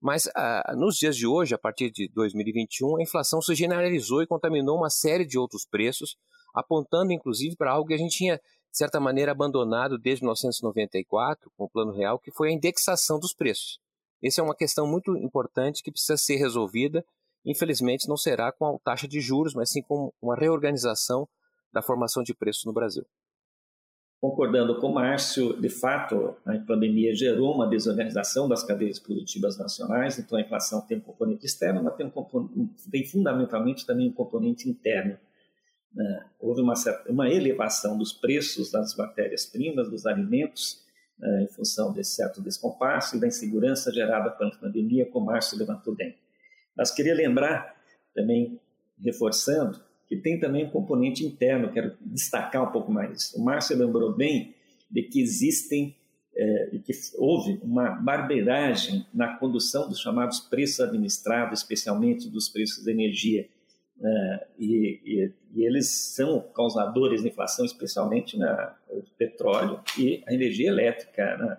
mas 0.00 0.28
ah, 0.34 0.74
nos 0.76 0.96
dias 0.96 1.16
de 1.16 1.26
hoje, 1.26 1.54
a 1.54 1.58
partir 1.58 1.90
de 1.90 2.08
2021, 2.08 2.98
a 2.98 3.02
inflação 3.02 3.40
se 3.40 3.54
generalizou 3.54 4.22
e 4.22 4.26
contaminou 4.26 4.76
uma 4.76 4.90
série 4.90 5.24
de 5.24 5.38
outros 5.38 5.64
preços, 5.64 6.16
apontando 6.54 7.12
inclusive 7.12 7.56
para 7.56 7.72
algo 7.72 7.88
que 7.88 7.94
a 7.94 7.98
gente 7.98 8.16
tinha, 8.16 8.36
de 8.36 8.78
certa 8.78 9.00
maneira, 9.00 9.32
abandonado 9.32 9.98
desde 9.98 10.22
1994, 10.22 11.50
com 11.56 11.64
o 11.64 11.68
Plano 11.68 11.92
Real, 11.92 12.18
que 12.18 12.30
foi 12.30 12.50
a 12.50 12.52
indexação 12.52 13.18
dos 13.18 13.34
preços. 13.34 13.78
Essa 14.22 14.40
é 14.40 14.44
uma 14.44 14.54
questão 14.54 14.86
muito 14.86 15.16
importante 15.16 15.82
que 15.82 15.90
precisa 15.90 16.16
ser 16.16 16.36
resolvida. 16.36 17.04
Infelizmente, 17.46 18.08
não 18.08 18.16
será 18.16 18.50
com 18.50 18.66
a 18.66 18.78
taxa 18.80 19.06
de 19.06 19.20
juros, 19.20 19.54
mas 19.54 19.70
sim 19.70 19.80
com 19.80 20.12
uma 20.20 20.34
reorganização 20.34 21.28
da 21.72 21.80
formação 21.80 22.24
de 22.24 22.34
preços 22.34 22.64
no 22.64 22.72
Brasil. 22.72 23.06
Concordando 24.20 24.80
com 24.80 24.88
o 24.88 24.94
Márcio, 24.94 25.60
de 25.60 25.68
fato, 25.68 26.34
a 26.44 26.58
pandemia 26.58 27.14
gerou 27.14 27.54
uma 27.54 27.68
desorganização 27.68 28.48
das 28.48 28.64
cadeias 28.64 28.98
produtivas 28.98 29.56
nacionais, 29.56 30.18
então 30.18 30.36
a 30.36 30.40
inflação 30.40 30.80
tem 30.80 30.96
um 30.96 31.02
componente 31.02 31.46
externo, 31.46 31.84
mas 31.84 31.94
tem, 31.94 32.06
um 32.06 32.68
tem 32.90 33.06
fundamentalmente 33.06 33.86
também 33.86 34.08
um 34.08 34.12
componente 34.12 34.68
interno. 34.68 35.16
Né? 35.94 36.24
Houve 36.40 36.62
uma, 36.62 36.74
certa, 36.74 37.12
uma 37.12 37.28
elevação 37.28 37.96
dos 37.96 38.12
preços 38.12 38.72
das 38.72 38.96
matérias-primas, 38.96 39.88
dos 39.88 40.06
alimentos, 40.06 40.82
né, 41.18 41.44
em 41.44 41.48
função 41.48 41.92
desse 41.92 42.14
certo 42.14 42.42
descompasso 42.42 43.16
e 43.16 43.20
da 43.20 43.26
insegurança 43.26 43.92
gerada 43.92 44.30
pela 44.30 44.50
pandemia, 44.50 45.06
como 45.06 45.26
o 45.26 45.32
Márcio 45.32 45.58
levantou 45.58 45.94
bem. 45.94 46.16
Mas 46.76 46.90
queria 46.90 47.14
lembrar, 47.14 47.74
também 48.14 48.60
reforçando, 49.02 49.80
que 50.06 50.16
tem 50.16 50.38
também 50.38 50.66
um 50.66 50.70
componente 50.70 51.24
interno, 51.24 51.72
quero 51.72 51.96
destacar 52.00 52.62
um 52.68 52.72
pouco 52.72 52.92
mais. 52.92 53.32
O 53.34 53.42
Márcio 53.42 53.76
lembrou 53.76 54.12
bem 54.14 54.54
de 54.90 55.02
que 55.02 55.20
existem 55.20 55.96
é, 56.36 56.78
que 56.84 56.92
houve 57.16 57.58
uma 57.62 57.90
barbeiragem 57.90 59.06
na 59.12 59.36
condução 59.36 59.88
dos 59.88 59.98
chamados 59.98 60.38
preços 60.38 60.80
administrados, 60.80 61.60
especialmente 61.60 62.28
dos 62.28 62.48
preços 62.48 62.84
de 62.84 62.90
energia. 62.90 63.48
É, 63.98 64.46
e, 64.58 65.00
e, 65.04 65.32
e, 65.54 65.64
eles 65.64 65.88
são 65.88 66.40
causadores 66.54 67.22
da 67.22 67.28
inflação, 67.28 67.64
especialmente 67.64 68.36
na, 68.36 68.76
petróleo 69.16 69.80
e 69.98 70.22
a 70.26 70.34
energia 70.34 70.68
elétrica. 70.68 71.38
Né? 71.38 71.58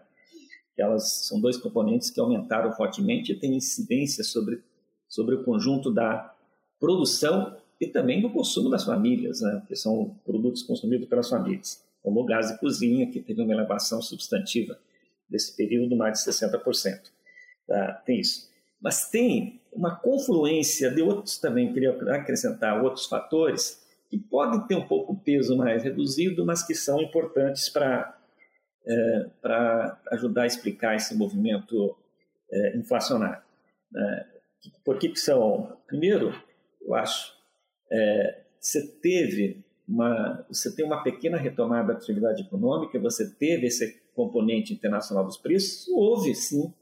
Elas 0.78 1.26
são 1.26 1.42
dois 1.42 1.58
componentes 1.58 2.12
que 2.12 2.20
aumentaram 2.20 2.72
fortemente 2.74 3.32
e 3.32 3.36
têm 3.36 3.56
incidência 3.56 4.24
sobre, 4.24 4.62
sobre 5.08 5.36
o 5.36 5.44
conjunto 5.44 5.92
da 5.92 6.34
produção 6.80 7.56
e 7.80 7.88
também 7.88 8.22
do 8.22 8.30
consumo 8.30 8.70
das 8.70 8.84
famílias, 8.84 9.42
né? 9.42 9.64
que 9.68 9.76
são 9.76 10.16
produtos 10.26 10.64
consumidos 10.64 11.08
pelas 11.08 11.30
famílias, 11.30 11.84
como 12.02 12.22
o 12.22 12.26
gás 12.26 12.52
de 12.52 12.60
cozinha, 12.60 13.10
que 13.10 13.20
teve 13.22 13.42
uma 13.42 13.54
elevação 13.54 14.02
substantiva 14.02 14.78
desse 15.30 15.56
período, 15.56 15.96
mais 15.96 16.24
de 16.24 16.32
60%. 16.32 17.12
Tá? 17.68 17.94
Tem 18.06 18.20
isso. 18.20 18.50
Mas 18.82 19.10
tem 19.10 19.62
uma 19.72 19.96
confluência 19.96 20.90
de 20.92 21.02
outros 21.02 21.38
também, 21.38 21.74
queria 21.74 21.92
acrescentar 22.14 22.84
outros 22.84 23.06
fatores, 23.06 23.86
que 24.10 24.18
podem 24.18 24.62
ter 24.68 24.76
um 24.76 24.88
pouco 24.88 25.16
peso 25.18 25.58
mais 25.58 25.84
reduzido, 25.84 26.46
mas 26.46 26.64
que 26.64 26.74
são 26.74 27.02
importantes 27.02 27.70
para 27.70 28.18
é, 28.88 29.30
para 29.42 30.00
ajudar 30.12 30.44
a 30.44 30.48
explicar 30.48 30.96
esse 30.96 31.14
movimento 31.14 31.98
é, 32.50 32.78
inflacionário. 32.78 33.42
É, 33.96 34.26
por 34.84 34.98
que, 34.98 35.10
que 35.10 35.20
são? 35.20 35.78
Primeiro, 35.88 36.34
eu 36.82 36.96
acho, 36.96 37.34
é, 37.92 38.44
você 38.60 38.86
teve 39.00 39.64
uma, 39.88 40.46
você 40.50 40.76
tem 40.76 40.86
uma 40.86 41.04
pequena 41.04 41.38
retomada 41.38 41.94
da 41.94 42.00
atividade 42.00 42.44
econômica, 42.44 43.00
você 43.00 43.30
teve 43.30 43.68
esse 43.68 44.02
componente 44.14 44.74
internacional 44.74 45.24
dos 45.24 45.38
preços, 45.38 45.88
houve 45.90 46.34
sim 46.36 46.74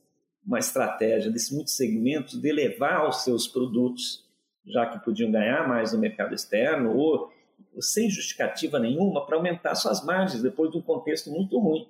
uma 0.45 0.59
estratégia 0.59 1.31
desses 1.31 1.51
muitos 1.51 1.75
segmentos 1.75 2.39
de 2.39 2.47
elevar 2.47 3.07
os 3.07 3.23
seus 3.23 3.47
produtos, 3.47 4.23
já 4.65 4.85
que 4.85 5.03
podiam 5.03 5.31
ganhar 5.31 5.67
mais 5.67 5.91
no 5.91 5.99
mercado 5.99 6.33
externo, 6.33 6.95
ou 6.95 7.31
sem 7.79 8.09
justificativa 8.09 8.79
nenhuma, 8.79 9.25
para 9.25 9.35
aumentar 9.35 9.75
suas 9.75 10.03
margens 10.03 10.41
depois 10.41 10.71
de 10.71 10.77
um 10.77 10.81
contexto 10.81 11.29
muito 11.29 11.59
ruim. 11.59 11.87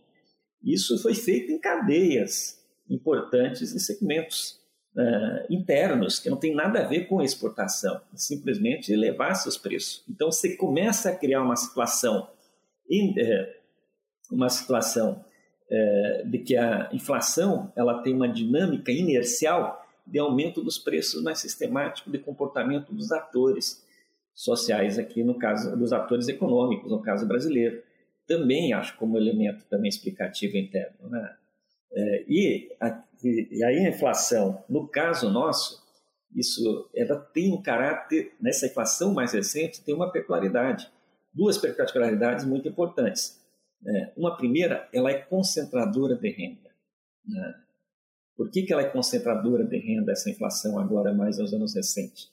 Isso 0.63 0.97
foi 1.01 1.13
feito 1.13 1.51
em 1.51 1.59
cadeias 1.59 2.63
importantes 2.89 3.73
em 3.73 3.79
segmentos 3.79 4.59
uh, 4.95 5.53
internos, 5.53 6.19
que 6.19 6.29
não 6.29 6.37
tem 6.37 6.55
nada 6.55 6.79
a 6.79 6.87
ver 6.87 7.07
com 7.07 7.21
exportação, 7.21 7.99
simplesmente 8.13 8.91
elevar 8.91 9.35
seus 9.35 9.57
preços. 9.57 10.03
Então 10.09 10.31
você 10.31 10.55
começa 10.55 11.09
a 11.09 11.15
criar 11.15 11.41
uma 11.41 11.55
situação, 11.55 12.29
uh, 12.89 13.53
uma 14.31 14.49
situação 14.49 15.23
uh, 15.69 16.27
de 16.27 16.39
que 16.39 16.55
a 16.55 16.89
inflação 16.93 17.71
ela 17.75 18.01
tem 18.01 18.13
uma 18.13 18.27
dinâmica 18.27 18.91
inercial 18.91 19.85
de 20.07 20.19
aumento 20.19 20.61
dos 20.61 20.77
preços 20.77 21.23
mais 21.23 21.39
sistemático 21.39 22.11
de 22.11 22.19
comportamento 22.19 22.93
dos 22.93 23.11
atores 23.11 23.83
sociais 24.33 24.99
aqui 24.99 25.23
no 25.23 25.35
caso 25.35 25.75
dos 25.75 25.91
atores 25.91 26.27
econômicos 26.27 26.91
no 26.91 27.01
caso 27.01 27.25
brasileiro 27.27 27.81
também 28.27 28.71
acho 28.71 28.95
como 28.97 29.17
elemento 29.17 29.65
também 29.65 29.89
explicativo 29.89 30.57
interno 30.57 31.09
né? 31.09 31.35
É, 31.93 32.25
e 32.27 32.75
a, 32.79 33.03
e, 33.23 33.63
aí 33.63 33.85
a 33.85 33.89
inflação, 33.89 34.63
no 34.69 34.87
caso 34.87 35.29
nosso, 35.29 35.83
isso 36.35 36.89
ela 36.93 37.15
tem 37.17 37.53
um 37.53 37.61
caráter, 37.61 38.33
nessa 38.41 38.65
inflação 38.67 39.13
mais 39.13 39.33
recente, 39.33 39.83
tem 39.83 39.95
uma 39.95 40.11
peculiaridade, 40.11 40.89
duas 41.33 41.57
peculiaridades 41.57 42.45
muito 42.45 42.67
importantes. 42.67 43.39
É, 43.87 44.13
uma 44.17 44.35
primeira, 44.35 44.89
ela 44.91 45.11
é 45.11 45.19
concentradora 45.19 46.15
de 46.15 46.29
renda. 46.29 46.69
Né? 47.25 47.55
Por 48.35 48.51
que, 48.51 48.63
que 48.63 48.73
ela 48.73 48.81
é 48.81 48.89
concentradora 48.89 49.63
de 49.63 49.77
renda, 49.77 50.11
essa 50.11 50.29
inflação 50.29 50.77
agora 50.77 51.13
mais 51.13 51.39
aos 51.39 51.53
anos 51.53 51.73
recentes? 51.73 52.29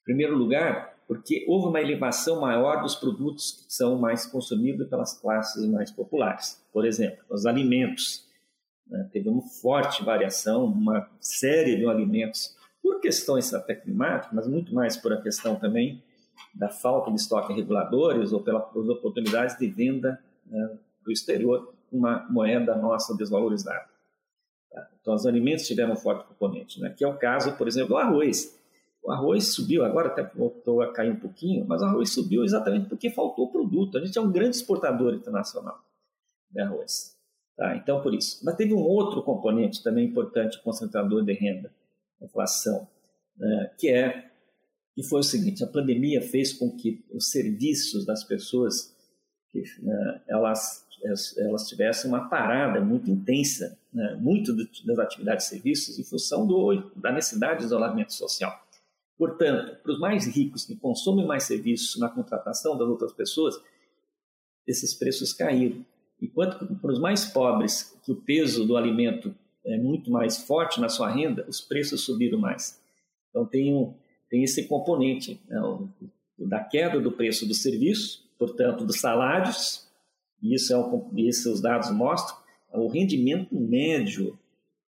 Em 0.00 0.04
primeiro 0.04 0.36
lugar, 0.36 0.94
porque 1.06 1.44
houve 1.46 1.68
uma 1.68 1.80
elevação 1.80 2.40
maior 2.40 2.82
dos 2.82 2.94
produtos 2.94 3.52
que 3.52 3.72
são 3.72 3.98
mais 3.98 4.26
consumidos 4.26 4.88
pelas 4.88 5.18
classes 5.20 5.64
mais 5.66 5.90
populares. 5.90 6.62
Por 6.72 6.86
exemplo, 6.86 7.22
os 7.30 7.46
alimentos, 7.46 8.26
né? 8.86 9.08
Teve 9.12 9.28
uma 9.28 9.42
forte 9.42 10.04
variação, 10.04 10.64
uma 10.64 11.08
série 11.20 11.76
de 11.76 11.86
alimentos, 11.86 12.56
por 12.82 13.00
questões 13.00 13.52
até 13.54 13.74
climáticas, 13.74 14.32
mas 14.32 14.46
muito 14.46 14.74
mais 14.74 14.96
por 14.96 15.12
a 15.12 15.20
questão 15.20 15.56
também 15.56 16.02
da 16.54 16.68
falta 16.68 17.10
de 17.10 17.16
estoque 17.16 17.52
reguladores 17.52 18.32
ou 18.32 18.42
pelas 18.42 18.64
oportunidades 18.74 19.56
de 19.58 19.66
venda 19.66 20.22
né, 20.46 20.78
para 21.02 21.10
o 21.10 21.12
exterior, 21.12 21.74
uma 21.90 22.26
moeda 22.28 22.74
nossa 22.76 23.16
desvalorizada. 23.16 23.88
Tá? 24.70 24.88
Então, 25.00 25.14
os 25.14 25.26
alimentos 25.26 25.66
tiveram 25.66 25.92
um 25.92 25.96
forte 25.96 26.26
componente, 26.26 26.80
né? 26.80 26.90
que 26.90 27.04
é 27.04 27.08
o 27.08 27.16
caso, 27.16 27.56
por 27.56 27.66
exemplo, 27.66 27.90
do 27.90 27.96
arroz. 27.96 28.58
O 29.02 29.10
arroz 29.10 29.48
subiu, 29.48 29.84
agora 29.84 30.08
até 30.08 30.22
voltou 30.22 30.82
a 30.82 30.92
cair 30.92 31.10
um 31.10 31.20
pouquinho, 31.20 31.64
mas 31.66 31.82
o 31.82 31.84
arroz 31.84 32.10
subiu 32.10 32.42
exatamente 32.44 32.88
porque 32.88 33.10
faltou 33.10 33.50
produto. 33.50 33.98
A 33.98 34.04
gente 34.04 34.16
é 34.18 34.20
um 34.20 34.32
grande 34.32 34.56
exportador 34.56 35.14
internacional 35.14 35.78
de 36.50 36.60
arroz. 36.60 37.13
Tá? 37.56 37.76
Então, 37.76 38.02
por 38.02 38.14
isso. 38.14 38.44
Mas 38.44 38.56
teve 38.56 38.74
um 38.74 38.82
outro 38.82 39.22
componente 39.22 39.82
também 39.82 40.06
importante, 40.06 40.60
concentrador 40.62 41.24
de 41.24 41.32
renda, 41.32 41.72
inflação, 42.20 42.88
né, 43.36 43.70
que 43.78 43.88
é 43.88 44.30
que 44.94 45.02
foi 45.02 45.20
o 45.20 45.24
seguinte: 45.24 45.62
a 45.62 45.66
pandemia 45.66 46.20
fez 46.20 46.52
com 46.52 46.70
que 46.70 47.04
os 47.12 47.30
serviços 47.30 48.04
das 48.04 48.24
pessoas 48.24 48.94
que, 49.50 49.62
né, 49.82 50.22
elas 50.26 50.84
elas 51.36 51.68
tivessem 51.68 52.08
uma 52.08 52.30
parada 52.30 52.80
muito 52.80 53.10
intensa, 53.10 53.78
né, 53.92 54.16
muito 54.18 54.56
das 54.56 54.98
atividades 54.98 55.44
de 55.44 55.50
serviços 55.50 55.98
em 55.98 56.04
função 56.04 56.46
do, 56.46 56.90
da 56.96 57.12
necessidade 57.12 57.58
de 57.58 57.66
isolamento 57.66 58.14
social. 58.14 58.58
Portanto, 59.18 59.76
para 59.82 59.92
os 59.92 59.98
mais 59.98 60.26
ricos 60.26 60.64
que 60.64 60.74
consomem 60.74 61.26
mais 61.26 61.44
serviços 61.44 62.00
na 62.00 62.08
contratação 62.08 62.76
das 62.78 62.88
outras 62.88 63.12
pessoas, 63.12 63.54
esses 64.66 64.94
preços 64.94 65.32
caíram. 65.32 65.84
Enquanto 66.24 66.66
para 66.76 66.92
os 66.92 66.98
mais 66.98 67.24
pobres, 67.24 67.98
que 68.04 68.12
o 68.12 68.16
peso 68.16 68.66
do 68.66 68.76
alimento 68.76 69.34
é 69.64 69.78
muito 69.78 70.10
mais 70.10 70.38
forte 70.38 70.80
na 70.80 70.88
sua 70.88 71.10
renda, 71.10 71.44
os 71.48 71.60
preços 71.60 72.02
subiram 72.02 72.38
mais. 72.38 72.80
Então 73.30 73.46
tem, 73.46 73.74
um, 73.74 73.94
tem 74.28 74.42
esse 74.42 74.64
componente 74.66 75.40
né, 75.48 75.60
da 76.38 76.60
queda 76.60 77.00
do 77.00 77.12
preço 77.12 77.46
do 77.46 77.54
serviço, 77.54 78.24
portanto 78.38 78.84
dos 78.84 79.00
salários, 79.00 79.88
e 80.42 80.54
isso, 80.54 80.72
é 80.72 80.78
um, 80.78 81.10
isso 81.16 81.52
os 81.52 81.60
dados 81.60 81.90
mostram, 81.90 82.36
o 82.72 82.88
rendimento 82.88 83.54
médio 83.54 84.38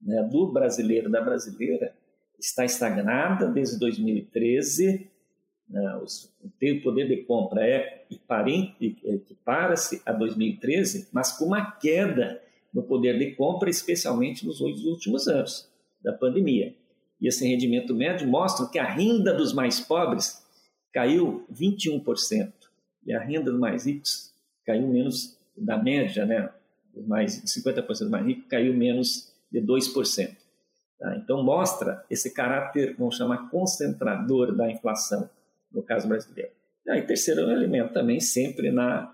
né, 0.02 0.24
do 0.24 0.52
brasileiro, 0.52 1.10
da 1.10 1.22
brasileira, 1.22 1.94
está 2.40 2.66
estagnada 2.66 3.48
desde 3.48 3.80
2013. 3.80 5.10
Né, 5.70 5.98
os, 5.98 6.34
o 6.44 6.82
poder 6.82 7.08
de 7.08 7.24
compra 7.24 7.66
é 7.66 8.06
equipara-se 8.10 10.02
a 10.06 10.12
2013, 10.12 11.10
mas 11.12 11.38
com 11.38 11.46
uma 11.46 11.72
queda 11.72 12.42
no 12.74 12.84
poder 12.84 13.18
de 13.18 13.36
compra, 13.36 13.70
especialmente 13.70 14.46
nos 14.46 14.60
últimos 14.62 15.28
anos 15.28 15.70
da 16.02 16.12
pandemia. 16.12 16.76
E 17.22 17.28
esse 17.28 17.48
rendimento 17.48 17.96
médio 17.96 18.28
mostra 18.28 18.68
que 18.68 18.80
a 18.80 18.86
renda 18.86 19.34
dos 19.34 19.54
mais 19.54 19.80
pobres 19.80 20.44
caiu 20.92 21.46
21%, 21.52 22.52
e 23.06 23.14
a 23.14 23.20
renda 23.20 23.52
dos 23.52 23.60
mais 23.60 23.86
ricos 23.86 24.34
caiu 24.66 24.88
menos 24.88 25.38
da 25.56 25.78
média, 25.78 26.26
né? 26.26 26.50
mais 27.08 27.42
50% 27.44 28.10
mais 28.10 28.26
ricos 28.26 28.46
caiu 28.48 28.74
menos 28.74 29.34
de 29.52 29.62
2%. 29.62 30.36
Tá? 31.00 31.16
Então, 31.18 31.44
mostra 31.44 32.04
esse 32.10 32.34
caráter, 32.34 32.96
vamos 32.98 33.18
chamar, 33.18 33.50
concentrador 33.50 34.56
da 34.56 34.70
inflação, 34.72 35.30
no 35.74 35.82
caso 35.82 36.08
brasileiro. 36.08 36.52
E 36.86 37.02
terceiro 37.02 37.50
elemento 37.50 37.94
também, 37.94 38.20
sempre 38.20 38.72
na 38.72 39.14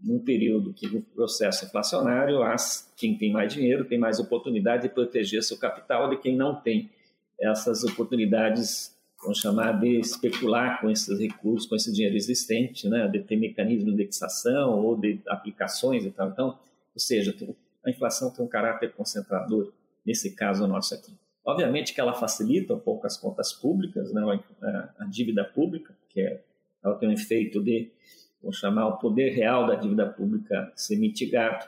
num 0.00 0.20
período 0.20 0.72
que 0.72 0.86
o 0.86 1.02
processo 1.02 1.64
inflacionário, 1.64 2.42
as, 2.42 2.92
quem 2.96 3.16
tem 3.16 3.32
mais 3.32 3.52
dinheiro 3.52 3.84
tem 3.84 3.98
mais 3.98 4.20
oportunidade 4.20 4.84
de 4.84 4.88
proteger 4.88 5.42
seu 5.42 5.56
capital 5.56 6.08
de 6.08 6.16
quem 6.18 6.36
não 6.36 6.54
tem 6.54 6.88
essas 7.40 7.82
oportunidades, 7.84 8.96
vamos 9.20 9.38
chamar 9.38 9.72
de 9.80 9.98
especular 9.98 10.80
com 10.80 10.90
esses 10.90 11.18
recursos, 11.18 11.68
com 11.68 11.74
esse 11.74 11.92
dinheiro 11.92 12.16
existente, 12.16 12.88
né, 12.88 13.08
de 13.08 13.20
ter 13.20 13.36
mecanismo 13.36 13.86
de 13.86 13.92
indexação 13.92 14.78
ou 14.78 14.96
de 14.96 15.20
aplicações 15.26 16.04
e 16.04 16.10
tal. 16.10 16.28
Então, 16.28 16.46
ou 16.94 17.00
seja, 17.00 17.34
a 17.84 17.90
inflação 17.90 18.30
tem 18.30 18.44
um 18.44 18.48
caráter 18.48 18.92
concentrador, 18.92 19.72
nesse 20.06 20.30
caso 20.30 20.66
nosso 20.66 20.94
aqui. 20.94 21.12
Obviamente 21.48 21.94
que 21.94 22.00
ela 22.00 22.12
facilita 22.12 22.74
um 22.74 22.78
pouco 22.78 23.06
as 23.06 23.16
contas 23.16 23.54
públicas, 23.54 24.12
né, 24.12 24.20
a 24.98 25.06
dívida 25.06 25.42
pública, 25.42 25.96
que 26.10 26.20
é, 26.20 26.42
ela 26.84 26.94
tem 26.96 27.08
um 27.08 27.12
efeito 27.12 27.64
de, 27.64 27.90
vamos 28.42 28.58
chamar, 28.58 28.86
o 28.86 28.98
poder 28.98 29.30
real 29.30 29.66
da 29.66 29.74
dívida 29.74 30.04
pública 30.06 30.70
ser 30.76 30.96
mitigado, 30.96 31.66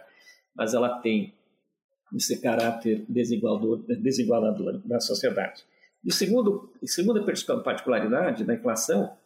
mas 0.54 0.74
ela 0.74 1.00
tem 1.00 1.32
esse 2.14 2.42
caráter 2.42 3.06
desigualador, 3.08 3.78
desigualador 3.78 4.82
da 4.84 5.00
sociedade. 5.00 5.64
E 6.04 6.12
segundo, 6.12 6.70
segunda 6.84 7.24
particularidade 7.64 8.44
da 8.44 8.52
inflação 8.52 9.16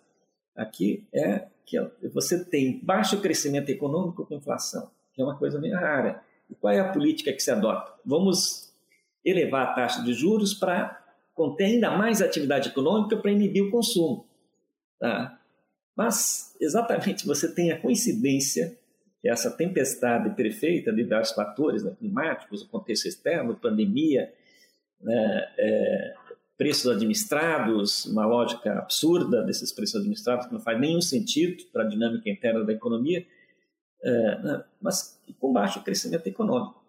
aqui 0.54 1.04
é 1.12 1.48
que 1.66 1.80
você 2.12 2.44
tem 2.44 2.78
baixo 2.80 3.20
crescimento 3.20 3.70
econômico 3.70 4.24
com 4.24 4.36
inflação, 4.36 4.88
que 5.12 5.20
é 5.20 5.24
uma 5.24 5.36
coisa 5.36 5.58
meio 5.58 5.74
rara. 5.74 6.22
E 6.48 6.54
qual 6.54 6.72
é 6.72 6.78
a 6.78 6.92
política 6.92 7.32
que 7.32 7.42
se 7.42 7.50
adota? 7.50 7.92
Vamos 8.04 8.72
elevar 9.24 9.68
a 9.68 9.72
taxa 9.72 10.02
de 10.02 10.12
juros 10.12 10.54
para 10.54 11.02
conter 11.34 11.64
ainda 11.64 11.90
mais 11.90 12.22
atividade 12.22 12.68
econômica 12.68 13.16
para 13.16 13.30
inibir 13.30 13.64
o 13.64 13.70
consumo. 13.70 14.26
Tá? 14.98 15.40
Mas, 15.96 16.54
exatamente, 16.60 17.26
você 17.26 17.52
tem 17.52 17.70
a 17.72 17.80
coincidência 17.80 18.76
que 19.20 19.28
essa 19.28 19.50
tempestade 19.50 20.34
perfeita 20.34 20.92
de 20.92 21.02
vários 21.04 21.32
fatores 21.32 21.82
né, 21.82 21.92
climáticos, 21.98 22.62
o 22.62 22.68
contexto 22.68 23.06
externo, 23.06 23.56
pandemia, 23.56 24.32
né, 25.00 25.52
é, 25.56 26.14
preços 26.58 26.90
administrados, 26.90 28.04
uma 28.06 28.26
lógica 28.26 28.78
absurda 28.78 29.42
desses 29.42 29.72
preços 29.72 29.96
administrados 29.96 30.46
que 30.46 30.52
não 30.52 30.60
faz 30.60 30.78
nenhum 30.78 31.00
sentido 31.00 31.64
para 31.72 31.84
a 31.84 31.88
dinâmica 31.88 32.28
interna 32.28 32.64
da 32.64 32.72
economia, 32.72 33.26
é, 34.02 34.38
né, 34.42 34.64
mas 34.80 35.18
com 35.40 35.52
baixo 35.52 35.82
crescimento 35.82 36.26
econômico. 36.26 36.83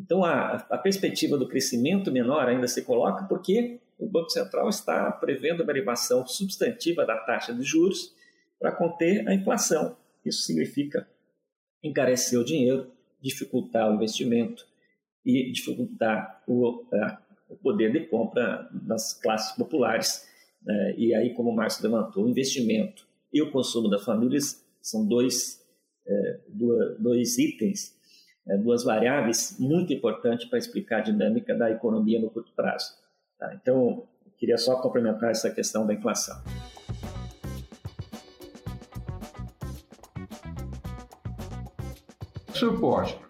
Então, 0.00 0.24
a, 0.24 0.54
a 0.70 0.78
perspectiva 0.78 1.36
do 1.36 1.46
crescimento 1.46 2.10
menor 2.10 2.48
ainda 2.48 2.66
se 2.66 2.82
coloca 2.82 3.24
porque 3.26 3.80
o 3.98 4.08
Banco 4.08 4.30
Central 4.30 4.68
está 4.70 5.12
prevendo 5.12 5.62
uma 5.62 5.72
elevação 5.72 6.26
substantiva 6.26 7.04
da 7.04 7.18
taxa 7.18 7.52
de 7.52 7.62
juros 7.62 8.14
para 8.58 8.72
conter 8.72 9.28
a 9.28 9.34
inflação. 9.34 9.94
Isso 10.24 10.42
significa 10.42 11.06
encarecer 11.82 12.38
o 12.38 12.44
dinheiro, 12.44 12.90
dificultar 13.20 13.90
o 13.90 13.94
investimento 13.94 14.66
e 15.24 15.52
dificultar 15.52 16.42
o, 16.46 16.86
a, 16.94 17.22
o 17.50 17.56
poder 17.56 17.92
de 17.92 18.06
compra 18.06 18.70
das 18.72 19.12
classes 19.12 19.54
populares. 19.54 20.26
Né? 20.62 20.94
E 20.96 21.14
aí, 21.14 21.34
como 21.34 21.50
o 21.50 21.54
Márcio 21.54 21.82
levantou, 21.82 22.24
o 22.24 22.28
investimento 22.28 23.06
e 23.30 23.42
o 23.42 23.50
consumo 23.50 23.88
das 23.90 24.02
famílias 24.02 24.64
são 24.80 25.06
dois, 25.06 25.60
é, 26.06 26.40
dois 26.98 27.36
itens 27.36 27.99
é, 28.46 28.56
duas 28.56 28.84
variáveis 28.84 29.56
muito 29.58 29.92
importantes 29.92 30.48
para 30.48 30.58
explicar 30.58 30.98
a 30.98 31.02
dinâmica 31.02 31.54
da 31.54 31.70
economia 31.70 32.20
no 32.20 32.30
curto 32.30 32.52
prazo. 32.54 32.94
Tá? 33.38 33.54
Então, 33.54 34.08
queria 34.38 34.58
só 34.58 34.80
complementar 34.80 35.30
essa 35.30 35.50
questão 35.50 35.86
da 35.86 35.94
inflação. 35.94 36.36
Senhor 42.54 42.78
Postman, 42.78 43.26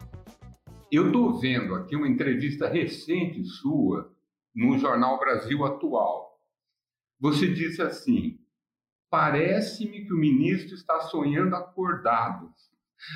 eu 0.90 1.06
estou 1.06 1.38
vendo 1.38 1.74
aqui 1.76 1.94
uma 1.94 2.08
entrevista 2.08 2.68
recente 2.68 3.44
sua 3.44 4.12
no 4.52 4.76
jornal 4.76 5.20
Brasil 5.20 5.64
Atual. 5.64 6.36
Você 7.20 7.46
disse 7.52 7.80
assim: 7.80 8.40
parece-me 9.08 10.04
que 10.04 10.12
o 10.12 10.18
ministro 10.18 10.74
está 10.74 11.00
sonhando 11.02 11.54
acordado 11.54 12.52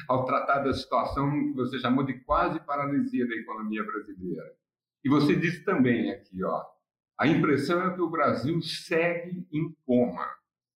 ao 0.08 0.24
tratar 0.24 0.60
da 0.60 0.72
situação 0.72 1.30
que 1.30 1.52
você 1.52 1.78
chamou 1.78 2.04
de 2.04 2.14
quase 2.24 2.60
paralisia 2.60 3.26
da 3.26 3.34
economia 3.34 3.84
brasileira. 3.84 4.52
E 5.04 5.08
você 5.08 5.36
disse 5.36 5.64
também 5.64 6.10
aqui, 6.10 6.42
ó, 6.42 6.64
a 7.18 7.26
impressão 7.26 7.86
é 7.86 7.94
que 7.94 8.00
o 8.00 8.10
Brasil 8.10 8.60
segue 8.62 9.46
em 9.52 9.74
coma. 9.86 10.26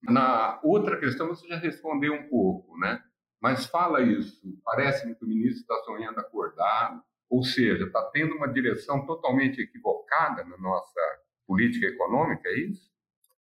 Na 0.03 0.61
outra 0.63 0.99
questão 0.99 1.29
você 1.29 1.47
já 1.49 1.57
respondeu 1.57 2.15
um 2.15 2.29
pouco, 2.29 2.79
né? 2.79 3.03
Mas 3.41 3.67
fala 3.67 4.03
isso. 4.03 4.47
Parece-me 4.65 5.15
que 5.15 5.25
o 5.25 5.29
ministro 5.29 5.61
está 5.61 5.75
sonhando 5.85 6.19
acordado, 6.19 7.03
ou 7.29 7.43
seja, 7.43 7.85
está 7.85 8.03
tendo 8.13 8.37
uma 8.37 8.49
direção 8.49 9.05
totalmente 9.07 9.61
equivocada 9.61 10.45
na 10.45 10.57
nossa 10.59 11.01
política 11.47 11.87
econômica, 11.87 12.49
é 12.49 12.59
isso? 12.61 12.89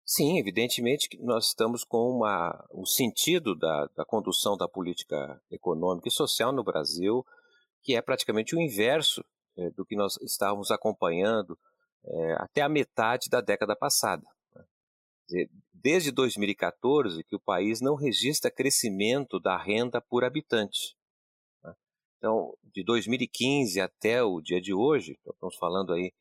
Sim, 0.07 0.37
evidentemente 0.37 1.09
que 1.09 1.17
nós 1.17 1.47
estamos 1.47 1.83
com 1.83 2.11
uma, 2.11 2.63
o 2.69 2.85
sentido 2.85 3.55
da, 3.55 3.87
da 3.95 4.05
condução 4.05 4.55
da 4.55 4.67
política 4.67 5.41
econômica 5.49 6.07
e 6.07 6.11
social 6.11 6.53
no 6.53 6.63
Brasil, 6.63 7.25
que 7.81 7.95
é 7.95 8.01
praticamente 8.03 8.55
o 8.55 8.61
inverso 8.61 9.25
é, 9.57 9.71
do 9.71 9.83
que 9.83 9.95
nós 9.95 10.15
estávamos 10.21 10.69
acompanhando 10.69 11.57
é, 12.05 12.33
até 12.33 12.61
a 12.61 12.69
metade 12.69 13.29
da 13.31 13.41
década 13.41 13.75
passada. 13.75 14.23
Né? 14.53 15.47
Desde 15.73 16.11
2014 16.11 17.23
que 17.23 17.35
o 17.35 17.39
país 17.39 17.81
não 17.81 17.95
registra 17.95 18.51
crescimento 18.51 19.39
da 19.39 19.57
renda 19.57 19.99
por 19.99 20.23
habitante. 20.23 20.95
Né? 21.63 21.73
Então, 22.19 22.55
de 22.63 22.83
2015 22.83 23.81
até 23.81 24.21
o 24.21 24.39
dia 24.39 24.61
de 24.61 24.71
hoje, 24.71 25.17
então 25.19 25.33
estamos 25.33 25.55
falando 25.55 25.93
aí 25.93 26.13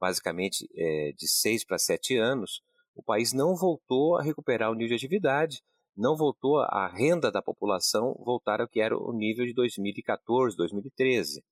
basicamente 0.00 0.66
é, 0.74 1.12
de 1.12 1.28
seis 1.28 1.64
para 1.64 1.78
sete 1.78 2.16
anos, 2.16 2.62
o 2.96 3.02
país 3.02 3.32
não 3.34 3.54
voltou 3.54 4.16
a 4.16 4.22
recuperar 4.22 4.70
o 4.70 4.74
nível 4.74 4.96
de 4.96 5.04
atividade, 5.04 5.62
não 5.94 6.16
voltou 6.16 6.60
a 6.60 6.88
renda 6.88 7.30
da 7.30 7.42
população 7.42 8.14
voltar 8.24 8.60
ao 8.60 8.68
que 8.68 8.80
era 8.80 8.96
o 8.96 9.12
nível 9.12 9.44
de 9.44 9.52
2014, 9.52 10.56
2013. 10.56 11.44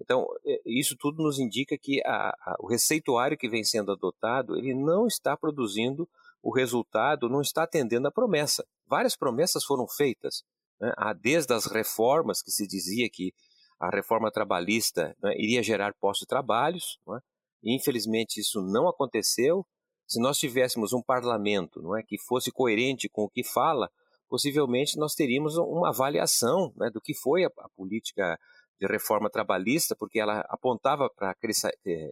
Então, 0.00 0.26
é, 0.46 0.60
isso 0.64 0.96
tudo 0.98 1.22
nos 1.22 1.38
indica 1.38 1.76
que 1.76 2.00
a, 2.04 2.30
a, 2.30 2.56
o 2.60 2.68
receituário 2.68 3.36
que 3.36 3.48
vem 3.48 3.64
sendo 3.64 3.92
adotado, 3.92 4.56
ele 4.56 4.74
não 4.74 5.06
está 5.06 5.36
produzindo 5.36 6.08
o 6.42 6.52
resultado, 6.52 7.28
não 7.28 7.40
está 7.40 7.64
atendendo 7.64 8.06
a 8.06 8.12
promessa. 8.12 8.64
Várias 8.86 9.16
promessas 9.16 9.64
foram 9.64 9.86
feitas, 9.88 10.44
né? 10.80 10.92
desde 11.20 11.54
as 11.54 11.66
reformas 11.66 12.42
que 12.42 12.50
se 12.50 12.66
dizia 12.66 13.08
que 13.10 13.32
a 13.80 13.88
reforma 13.90 14.30
trabalhista 14.30 15.16
né, 15.22 15.34
iria 15.36 15.62
gerar 15.62 15.94
postos 16.00 16.24
de 16.24 16.28
trabalhos, 16.28 16.98
né? 17.06 17.20
infelizmente 17.62 18.40
isso 18.40 18.60
não 18.60 18.88
aconteceu, 18.88 19.64
se 20.06 20.20
nós 20.20 20.38
tivéssemos 20.38 20.92
um 20.92 21.02
parlamento 21.02 21.82
não 21.82 21.96
é, 21.96 22.02
que 22.02 22.18
fosse 22.18 22.50
coerente 22.50 23.08
com 23.08 23.22
o 23.22 23.30
que 23.30 23.42
fala, 23.42 23.90
possivelmente 24.28 24.98
nós 24.98 25.14
teríamos 25.14 25.56
uma 25.56 25.88
avaliação 25.88 26.72
né, 26.76 26.90
do 26.90 27.00
que 27.00 27.14
foi 27.14 27.44
a, 27.44 27.48
a, 27.58 27.68
política 27.76 28.38
de 28.80 28.86
reforma 28.86 29.30
trabalhista, 29.30 29.94
porque 29.96 30.18
ela 30.18 30.40
apontava 30.48 31.08
para 31.08 31.34
é, 31.86 32.10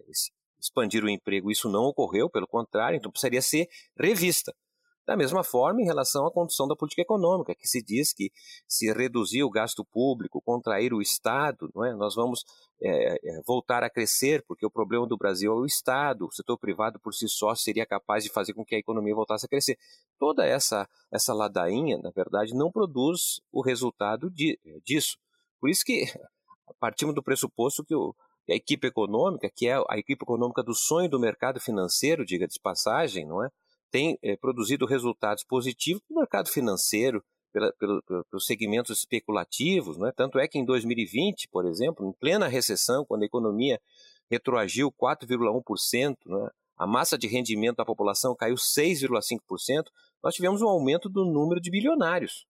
expandir 0.59 1.05
o 1.05 1.09
emprego. 1.09 1.51
Isso 1.51 1.69
não 1.69 1.85
ocorreu, 1.85 2.31
pelo 2.31 2.47
contrário, 2.47 2.97
então 2.97 3.11
precisaria 3.11 3.43
ser 3.43 3.69
revista. 3.99 4.55
Da 5.05 5.17
mesma 5.17 5.43
forma, 5.43 5.83
em 5.83 5.85
relação 5.85 6.27
à 6.27 6.31
condução 6.31 6.69
da 6.69 6.77
política 6.77 7.03
econômica, 7.03 7.57
que 7.57 7.67
se 7.67 7.83
diz 7.83 8.13
que 8.13 8.31
se 8.69 8.93
reduzir 8.93 9.43
o 9.43 9.51
gasto 9.51 9.85
público, 9.85 10.41
contrair 10.41 10.95
o 10.95 11.03
Estado, 11.03 11.69
não 11.75 11.85
é? 11.85 11.93
nós 11.93 12.15
vamos 12.15 12.45
é, 12.81 13.41
voltar 13.45 13.83
a 13.83 13.91
crescer, 13.91 14.45
porque 14.47 14.65
o 14.65 14.71
problema 14.71 15.05
do 15.07 15.17
Brasil 15.17 15.51
é 15.53 15.55
o 15.55 15.67
Estado, 15.67 16.27
o 16.27 16.33
setor 16.33 16.57
privado 16.57 17.01
por 17.01 17.13
si 17.15 17.29
só 17.29 17.53
seria 17.55 17.85
capaz 17.85 18.23
de 18.23 18.31
fazer 18.31 18.55
com 18.55 18.65
que 18.65 18.77
a 18.77 18.79
economia 18.79 19.15
voltasse 19.15 19.45
a 19.45 19.49
crescer. 19.49 19.77
Toda 20.21 20.47
essa, 20.47 20.89
essa 21.11 21.35
ladainha, 21.35 21.99
na 21.99 22.11
verdade, 22.11 22.55
não 22.55 22.71
produz 22.71 23.41
o 23.51 23.61
resultado 23.61 24.31
de, 24.31 24.59
disso. 24.85 25.19
Por 25.61 25.69
isso 25.69 25.85
que 25.85 26.05
partimos 26.79 27.13
do 27.13 27.23
pressuposto 27.25 27.85
que 27.85 27.95
o, 27.95 28.15
a 28.49 28.55
equipe 28.55 28.87
econômica, 28.87 29.51
que 29.55 29.69
é 29.69 29.75
a 29.89 29.99
equipe 29.99 30.23
econômica 30.23 30.63
do 30.63 30.75
sonho 30.75 31.09
do 31.09 31.19
mercado 31.19 31.61
financeiro, 31.61 32.25
diga 32.25 32.47
de 32.47 32.61
passagem, 32.61 33.27
não 33.27 33.45
é? 33.45 33.49
Tem 33.93 34.19
é, 34.23 34.35
produzido 34.37 34.87
resultados 34.87 35.45
positivos 35.45 36.03
no 36.11 36.17
mercado 36.17 36.49
financeiro, 36.49 37.23
pela, 37.53 37.71
pelo, 37.75 38.03
pelos 38.03 38.47
segmentos 38.47 38.99
especulativos. 38.99 39.99
Não 39.99 40.09
é? 40.09 40.13
Tanto 40.13 40.39
é 40.39 40.49
que 40.49 40.59
em 40.59 40.65
2020, 40.65 41.47
por 41.49 41.67
exemplo, 41.67 42.09
em 42.09 42.13
plena 42.13 42.49
recessão, 42.49 43.05
quando 43.05 43.23
a 43.23 43.27
economia 43.27 43.79
retroagiu 44.31 44.91
4,1%, 44.91 46.17
é? 46.17 46.51
a 46.79 46.87
massa 46.87 47.19
de 47.19 47.29
rendimento 47.29 47.77
da 47.77 47.85
população 47.85 48.35
caiu 48.35 48.57
6,5%, 48.57 49.85
nós 50.25 50.35
tivemos 50.35 50.63
um 50.63 50.69
aumento 50.69 51.09
do 51.11 51.25
número 51.27 51.61
de 51.61 51.71
bilionários. 51.71 52.47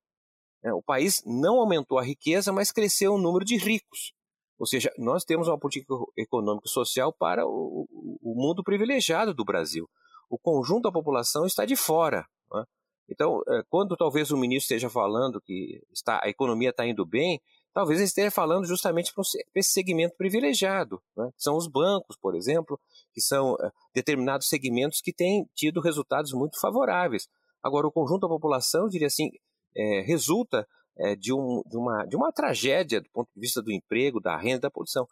É, 0.64 0.72
o 0.72 0.80
país 0.80 1.20
não 1.26 1.58
aumentou 1.58 1.98
a 1.98 2.04
riqueza, 2.04 2.52
mas 2.52 2.70
cresceu 2.70 3.14
o 3.14 3.18
número 3.18 3.44
de 3.44 3.56
ricos. 3.56 4.12
Ou 4.60 4.66
seja, 4.66 4.92
nós 4.96 5.24
temos 5.24 5.48
uma 5.48 5.58
política 5.58 5.92
econômica 6.16 6.68
e 6.68 6.70
social 6.70 7.12
para 7.12 7.44
o, 7.44 7.88
o 8.22 8.34
mundo 8.36 8.62
privilegiado 8.62 9.34
do 9.34 9.44
Brasil 9.44 9.90
o 10.32 10.38
conjunto 10.38 10.84
da 10.84 10.92
população 10.92 11.44
está 11.44 11.66
de 11.66 11.76
fora. 11.76 12.26
Né? 12.50 12.64
Então, 13.06 13.42
é, 13.46 13.62
quando 13.68 13.94
talvez 13.94 14.30
o 14.30 14.36
ministro 14.36 14.74
esteja 14.74 14.88
falando 14.88 15.42
que 15.42 15.82
está, 15.92 16.20
a 16.24 16.28
economia 16.30 16.70
está 16.70 16.86
indo 16.86 17.04
bem, 17.04 17.38
talvez 17.74 17.98
ele 17.98 18.06
esteja 18.06 18.30
falando 18.30 18.64
justamente 18.64 19.12
para 19.12 19.22
esse 19.56 19.72
segmento 19.72 20.16
privilegiado, 20.16 21.02
né? 21.14 21.28
que 21.36 21.42
são 21.42 21.54
os 21.54 21.68
bancos, 21.68 22.16
por 22.16 22.34
exemplo, 22.34 22.80
que 23.12 23.20
são 23.20 23.54
é, 23.60 23.70
determinados 23.94 24.48
segmentos 24.48 25.02
que 25.02 25.12
têm 25.12 25.46
tido 25.54 25.82
resultados 25.82 26.32
muito 26.32 26.58
favoráveis. 26.58 27.28
Agora, 27.62 27.86
o 27.86 27.92
conjunto 27.92 28.22
da 28.22 28.28
população, 28.28 28.84
eu 28.84 28.88
diria 28.88 29.08
assim, 29.08 29.28
é, 29.76 30.00
resulta 30.00 30.66
é, 30.96 31.14
de, 31.14 31.34
um, 31.34 31.62
de, 31.66 31.76
uma, 31.76 32.06
de 32.06 32.16
uma 32.16 32.32
tragédia 32.32 33.02
do 33.02 33.10
ponto 33.10 33.28
de 33.34 33.40
vista 33.40 33.60
do 33.60 33.70
emprego, 33.70 34.18
da 34.18 34.34
renda, 34.34 34.60
da 34.60 34.70
produção. 34.70 35.06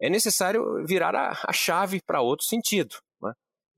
É 0.00 0.10
necessário 0.10 0.84
virar 0.84 1.14
a, 1.14 1.30
a 1.46 1.52
chave 1.52 2.02
para 2.02 2.20
outro 2.20 2.44
sentido. 2.44 2.96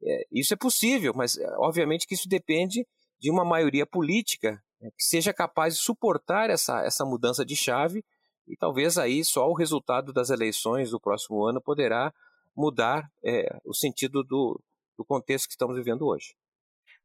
É, 0.02 0.26
isso 0.30 0.52
é 0.54 0.56
possível, 0.56 1.12
mas 1.14 1.36
é, 1.36 1.46
obviamente 1.58 2.06
que 2.06 2.14
isso 2.14 2.28
depende 2.28 2.86
de 3.18 3.30
uma 3.30 3.44
maioria 3.44 3.86
política 3.86 4.62
né, 4.80 4.90
que 4.96 5.04
seja 5.04 5.32
capaz 5.32 5.74
de 5.74 5.80
suportar 5.80 6.50
essa, 6.50 6.82
essa 6.84 7.04
mudança 7.04 7.44
de 7.44 7.56
chave 7.56 8.04
e 8.46 8.56
talvez 8.56 8.98
aí 8.98 9.24
só 9.24 9.48
o 9.48 9.54
resultado 9.54 10.12
das 10.12 10.30
eleições 10.30 10.90
do 10.90 11.00
próximo 11.00 11.44
ano 11.44 11.60
poderá 11.60 12.12
mudar 12.56 13.10
é, 13.24 13.58
o 13.64 13.74
sentido 13.74 14.22
do, 14.22 14.62
do 14.96 15.04
contexto 15.04 15.46
que 15.46 15.52
estamos 15.52 15.76
vivendo 15.76 16.06
hoje. 16.06 16.34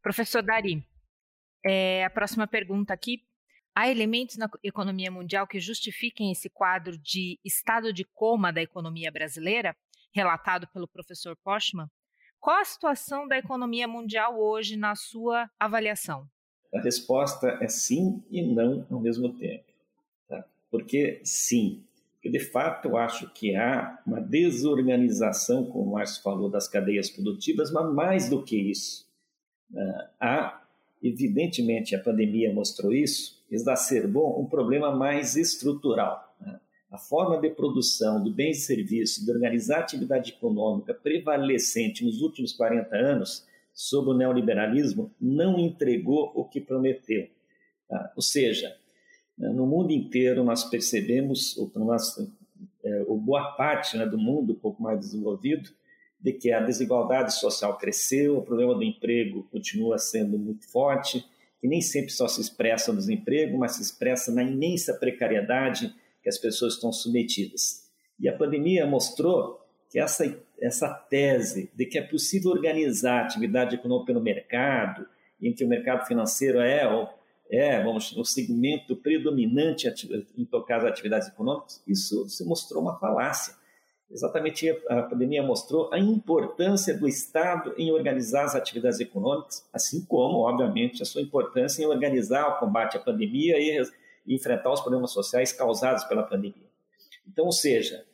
Professor 0.02 0.42
Dari, 0.42 0.86
é, 1.66 2.06
a 2.06 2.10
próxima 2.10 2.48
pergunta 2.48 2.94
aqui. 2.94 3.24
Há 3.74 3.90
elementos 3.90 4.36
na 4.36 4.50
economia 4.64 5.10
mundial 5.10 5.48
que 5.48 5.60
justifiquem 5.60 6.32
esse 6.32 6.50
quadro 6.50 6.98
de 6.98 7.40
estado 7.44 7.94
de 7.94 8.04
coma 8.04 8.52
da 8.52 8.62
economia 8.62 9.10
brasileira, 9.10 9.76
relatado 10.14 10.68
pelo 10.68 10.88
professor 10.88 11.38
Postman? 11.38 11.88
Qual 12.42 12.60
a 12.60 12.66
situação 12.66 13.28
da 13.28 13.38
economia 13.38 13.88
mundial 13.88 14.42
hoje 14.42 14.76
na 14.76 14.96
sua 14.96 15.48
avaliação? 15.60 16.28
A 16.74 16.82
resposta 16.82 17.60
é 17.62 17.68
sim 17.68 18.24
e 18.32 18.42
não 18.42 18.84
ao 18.90 19.00
mesmo 19.00 19.30
tempo. 19.38 19.72
Tá? 20.28 20.44
Porque 20.72 21.22
sim, 21.24 21.84
porque 22.16 22.32
de 22.32 22.40
fato 22.40 22.88
eu 22.88 22.98
acho 22.98 23.32
que 23.32 23.56
há 23.56 24.02
uma 24.08 24.20
desorganização, 24.20 25.66
como 25.66 25.92
o 25.92 25.94
Márcio 25.94 26.24
falou, 26.24 26.50
das 26.50 26.68
cadeias 26.68 27.12
produtivas, 27.12 27.72
mas 27.72 27.94
mais 27.94 28.28
do 28.28 28.42
que 28.42 28.58
isso, 28.58 29.08
né? 29.70 30.10
há, 30.20 30.64
evidentemente, 31.04 31.96
a 31.96 32.00
pandemia 32.02 32.52
mostrou 32.52 32.92
isso, 32.92 33.40
exacerbou 33.52 34.42
um 34.42 34.48
problema 34.48 34.90
mais 34.90 35.36
estrutural. 35.36 36.31
A 36.92 36.98
forma 36.98 37.40
de 37.40 37.50
produção 37.50 38.22
do 38.22 38.30
bens 38.30 38.58
e 38.58 38.62
serviços, 38.62 39.24
de 39.24 39.32
organizar 39.32 39.78
a 39.78 39.80
atividade 39.80 40.32
econômica 40.32 40.94
prevalecente 40.94 42.04
nos 42.04 42.22
últimos 42.22 42.52
40 42.52 42.94
anos, 42.98 43.48
sob 43.74 44.10
o 44.10 44.14
neoliberalismo, 44.14 45.10
não 45.20 45.58
entregou 45.58 46.34
o 46.36 46.44
que 46.44 46.60
prometeu. 46.60 47.30
Tá? 47.88 48.12
Ou 48.14 48.22
seja, 48.22 48.76
né, 49.38 49.48
no 49.50 49.66
mundo 49.66 49.92
inteiro 49.94 50.44
nós 50.44 50.66
percebemos, 50.66 51.58
ou, 51.58 51.72
nós, 51.76 52.18
é, 52.84 53.06
ou 53.08 53.18
boa 53.18 53.54
parte 53.54 53.96
né, 53.96 54.06
do 54.06 54.18
mundo 54.18 54.52
um 54.52 54.60
pouco 54.60 54.84
mais 54.84 55.00
desenvolvido, 55.00 55.70
de 56.20 56.34
que 56.34 56.52
a 56.52 56.60
desigualdade 56.60 57.34
social 57.40 57.78
cresceu, 57.78 58.38
o 58.38 58.44
problema 58.44 58.76
do 58.76 58.84
emprego 58.84 59.48
continua 59.50 59.98
sendo 59.98 60.38
muito 60.38 60.70
forte, 60.70 61.26
que 61.62 61.70
nem 61.70 61.80
sempre 61.80 62.12
só 62.12 62.28
se 62.28 62.42
expressa 62.42 62.92
no 62.92 62.98
desemprego, 62.98 63.58
mas 63.58 63.76
se 63.76 63.82
expressa 63.82 64.30
na 64.30 64.44
imensa 64.44 64.94
precariedade 64.94 65.96
que 66.22 66.30
as 66.30 66.38
pessoas 66.38 66.74
estão 66.74 66.92
submetidas. 66.92 67.90
E 68.20 68.30
a 68.30 68.38
pandemia 68.38 68.86
mostrou 68.86 69.60
que 69.90 70.00
essa, 70.00 70.24
essa 70.60 70.88
tese 70.90 71.70
de 71.76 71.86
que 71.86 71.98
é 71.98 72.02
possível 72.02 72.52
organizar 72.52 73.22
a 73.22 73.26
atividade 73.26 73.76
econômica 73.76 74.14
no 74.14 74.22
mercado, 74.22 75.06
em 75.42 75.54
que 75.54 75.66
o 75.66 75.68
mercado 75.68 76.06
financeiro 76.08 76.60
é, 76.60 76.88
é 77.50 77.84
vamos, 77.84 78.16
o 78.16 78.24
segmento 78.24 78.96
predominante 78.96 79.88
em 80.38 80.46
tocar 80.46 80.78
as 80.78 80.86
atividades 80.86 81.28
econômicas, 81.28 81.84
isso 81.88 82.30
se 82.30 82.46
mostrou 82.46 82.82
uma 82.82 82.98
falácia. 83.00 83.56
Exatamente 84.10 84.70
a 84.90 85.04
pandemia 85.04 85.42
mostrou 85.42 85.92
a 85.92 85.98
importância 85.98 86.98
do 86.98 87.08
Estado 87.08 87.74
em 87.78 87.92
organizar 87.92 88.44
as 88.44 88.56
atividades 88.56 89.00
econômicas, 89.00 89.68
assim 89.74 90.06
como, 90.06 90.40
obviamente, 90.40 91.02
a 91.02 91.06
sua 91.06 91.22
importância 91.22 91.82
em 91.82 91.86
organizar 91.86 92.48
o 92.50 92.60
combate 92.60 92.98
à 92.98 93.00
pandemia 93.00 93.58
e 93.58 93.82
e 94.26 94.36
enfrentar 94.36 94.72
os 94.72 94.82
problemas 94.82 95.12
sociais 95.12 95.52
causados 95.52 96.04
pela 96.06 96.24
pandemia. 96.24 96.70
Então, 97.28 97.46
ou 97.46 97.52
seja, 97.52 98.06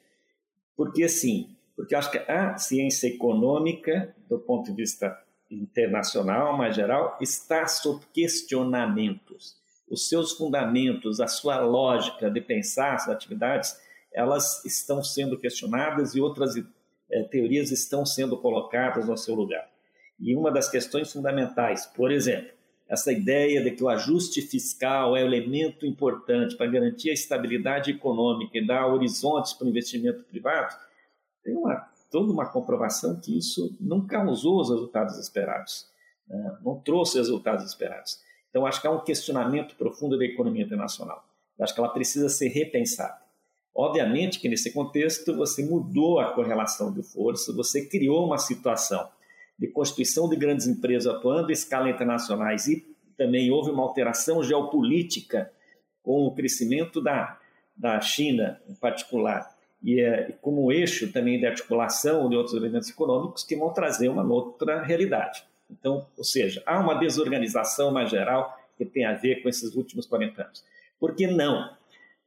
porque 0.75 1.03
assim, 1.03 1.55
porque 1.75 1.93
eu 1.93 1.99
acho 1.99 2.11
que 2.11 2.17
a 2.17 2.57
ciência 2.57 3.07
econômica, 3.07 4.15
do 4.27 4.39
ponto 4.39 4.71
de 4.71 4.75
vista 4.75 5.17
internacional, 5.49 6.57
mais 6.57 6.75
geral, 6.75 7.17
está 7.21 7.67
sob 7.67 8.03
questionamentos. 8.13 9.55
Os 9.89 10.09
seus 10.09 10.33
fundamentos, 10.33 11.21
a 11.21 11.27
sua 11.27 11.59
lógica 11.59 12.29
de 12.29 12.41
pensar 12.41 12.95
as 12.95 13.07
atividades, 13.07 13.79
elas 14.11 14.65
estão 14.65 15.03
sendo 15.03 15.37
questionadas 15.37 16.15
e 16.15 16.19
outras 16.19 16.55
é, 17.09 17.23
teorias 17.23 17.71
estão 17.71 18.05
sendo 18.05 18.37
colocadas 18.37 19.07
no 19.07 19.15
seu 19.15 19.35
lugar. 19.35 19.69
E 20.19 20.35
uma 20.35 20.51
das 20.51 20.69
questões 20.69 21.13
fundamentais, 21.13 21.85
por 21.85 22.11
exemplo, 22.11 22.56
essa 22.89 23.11
ideia 23.11 23.61
de 23.61 23.71
que 23.71 23.83
o 23.83 23.89
ajuste 23.89 24.41
fiscal 24.41 25.15
é 25.15 25.23
um 25.23 25.27
elemento 25.27 25.85
importante 25.85 26.55
para 26.55 26.67
garantir 26.67 27.09
a 27.09 27.13
estabilidade 27.13 27.91
econômica 27.91 28.57
e 28.57 28.65
dar 28.65 28.87
horizontes 28.87 29.53
para 29.53 29.65
o 29.65 29.69
investimento 29.69 30.23
privado, 30.23 30.75
tem 31.43 31.55
uma, 31.55 31.75
toda 32.09 32.31
uma 32.31 32.45
comprovação 32.45 33.19
que 33.19 33.37
isso 33.37 33.75
não 33.79 34.05
causou 34.05 34.61
os 34.61 34.69
resultados 34.69 35.17
esperados, 35.17 35.85
né? 36.27 36.57
não 36.63 36.79
trouxe 36.79 37.17
resultados 37.17 37.65
esperados. 37.65 38.19
Então, 38.49 38.65
acho 38.65 38.81
que 38.81 38.87
há 38.87 38.91
um 38.91 39.03
questionamento 39.03 39.75
profundo 39.75 40.17
da 40.17 40.25
economia 40.25 40.63
internacional. 40.63 41.23
acho 41.59 41.73
que 41.73 41.79
ela 41.79 41.89
precisa 41.89 42.29
ser 42.29 42.47
repensada. 42.47 43.27
Obviamente 43.75 44.39
que 44.39 44.49
nesse 44.49 44.71
contexto 44.71 45.35
você 45.35 45.63
mudou 45.63 46.19
a 46.19 46.33
correlação 46.33 46.91
de 46.91 47.03
força, 47.03 47.53
você 47.53 47.85
criou 47.85 48.25
uma 48.25 48.39
situação 48.39 49.07
de 49.57 49.67
constituição 49.67 50.29
de 50.29 50.35
grandes 50.35 50.67
empresas 50.67 51.13
atuando 51.13 51.49
em 51.49 51.53
escala 51.53 51.89
internacionais 51.89 52.67
e 52.67 52.85
também 53.17 53.49
houve 53.51 53.71
uma 53.71 53.83
alteração 53.83 54.43
geopolítica 54.43 55.51
com 56.03 56.25
o 56.25 56.33
crescimento 56.33 57.01
da, 57.01 57.39
da 57.75 57.99
China, 57.99 58.61
em 58.69 58.75
particular, 58.75 59.49
e 59.83 59.99
é, 59.99 60.31
como 60.41 60.71
eixo 60.71 61.11
também 61.11 61.39
de 61.39 61.45
articulação 61.45 62.29
de 62.29 62.35
outros 62.35 62.55
elementos 62.55 62.89
econômicos 62.89 63.43
que 63.43 63.55
vão 63.55 63.73
trazer 63.73 64.09
uma 64.09 64.23
outra 64.23 64.81
realidade. 64.81 65.43
Então, 65.69 66.05
ou 66.17 66.23
seja, 66.23 66.63
há 66.65 66.79
uma 66.79 66.95
desorganização 66.95 67.91
mais 67.91 68.09
geral 68.09 68.57
que 68.77 68.85
tem 68.85 69.05
a 69.05 69.13
ver 69.13 69.41
com 69.41 69.49
esses 69.49 69.75
últimos 69.75 70.05
40 70.05 70.43
anos. 70.43 70.63
Por 70.99 71.15
que 71.15 71.27
não? 71.27 71.75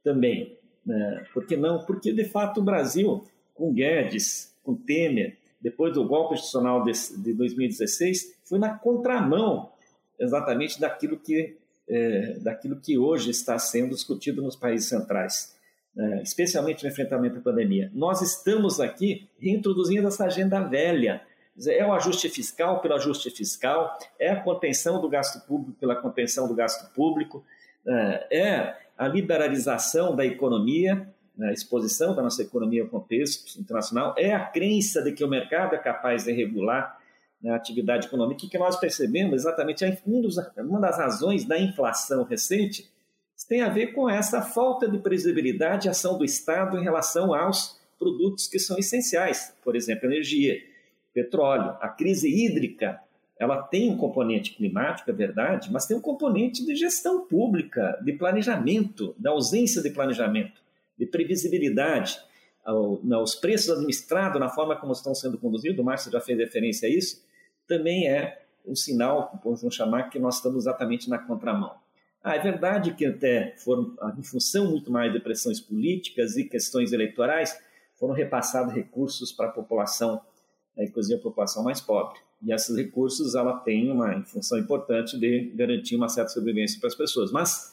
Também, 0.03 0.57
né? 0.85 1.25
por 1.33 1.45
que 1.45 1.57
não? 1.57 1.79
Porque, 1.85 2.11
de 2.11 2.25
fato, 2.25 2.59
o 2.59 2.63
Brasil, 2.63 3.25
com 3.53 3.73
Guedes, 3.73 4.55
com 4.63 4.75
Temer, 4.75 5.37
depois 5.61 5.93
do 5.93 6.03
golpe 6.05 6.33
institucional 6.33 6.83
de, 6.83 6.91
de 7.17 7.33
2016, 7.33 8.35
foi 8.43 8.59
na 8.59 8.77
contramão 8.77 9.71
exatamente 10.19 10.79
daquilo 10.79 11.17
que, 11.17 11.55
é, 11.87 12.39
daquilo 12.39 12.75
que 12.77 12.97
hoje 12.97 13.29
está 13.29 13.57
sendo 13.59 13.95
discutido 13.95 14.41
nos 14.41 14.55
países 14.55 14.89
centrais, 14.89 15.55
é, 15.97 16.21
especialmente 16.21 16.83
no 16.83 16.89
enfrentamento 16.89 17.37
à 17.37 17.41
pandemia. 17.41 17.91
Nós 17.93 18.21
estamos 18.21 18.79
aqui 18.79 19.27
reintroduzindo 19.39 20.07
essa 20.07 20.25
agenda 20.25 20.61
velha, 20.61 21.21
É 21.67 21.85
o 21.85 21.93
ajuste 21.93 22.29
fiscal 22.29 22.79
pelo 22.79 22.95
ajuste 22.95 23.29
fiscal, 23.29 23.97
é 24.17 24.29
a 24.29 24.39
contenção 24.39 25.01
do 25.01 25.09
gasto 25.09 25.45
público 25.45 25.77
pela 25.79 25.95
contenção 25.95 26.47
do 26.47 26.55
gasto 26.55 26.91
público, 26.93 27.43
é, 27.85 28.27
é 28.31 28.77
a 28.97 29.07
liberalização 29.07 30.15
da 30.15 30.25
economia, 30.25 30.95
né, 30.95 31.07
a 31.49 31.53
exposição 31.53 32.15
da 32.15 32.21
nossa 32.21 32.41
economia 32.41 32.83
ao 32.83 32.89
contexto 32.89 33.59
internacional, 33.59 34.15
é 34.17 34.33
a 34.33 34.45
crença 34.45 35.01
de 35.01 35.11
que 35.11 35.23
o 35.23 35.27
mercado 35.27 35.75
é 35.75 35.77
capaz 35.77 36.25
de 36.25 36.31
regular 36.31 36.99
né, 37.41 37.51
a 37.51 37.55
atividade 37.55 38.07
econômica, 38.07 38.47
que 38.47 38.57
nós 38.57 38.79
percebemos 38.79 39.41
exatamente 39.41 39.83
uma 40.57 40.79
das 40.79 40.97
razões 40.97 41.45
da 41.45 41.59
inflação 41.59 42.23
recente 42.23 42.89
tem 43.47 43.61
a 43.61 43.69
ver 43.69 43.87
com 43.87 44.09
essa 44.09 44.41
falta 44.41 44.87
de 44.87 44.97
previsibilidade 44.97 45.87
e 45.87 45.89
ação 45.89 46.17
do 46.17 46.23
Estado 46.23 46.77
em 46.77 46.83
relação 46.83 47.33
aos 47.33 47.79
produtos 47.97 48.47
que 48.47 48.59
são 48.59 48.77
essenciais, 48.77 49.55
por 49.63 49.75
exemplo, 49.75 50.05
energia, 50.05 50.57
petróleo, 51.13 51.75
a 51.81 51.89
crise 51.89 52.29
hídrica, 52.29 52.99
ela 53.37 53.61
tem 53.61 53.91
um 53.91 53.97
componente 53.97 54.53
climático, 54.53 55.09
é 55.09 55.13
verdade, 55.13 55.71
mas 55.71 55.85
tem 55.85 55.97
um 55.97 56.01
componente 56.01 56.65
de 56.65 56.75
gestão 56.75 57.25
pública, 57.25 57.99
de 58.03 58.13
planejamento, 58.13 59.15
da 59.17 59.31
ausência 59.31 59.81
de 59.81 59.89
planejamento, 59.89 60.60
de 61.01 61.07
previsibilidade. 61.07 62.19
Os 63.23 63.33
preços 63.33 63.71
administrados, 63.71 64.39
na 64.39 64.49
forma 64.49 64.75
como 64.75 64.93
estão 64.93 65.15
sendo 65.15 65.35
conduzidos, 65.35 65.79
o 65.79 65.83
Márcio 65.83 66.11
já 66.11 66.21
fez 66.21 66.37
referência 66.37 66.87
a 66.87 66.91
isso, 66.91 67.25
também 67.67 68.07
é 68.07 68.43
um 68.67 68.75
sinal, 68.75 69.41
vamos 69.43 69.73
chamar, 69.73 70.11
que 70.11 70.19
nós 70.19 70.35
estamos 70.35 70.65
exatamente 70.65 71.09
na 71.09 71.17
contramão. 71.17 71.73
Ah, 72.23 72.35
é 72.35 72.39
verdade 72.39 72.93
que 72.93 73.03
até 73.03 73.55
foram, 73.57 73.95
em 74.15 74.21
função 74.21 74.69
muito 74.69 74.91
mais 74.91 75.11
de 75.11 75.19
pressões 75.19 75.59
políticas 75.59 76.37
e 76.37 76.43
questões 76.43 76.93
eleitorais, 76.93 77.59
foram 77.95 78.13
repassados 78.13 78.71
recursos 78.75 79.31
para 79.31 79.47
a 79.47 79.51
população, 79.51 80.21
né, 80.77 80.85
inclusive 80.85 81.19
a 81.19 81.23
população 81.23 81.63
mais 81.63 81.81
pobre. 81.81 82.19
E 82.43 82.53
esses 82.53 82.77
recursos 82.77 83.33
ela 83.33 83.57
tem 83.61 83.89
uma 83.89 84.23
função 84.23 84.59
importante 84.59 85.17
de 85.17 85.51
garantir 85.55 85.95
uma 85.95 86.09
certa 86.09 86.29
sobrevivência 86.29 86.79
para 86.79 86.89
as 86.89 86.95
pessoas. 86.95 87.31
Mas, 87.31 87.70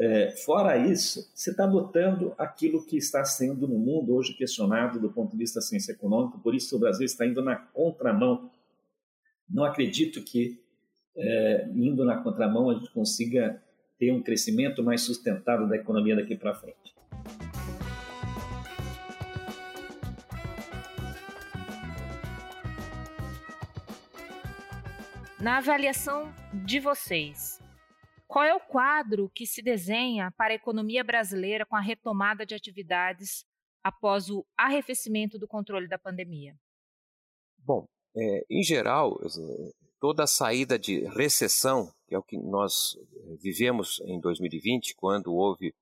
é, 0.00 0.30
fora 0.30 0.76
isso, 0.76 1.28
você 1.34 1.50
está 1.50 1.64
adotando 1.64 2.32
aquilo 2.38 2.86
que 2.86 2.96
está 2.96 3.24
sendo 3.24 3.66
no 3.66 3.78
mundo 3.78 4.14
hoje 4.14 4.32
questionado 4.32 5.00
do 5.00 5.10
ponto 5.10 5.32
de 5.32 5.38
vista 5.38 5.58
da 5.58 5.66
ciência 5.66 5.90
econômica, 5.90 6.38
por 6.38 6.54
isso 6.54 6.76
o 6.76 6.78
Brasil 6.78 7.04
está 7.04 7.26
indo 7.26 7.42
na 7.42 7.56
contramão. 7.56 8.48
Não 9.50 9.64
acredito 9.64 10.22
que, 10.22 10.62
é, 11.16 11.68
indo 11.74 12.04
na 12.04 12.22
contramão, 12.22 12.70
a 12.70 12.74
gente 12.74 12.92
consiga 12.92 13.60
ter 13.98 14.12
um 14.12 14.22
crescimento 14.22 14.84
mais 14.84 15.00
sustentado 15.00 15.68
da 15.68 15.74
economia 15.74 16.14
daqui 16.14 16.36
para 16.36 16.54
frente. 16.54 16.94
Na 25.40 25.58
avaliação 25.58 26.32
de 26.52 26.78
vocês, 26.78 27.57
qual 28.28 28.44
é 28.44 28.54
o 28.54 28.60
quadro 28.60 29.30
que 29.34 29.46
se 29.46 29.62
desenha 29.62 30.30
para 30.36 30.52
a 30.52 30.56
economia 30.56 31.02
brasileira 31.02 31.64
com 31.64 31.74
a 31.74 31.80
retomada 31.80 32.44
de 32.44 32.54
atividades 32.54 33.44
após 33.82 34.28
o 34.28 34.46
arrefecimento 34.54 35.38
do 35.38 35.48
controle 35.48 35.88
da 35.88 35.98
pandemia? 35.98 36.54
Bom, 37.56 37.88
é, 38.14 38.44
em 38.50 38.62
geral, 38.62 39.18
toda 39.98 40.24
a 40.24 40.26
saída 40.26 40.78
de 40.78 41.06
recessão, 41.08 41.90
que 42.06 42.14
é 42.14 42.18
o 42.18 42.22
que 42.22 42.36
nós 42.36 42.98
vivemos 43.40 43.98
em 44.04 44.20
2020, 44.20 44.94
quando 44.94 45.34
houve 45.34 45.74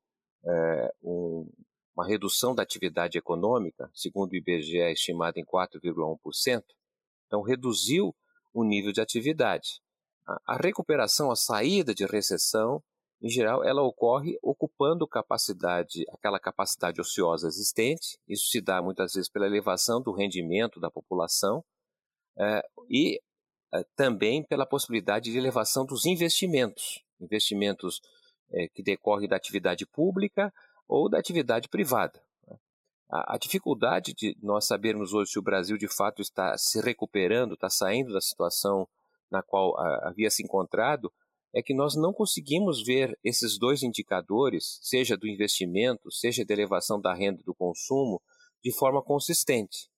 é, 0.44 0.94
um, 1.02 1.50
uma 1.96 2.06
redução 2.06 2.54
da 2.54 2.62
atividade 2.62 3.18
econômica, 3.18 3.90
segundo 3.92 4.32
o 4.32 4.36
IBGE, 4.36 4.78
é 4.78 4.92
estimada 4.92 5.40
em 5.40 5.44
4,1%, 5.44 6.62
então 7.26 7.42
reduziu 7.42 8.14
o 8.54 8.62
nível 8.62 8.92
de 8.92 9.00
atividade. 9.00 9.80
A 10.26 10.56
recuperação, 10.56 11.30
a 11.30 11.36
saída 11.36 11.94
de 11.94 12.04
recessão, 12.04 12.82
em 13.22 13.28
geral, 13.28 13.64
ela 13.64 13.82
ocorre 13.82 14.38
ocupando 14.42 15.06
capacidade, 15.06 16.04
aquela 16.10 16.38
capacidade 16.38 17.00
ociosa 17.00 17.48
existente. 17.48 18.18
Isso 18.28 18.48
se 18.48 18.60
dá 18.60 18.82
muitas 18.82 19.14
vezes 19.14 19.30
pela 19.30 19.46
elevação 19.46 20.02
do 20.02 20.12
rendimento 20.12 20.80
da 20.80 20.90
população 20.90 21.64
é, 22.38 22.62
e 22.90 23.20
é, 23.72 23.84
também 23.96 24.42
pela 24.42 24.66
possibilidade 24.66 25.30
de 25.30 25.38
elevação 25.38 25.86
dos 25.86 26.04
investimentos, 26.04 27.02
investimentos 27.20 28.00
é, 28.50 28.68
que 28.68 28.82
decorrem 28.82 29.28
da 29.28 29.36
atividade 29.36 29.86
pública 29.86 30.52
ou 30.86 31.08
da 31.08 31.18
atividade 31.18 31.68
privada. 31.68 32.22
A, 33.08 33.38
dificuldade 33.38 34.12
de 34.12 34.36
nós 34.42 34.66
sabermos 34.66 35.12
hoje 35.12 35.30
se 35.30 35.38
o 35.38 35.42
Brasil 35.42 35.78
de 35.78 35.86
fato 35.86 36.20
está 36.20 36.58
se 36.58 36.80
recuperando, 36.80 37.54
está 37.54 37.70
saindo 37.70 38.12
da 38.12 38.20
situação 38.20 38.88
na 39.30 39.42
qual 39.42 39.78
havia 40.04 40.30
se 40.30 40.42
encontrado, 40.42 41.12
é 41.54 41.62
que 41.62 41.74
nós 41.74 41.96
não 41.96 42.12
conseguimos 42.12 42.84
ver 42.84 43.18
esses 43.24 43.58
dois 43.58 43.82
indicadores, 43.82 44.78
seja 44.82 45.16
do 45.16 45.26
investimento, 45.26 46.12
seja 46.12 46.44
da 46.44 46.52
elevação 46.52 47.00
da 47.00 47.14
renda 47.14 47.42
do 47.44 47.54
consumo, 47.54 48.20
de 48.62 48.72
forma 48.72 49.02
consistente. 49.02 49.88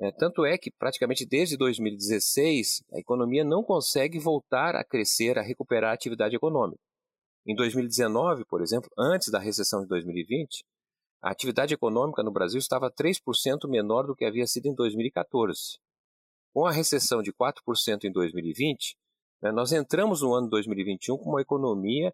É, 0.00 0.10
tanto 0.10 0.44
é 0.44 0.58
que, 0.58 0.70
praticamente 0.70 1.24
desde 1.24 1.56
2016, 1.56 2.82
a 2.92 2.98
economia 2.98 3.44
não 3.44 3.62
consegue 3.62 4.18
voltar 4.18 4.74
a 4.74 4.84
crescer, 4.84 5.38
a 5.38 5.42
recuperar 5.42 5.90
a 5.90 5.94
atividade 5.94 6.36
econômica. 6.36 6.82
Em 7.46 7.54
2019, 7.54 8.44
por 8.44 8.60
exemplo, 8.60 8.90
antes 8.98 9.30
da 9.30 9.38
recessão 9.38 9.82
de 9.82 9.88
2020, 9.88 10.64
a 11.22 11.30
atividade 11.30 11.72
econômica 11.72 12.22
no 12.22 12.32
Brasil 12.32 12.58
estava 12.58 12.90
3% 12.90 13.68
menor 13.68 14.06
do 14.06 14.14
que 14.14 14.24
havia 14.24 14.46
sido 14.46 14.66
em 14.66 14.74
2014. 14.74 15.78
Com 16.56 16.64
a 16.64 16.72
recessão 16.72 17.20
de 17.20 17.34
4% 17.34 18.04
em 18.04 18.10
2020, 18.10 18.96
né, 19.42 19.52
nós 19.52 19.72
entramos 19.72 20.22
no 20.22 20.32
ano 20.32 20.48
2021 20.48 21.18
com 21.18 21.28
uma 21.28 21.42
economia 21.42 22.10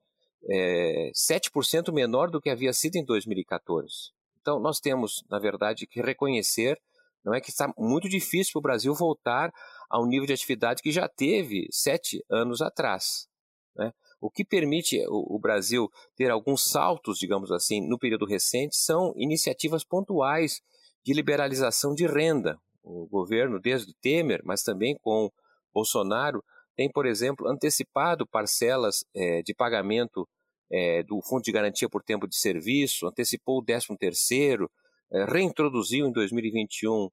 é, 0.50 1.12
7% 1.14 1.92
menor 1.92 2.28
do 2.28 2.40
que 2.40 2.50
havia 2.50 2.72
sido 2.72 2.96
em 2.96 3.04
2014. 3.04 4.10
Então, 4.40 4.58
nós 4.58 4.80
temos, 4.80 5.22
na 5.30 5.38
verdade, 5.38 5.86
que 5.86 6.02
reconhecer 6.02 6.76
não 7.24 7.32
é 7.32 7.40
que 7.40 7.50
está 7.50 7.72
muito 7.78 8.08
difícil 8.08 8.54
para 8.54 8.58
o 8.58 8.62
Brasil 8.62 8.92
voltar 8.92 9.52
ao 9.88 10.04
nível 10.04 10.26
de 10.26 10.32
atividade 10.32 10.82
que 10.82 10.90
já 10.90 11.08
teve 11.08 11.68
sete 11.70 12.20
anos 12.28 12.60
atrás. 12.60 13.28
Né? 13.76 13.92
O 14.20 14.28
que 14.28 14.44
permite 14.44 15.00
o, 15.08 15.38
Brasil 15.38 15.88
ter 16.16 16.32
alguns 16.32 16.68
saltos, 16.68 17.16
digamos 17.16 17.52
assim, 17.52 17.80
no 17.88 17.96
período 17.96 18.26
recente, 18.26 18.74
são 18.74 19.14
iniciativas 19.16 19.84
pontuais 19.84 20.60
de 21.04 21.12
liberalização 21.12 21.94
de 21.94 22.08
renda. 22.08 22.58
O 22.82 23.06
governo, 23.06 23.60
desde 23.60 23.94
Temer, 24.00 24.40
mas 24.44 24.62
também 24.62 24.96
com 25.00 25.30
Bolsonaro, 25.72 26.42
tem, 26.76 26.90
por 26.90 27.06
exemplo, 27.06 27.48
antecipado 27.48 28.26
parcelas 28.26 29.04
é, 29.14 29.42
de 29.42 29.54
pagamento 29.54 30.28
é, 30.70 31.02
do 31.02 31.20
Fundo 31.22 31.42
de 31.42 31.52
Garantia 31.52 31.88
por 31.88 32.02
Tempo 32.02 32.26
de 32.26 32.36
Serviço, 32.36 33.06
antecipou 33.06 33.58
o 33.58 33.64
13 33.64 33.96
terceiro, 33.98 34.70
é, 35.10 35.24
reintroduziu 35.24 36.06
em 36.06 36.12
2021 36.12 37.08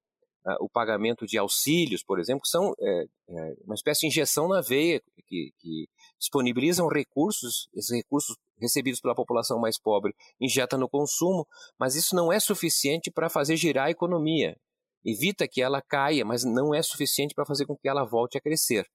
o 0.62 0.70
pagamento 0.70 1.28
de 1.28 1.38
auxílios, 1.38 2.02
por 2.02 2.18
exemplo, 2.18 2.42
que 2.42 2.48
são 2.48 2.74
uma 3.66 3.76
espécie 3.76 4.02
de 4.02 4.08
injeção 4.08 4.48
na 4.48 4.62
veia 4.62 5.00
que, 5.28 5.54
que, 5.60 5.88
disponibilizam 6.18 6.88
recursos, 6.88 7.70
esses 7.74 7.96
recursos 7.96 8.36
recebidos 8.60 9.00
pela 9.00 9.14
população 9.14 9.60
mais 9.60 9.80
pobre 9.80 10.16
injeta 10.40 10.78
no 10.78 10.90
consumo, 10.90 11.46
mas 11.78 11.96
isso 11.96 12.16
não 12.16 12.32
é 12.34 12.40
suficiente 12.40 13.12
para 13.12 13.30
fazer 13.30 13.56
girar 13.58 13.88
a 13.88 13.92
economia. 13.92 14.58
Evita 15.06 15.47
que 15.47 15.62
ela 15.62 15.82
caia, 15.82 16.26
mas 16.26 16.43
não 16.43 16.74
é 16.74 16.82
suficiente 16.82 17.34
para 17.34 17.45
fazer 17.45 17.66
com 17.66 17.78
que 17.78 17.88
ela 17.88 18.06
volte 18.06 18.38
a 18.38 18.41
crescer. 18.41 18.86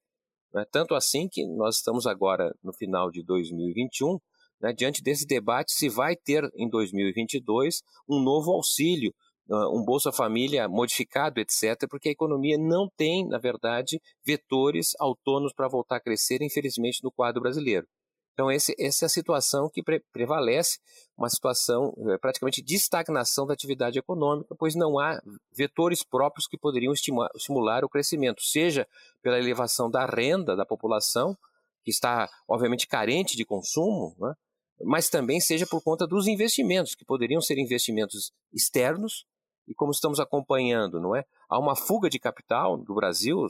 É 0.57 0.65
tanto 0.71 0.95
assim 0.95 1.29
que 1.29 1.47
nós 1.47 1.77
estamos 1.77 2.07
agora 2.07 2.55
no 2.63 2.73
final 2.73 3.11
de 3.11 3.25
2021, 3.25 4.19
né, 4.61 4.73
diante 4.73 5.03
desse 5.03 5.27
debate 5.27 5.73
se 5.73 5.89
vai 5.89 6.15
ter 6.15 6.49
em 6.55 6.69
2022 6.69 7.83
um 8.09 8.23
novo 8.23 8.53
auxílio 8.53 9.13
um 9.49 9.85
Bolsa 9.85 10.11
Família 10.11 10.69
modificado, 10.69 11.39
etc., 11.41 11.87
porque 11.89 12.09
a 12.09 12.13
economia 12.13 12.57
não 12.59 12.89
tem, 12.97 13.29
na 13.29 13.39
verdade, 13.39 14.01
vetores 14.25 14.93
autônomos 14.99 15.53
para 15.53 15.69
voltar 15.69 15.97
a 15.97 16.01
crescer, 16.01 16.41
infelizmente, 16.41 17.01
no 17.03 17.13
quadro 17.13 17.43
brasileiro. 17.43 17.87
Então, 18.35 18.51
esse, 18.51 18.75
essa 18.79 19.05
é 19.05 19.07
a 19.07 19.09
situação 19.09 19.71
que 19.71 19.81
pre 19.81 20.01
prevalece, 20.13 20.81
uma 21.17 21.31
situação 21.31 21.95
é, 22.09 22.19
praticamente 22.19 22.61
de 22.61 22.75
estagnação 22.75 23.47
da 23.47 23.55
atividade 23.55 23.97
econômica, 23.97 24.55
pois 24.59 24.75
não 24.75 24.99
há 24.99 25.23
vetores 25.57 26.03
próprios 26.03 26.49
que 26.49 26.59
poderiam 26.59 26.93
estimular 26.93 27.85
o 27.85 27.89
crescimento, 27.89 28.43
seja 28.43 28.87
pela 29.23 29.39
elevação 29.39 29.89
da 29.89 30.05
renda 30.05 30.57
da 30.57 30.67
população, 30.67 31.39
que 31.85 31.91
está, 31.91 32.29
obviamente, 32.49 32.89
carente 32.89 33.37
de 33.37 33.45
consumo, 33.45 34.17
né? 34.19 34.35
mas 34.83 35.09
também 35.09 35.41
seja 35.41 35.67
por 35.67 35.81
conta 35.81 36.05
dos 36.05 36.27
investimentos, 36.27 36.97
que 36.97 37.05
poderiam 37.05 37.41
ser 37.41 37.57
investimentos 37.59 38.33
externos, 38.53 39.27
e 39.69 39.75
como 39.75 39.93
estamos 39.93 40.19
acompanhando, 40.19 41.01
não 41.01 41.15
é? 41.17 41.25
Há 41.49 41.59
uma 41.59 41.75
fuga 41.75 42.11
de 42.11 42.19
capital 42.19 42.77
do 42.77 42.95
Brasil, 42.95 43.49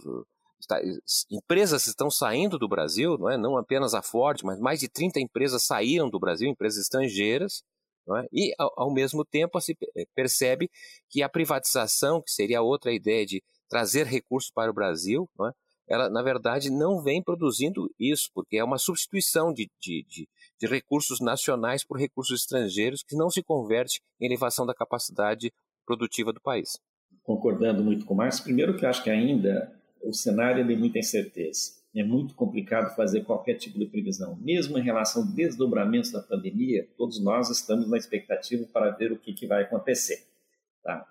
empresas 1.30 1.86
estão 1.86 2.10
saindo 2.10 2.58
do 2.58 2.68
Brasil, 2.68 3.16
não 3.18 3.30
é? 3.30 3.36
Não 3.36 3.56
apenas 3.56 3.94
a 3.94 4.02
Ford, 4.02 4.40
mas 4.42 4.58
mais 4.58 4.80
de 4.80 4.88
30 4.88 5.20
empresas 5.20 5.64
saíram 5.64 6.08
do 6.10 6.18
Brasil, 6.18 6.48
empresas 6.48 6.82
estrangeiras, 6.82 7.62
é? 8.12 8.28
E 8.32 8.54
ao, 8.58 8.72
ao 8.76 8.92
mesmo 8.92 9.24
tempo 9.24 9.60
se 9.60 9.76
percebe 10.14 10.70
que 11.08 11.22
a 11.22 11.28
privatização, 11.28 12.20
que 12.20 12.30
seria 12.30 12.60
outra 12.60 12.92
ideia 12.92 13.24
de 13.24 13.42
trazer 13.68 14.06
recursos 14.06 14.50
para 14.50 14.70
o 14.70 14.74
Brasil, 14.74 15.28
é? 15.40 15.50
ela 15.88 16.10
na 16.10 16.22
verdade 16.22 16.70
não 16.70 17.02
vem 17.02 17.22
produzindo 17.22 17.90
isso, 17.98 18.30
porque 18.34 18.58
é 18.58 18.64
uma 18.64 18.78
substituição 18.78 19.52
de, 19.52 19.70
de, 19.80 20.04
de, 20.08 20.28
de, 20.58 20.66
recursos 20.66 21.20
nacionais 21.20 21.84
por 21.84 21.98
recursos 21.98 22.40
estrangeiros 22.40 23.02
que 23.02 23.16
não 23.16 23.30
se 23.30 23.42
converte 23.42 24.00
em 24.20 24.26
elevação 24.26 24.66
da 24.66 24.74
capacidade 24.74 25.50
produtiva 25.86 26.32
do 26.32 26.40
país. 26.40 26.78
Concordando 27.22 27.82
muito 27.82 28.04
com 28.04 28.12
o 28.12 28.16
Márcio, 28.16 28.44
primeiro 28.44 28.76
que 28.76 28.84
eu 28.84 28.88
acho 28.90 29.02
que 29.02 29.10
ainda 29.10 29.72
o 30.04 30.12
cenário 30.12 30.62
é 30.62 30.66
de 30.66 30.76
muita 30.76 30.98
incerteza. 30.98 31.72
É 31.94 32.02
muito 32.02 32.34
complicado 32.34 32.94
fazer 32.96 33.22
qualquer 33.22 33.54
tipo 33.54 33.78
de 33.78 33.86
previsão. 33.86 34.36
Mesmo 34.36 34.76
em 34.76 34.82
relação 34.82 35.22
ao 35.22 35.28
desdobramento 35.28 36.10
da 36.12 36.20
pandemia, 36.20 36.88
todos 36.96 37.22
nós 37.22 37.50
estamos 37.50 37.88
na 37.88 37.96
expectativa 37.96 38.66
para 38.72 38.90
ver 38.90 39.12
o 39.12 39.18
que, 39.18 39.32
que 39.32 39.46
vai 39.46 39.62
acontecer. 39.62 40.26
Tá? 40.82 41.06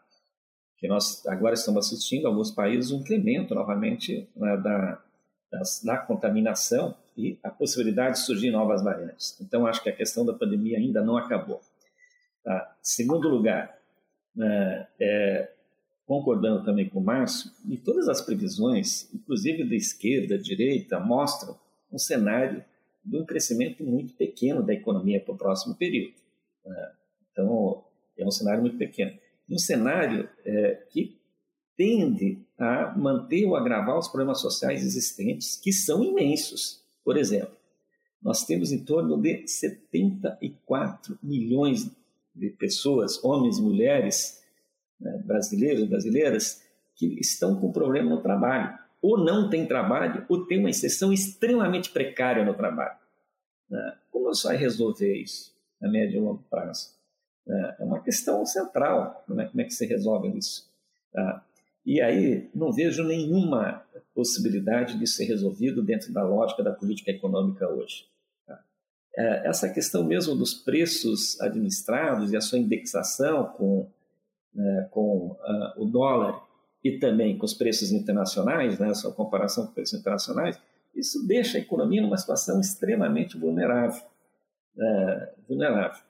Que 0.78 0.88
nós 0.88 1.26
agora 1.26 1.54
estamos 1.54 1.86
assistindo 1.86 2.28
alguns 2.28 2.52
países 2.52 2.92
um 2.92 3.00
incremento 3.00 3.56
novamente 3.56 4.28
né, 4.36 4.58
da, 4.58 5.02
da 5.84 5.98
contaminação 5.98 6.96
e 7.16 7.40
a 7.44 7.50
possibilidade 7.50 8.16
de 8.16 8.26
surgir 8.26 8.52
novas 8.52 8.84
variantes. 8.84 9.40
Então, 9.40 9.66
acho 9.66 9.82
que 9.82 9.90
a 9.90 9.96
questão 9.96 10.26
da 10.26 10.34
pandemia 10.34 10.78
ainda 10.78 11.02
não 11.02 11.16
acabou. 11.16 11.62
Tá? 12.44 12.76
Segundo 12.82 13.30
lugar, 13.30 13.78
né, 14.36 14.88
é, 15.00 15.53
concordando 16.06 16.64
também 16.64 16.90
com 16.90 17.00
o 17.00 17.04
Márcio, 17.04 17.52
e 17.70 17.78
todas 17.78 18.08
as 18.08 18.22
previsões, 18.22 19.12
inclusive 19.14 19.64
da 19.64 19.76
esquerda, 19.76 20.38
da 20.38 20.42
direita, 20.42 21.00
mostram 21.00 21.58
um 21.92 21.98
cenário 21.98 22.64
de 23.04 23.18
um 23.18 23.26
crescimento 23.26 23.84
muito 23.84 24.14
pequeno 24.14 24.64
da 24.64 24.74
economia 24.74 25.20
para 25.20 25.34
o 25.34 25.38
próximo 25.38 25.76
período. 25.76 26.16
Né? 26.66 26.92
Então, 27.32 27.84
é 28.18 28.26
um 28.26 28.32
cenário 28.32 28.62
muito 28.62 28.78
pequeno. 28.78 29.12
Um 29.50 29.58
cenário 29.58 30.30
é, 30.46 30.86
que 30.90 31.20
tende 31.76 32.46
a 32.58 32.96
manter 32.98 33.46
ou 33.46 33.56
agravar 33.56 33.98
os 33.98 34.08
problemas 34.08 34.40
sociais 34.40 34.86
existentes, 34.86 35.56
que 35.56 35.72
são 35.72 36.04
imensos. 36.04 36.82
Por 37.04 37.18
exemplo, 37.18 37.56
nós 38.22 38.46
temos 38.46 38.72
em 38.72 38.84
torno 38.84 39.20
de 39.22 39.46
74 39.48 41.18
milhões 41.22 41.90
de 42.34 42.50
pessoas, 42.52 43.22
homens 43.24 43.58
e 43.58 43.62
mulheres, 43.62 44.43
né, 45.00 45.22
brasileiros 45.26 45.88
brasileiras 45.88 46.64
que 46.96 47.20
estão 47.20 47.60
com 47.60 47.72
problema 47.72 48.10
no 48.10 48.22
trabalho, 48.22 48.78
ou 49.02 49.18
não 49.18 49.50
têm 49.50 49.68
trabalho, 49.68 50.26
ou 50.30 50.46
têm 50.46 50.60
uma 50.60 50.70
inserção 50.70 51.12
extremamente 51.12 51.90
precária 51.90 52.46
no 52.46 52.54
trabalho. 52.54 52.98
Né? 53.70 53.98
Como 54.12 54.26
você 54.26 54.48
vai 54.48 54.58
resolver 54.58 55.14
isso 55.16 55.54
a 55.82 55.88
médio 55.88 56.18
e 56.18 56.20
longo 56.20 56.44
prazo? 56.50 56.96
Né? 57.46 57.76
É 57.80 57.84
uma 57.84 58.02
questão 58.02 58.46
central, 58.46 59.26
né? 59.28 59.46
como 59.46 59.62
é 59.62 59.66
que 59.66 59.74
se 59.74 59.86
resolve 59.86 60.30
isso? 60.38 60.72
Tá? 61.12 61.44
E 61.86 62.02
aí 62.02 62.50
não 62.56 62.72
vejo 62.72 63.04
nenhuma 63.04 63.84
possibilidade 64.16 64.98
de 64.98 65.06
ser 65.06 65.26
resolvido 65.26 65.84
dentro 65.84 66.14
da 66.14 66.24
lógica 66.24 66.64
da 66.64 66.72
política 66.72 67.12
econômica 67.12 67.68
hoje. 67.68 68.06
Tá? 68.48 68.64
É, 69.18 69.50
essa 69.50 69.68
questão 69.68 70.04
mesmo 70.04 70.36
dos 70.36 70.54
preços 70.54 71.40
administrados 71.42 72.32
e 72.32 72.38
a 72.38 72.42
sua 72.42 72.60
indexação 72.60 73.46
com 73.48 73.90
né, 74.54 74.88
com 74.92 75.32
uh, 75.32 75.82
o 75.82 75.86
dólar 75.86 76.42
e 76.84 76.98
também 77.00 77.38
com 77.38 77.46
os 77.46 77.54
preços 77.54 77.92
internacionais, 77.92 78.78
né, 78.80 78.94
sua 78.94 79.14
comparação 79.14 79.68
com 79.68 79.74
preços 79.74 80.00
internacionais, 80.00 80.60
isso 80.96 81.26
deixa 81.26 81.58
a 81.58 81.62
economia 81.62 82.02
numa 82.02 82.18
situação 82.18 82.60
extremamente 82.60 83.38
vulnerável. 83.38 84.04
Uh, 84.76 85.48
vulnerável. 85.48 86.02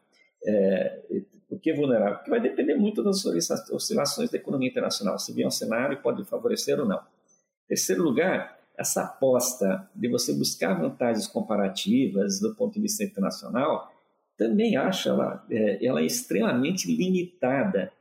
É, 0.46 1.02
por 1.48 1.60
que 1.60 1.74
vulnerável? 1.74 2.16
Porque 2.16 2.32
vai 2.32 2.42
depender 2.42 2.76
muito 2.76 3.04
das 3.04 3.24
oscilações 3.72 4.30
da 4.30 4.38
economia 4.38 4.70
internacional. 4.70 5.20
Se 5.20 5.32
vier 5.32 5.48
um 5.48 5.52
cenário, 5.52 6.02
pode 6.02 6.24
favorecer 6.26 6.80
ou 6.80 6.86
não. 6.86 6.98
Em 6.98 7.68
terceiro 7.70 8.04
lugar, 8.04 8.60
essa 8.78 9.04
aposta 9.04 9.88
de 9.94 10.08
você 10.08 10.34
buscar 10.34 10.74
vantagens 10.74 11.28
comparativas 11.28 12.40
do 12.40 12.56
ponto 12.56 12.74
de 12.74 12.82
vista 12.82 13.04
internacional, 13.04 13.92
também 14.36 14.76
acho 14.76 15.10
ela, 15.10 15.46
é, 15.50 15.86
ela 15.86 16.02
é 16.02 16.06
extremamente 16.06 16.94
limitada 16.94 17.92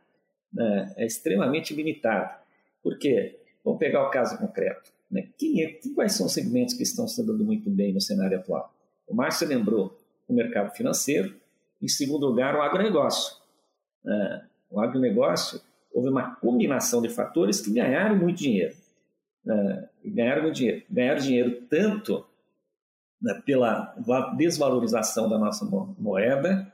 né, 0.52 0.92
é 0.96 1.06
extremamente 1.06 1.74
limitado. 1.74 2.34
Por 2.82 2.98
quê? 2.98 3.38
Vamos 3.64 3.78
pegar 3.78 4.06
o 4.06 4.10
caso 4.10 4.36
concreto. 4.38 4.92
Né? 5.10 5.28
Quem 5.38 5.62
é, 5.62 5.78
quais 5.94 6.14
são 6.14 6.26
os 6.26 6.32
segmentos 6.32 6.74
que 6.74 6.82
estão 6.82 7.06
se 7.06 7.24
dando 7.24 7.44
muito 7.44 7.70
bem 7.70 7.92
no 7.92 8.00
cenário 8.00 8.38
atual? 8.38 8.72
O 9.06 9.14
Márcio 9.14 9.46
lembrou 9.46 9.98
o 10.26 10.32
mercado 10.32 10.74
financeiro, 10.74 11.34
em 11.80 11.88
segundo 11.88 12.26
lugar, 12.26 12.54
o 12.56 12.62
agronegócio. 12.62 13.36
É, 14.06 14.42
o 14.70 14.80
agronegócio, 14.80 15.60
houve 15.92 16.08
uma 16.08 16.34
combinação 16.36 17.02
de 17.02 17.08
fatores 17.08 17.60
que 17.60 17.72
ganharam 17.72 18.16
muito 18.16 18.38
dinheiro. 18.38 18.74
É, 19.46 19.88
ganharam 20.04 20.42
muito 20.42 20.56
dinheiro. 20.56 20.82
Ganharam 20.88 21.20
dinheiro 21.20 21.62
tanto 21.68 22.24
né, 23.20 23.40
pela 23.44 23.94
desvalorização 24.36 25.28
da 25.28 25.38
nossa 25.38 25.64
moeda, 25.98 26.72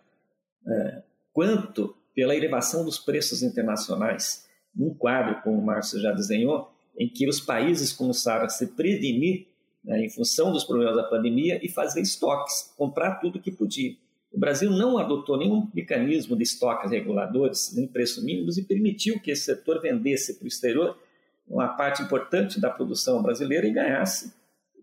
é, 0.66 1.02
quanto 1.32 1.94
pela 2.18 2.34
elevação 2.34 2.84
dos 2.84 2.98
preços 2.98 3.44
internacionais, 3.44 4.44
num 4.74 4.92
quadro, 4.92 5.40
como 5.40 5.56
o 5.56 5.64
Márcio 5.64 6.00
já 6.00 6.10
desenhou, 6.10 6.68
em 6.98 7.08
que 7.08 7.28
os 7.28 7.40
países 7.40 7.92
começaram 7.92 8.44
a 8.44 8.48
se 8.48 8.66
prevenir 8.74 9.46
né, 9.84 10.04
em 10.04 10.10
função 10.10 10.50
dos 10.50 10.64
problemas 10.64 10.96
da 10.96 11.04
pandemia 11.04 11.60
e 11.62 11.68
fazer 11.68 12.00
estoques, 12.00 12.74
comprar 12.76 13.20
tudo 13.20 13.38
que 13.38 13.52
podia. 13.52 13.94
O 14.32 14.38
Brasil 14.40 14.68
não 14.68 14.98
adotou 14.98 15.38
nenhum 15.38 15.68
mecanismo 15.72 16.34
de 16.34 16.42
estoques 16.42 16.90
reguladores, 16.90 17.72
nem 17.76 17.86
preços 17.86 18.24
mínimos, 18.24 18.58
e 18.58 18.64
permitiu 18.64 19.20
que 19.20 19.30
esse 19.30 19.44
setor 19.44 19.80
vendesse 19.80 20.40
para 20.40 20.46
o 20.46 20.48
exterior 20.48 20.98
uma 21.46 21.68
parte 21.68 22.02
importante 22.02 22.60
da 22.60 22.68
produção 22.68 23.22
brasileira 23.22 23.64
e 23.64 23.72
ganhasse 23.72 24.32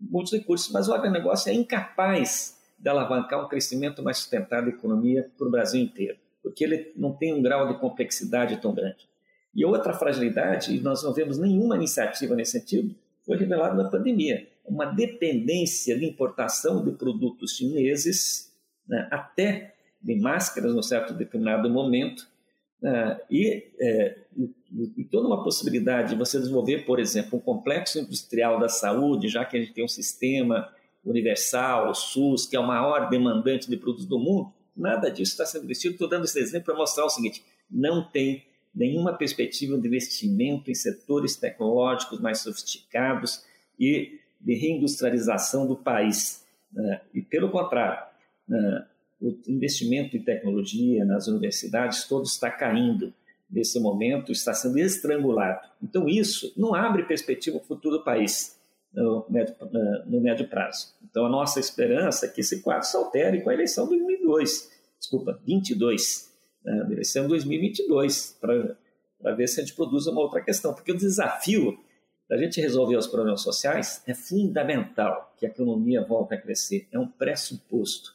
muitos 0.00 0.32
recursos. 0.32 0.72
Mas 0.72 0.88
o 0.88 0.94
agronegócio 0.94 1.50
é 1.50 1.52
incapaz 1.54 2.56
de 2.78 2.88
alavancar 2.88 3.44
um 3.44 3.46
crescimento 3.46 4.02
mais 4.02 4.16
sustentado 4.16 4.64
da 4.64 4.70
economia 4.70 5.30
para 5.36 5.46
o 5.46 5.50
Brasil 5.50 5.82
inteiro 5.82 6.16
porque 6.46 6.62
ele 6.62 6.92
não 6.94 7.12
tem 7.12 7.34
um 7.34 7.42
grau 7.42 7.66
de 7.66 7.80
complexidade 7.80 8.56
tão 8.58 8.72
grande. 8.72 9.08
E 9.52 9.64
outra 9.64 9.92
fragilidade, 9.92 10.76
e 10.76 10.80
nós 10.80 11.02
não 11.02 11.12
vemos 11.12 11.38
nenhuma 11.38 11.74
iniciativa 11.74 12.36
nesse 12.36 12.52
sentido, 12.52 12.94
foi 13.24 13.36
revelada 13.36 13.74
na 13.74 13.90
pandemia. 13.90 14.46
Uma 14.64 14.84
dependência 14.84 15.98
de 15.98 16.04
importação 16.04 16.84
de 16.84 16.92
produtos 16.92 17.56
chineses, 17.56 18.52
né, 18.86 19.08
até 19.10 19.74
de 20.00 20.14
máscaras, 20.14 20.72
num 20.72 20.84
certo 20.84 21.12
determinado 21.14 21.68
momento, 21.68 22.28
né, 22.80 23.20
e, 23.28 23.64
é, 23.80 24.16
e, 24.36 24.54
e, 24.98 25.04
toda 25.04 25.26
uma 25.26 25.42
possibilidade 25.42 26.10
de 26.10 26.14
você 26.14 26.38
desenvolver, 26.38 26.86
por 26.86 27.00
exemplo, 27.00 27.40
um 27.40 27.42
complexo 27.42 27.98
industrial 27.98 28.60
da 28.60 28.68
saúde, 28.68 29.28
já 29.28 29.44
que 29.44 29.56
a 29.56 29.60
gente 29.60 29.72
tem 29.72 29.84
um 29.84 29.88
sistema 29.88 30.72
universal, 31.04 31.90
o 31.90 31.94
SUS, 31.94 32.46
que 32.46 32.54
é 32.54 32.60
o 32.60 32.66
maior 32.66 33.10
demandante 33.10 33.68
de 33.68 33.76
produtos 33.76 34.06
do 34.06 34.16
mundo, 34.16 34.52
Nada 34.76 35.10
disso 35.10 35.32
está 35.32 35.46
sendo 35.46 35.64
investido. 35.64 35.94
Estou 35.94 36.08
dando 36.08 36.24
esse 36.24 36.38
exemplo 36.38 36.66
para 36.66 36.76
mostrar 36.76 37.04
o 37.04 37.10
seguinte: 37.10 37.44
não 37.70 38.02
tem 38.08 38.44
nenhuma 38.74 39.14
perspectiva 39.16 39.78
de 39.78 39.86
investimento 39.86 40.70
em 40.70 40.74
setores 40.74 41.34
tecnológicos 41.36 42.20
mais 42.20 42.40
sofisticados 42.40 43.42
e 43.80 44.20
de 44.38 44.54
reindustrialização 44.54 45.66
do 45.66 45.76
país. 45.76 46.44
Né? 46.70 47.00
E, 47.14 47.22
pelo 47.22 47.50
contrário, 47.50 48.06
né? 48.46 48.86
o 49.20 49.34
investimento 49.48 50.16
em 50.16 50.22
tecnologia 50.22 51.04
nas 51.06 51.26
universidades 51.26 52.04
todo 52.04 52.26
está 52.26 52.50
caindo. 52.50 53.14
Nesse 53.48 53.78
momento, 53.78 54.32
está 54.32 54.52
sendo 54.52 54.76
estrangulado. 54.76 55.68
Então, 55.80 56.08
isso 56.08 56.52
não 56.56 56.74
abre 56.74 57.04
perspectiva 57.04 57.58
para 57.58 57.64
o 57.64 57.68
futuro 57.68 57.98
do 57.98 58.04
país 58.04 58.58
no 58.92 59.24
médio, 59.28 59.54
no 60.06 60.20
médio 60.20 60.48
prazo. 60.48 60.94
Então, 61.08 61.24
a 61.26 61.28
nossa 61.28 61.60
esperança 61.60 62.26
é 62.26 62.28
que 62.28 62.40
esse 62.40 62.60
quadro 62.60 62.86
se 62.86 62.96
altere 62.96 63.42
com 63.42 63.50
a 63.50 63.54
eleição 63.54 63.88
de 63.88 63.96
2002, 64.26 64.70
desculpa, 64.98 65.40
22, 65.46 66.32
né, 66.64 66.80
a 66.82 66.84
de 67.22 67.28
2022, 67.28 68.38
para 68.40 69.34
ver 69.34 69.46
se 69.48 69.60
a 69.60 69.64
gente 69.64 69.74
produz 69.74 70.06
uma 70.06 70.20
outra 70.20 70.42
questão, 70.42 70.74
porque 70.74 70.92
o 70.92 70.96
desafio 70.96 71.78
da 72.28 72.36
gente 72.36 72.60
resolver 72.60 72.96
os 72.96 73.06
problemas 73.06 73.42
sociais 73.42 74.02
é 74.06 74.14
fundamental 74.14 75.32
que 75.36 75.46
a 75.46 75.48
economia 75.48 76.04
volte 76.04 76.34
a 76.34 76.40
crescer, 76.40 76.88
é 76.90 76.98
um 76.98 77.06
pressuposto, 77.06 78.14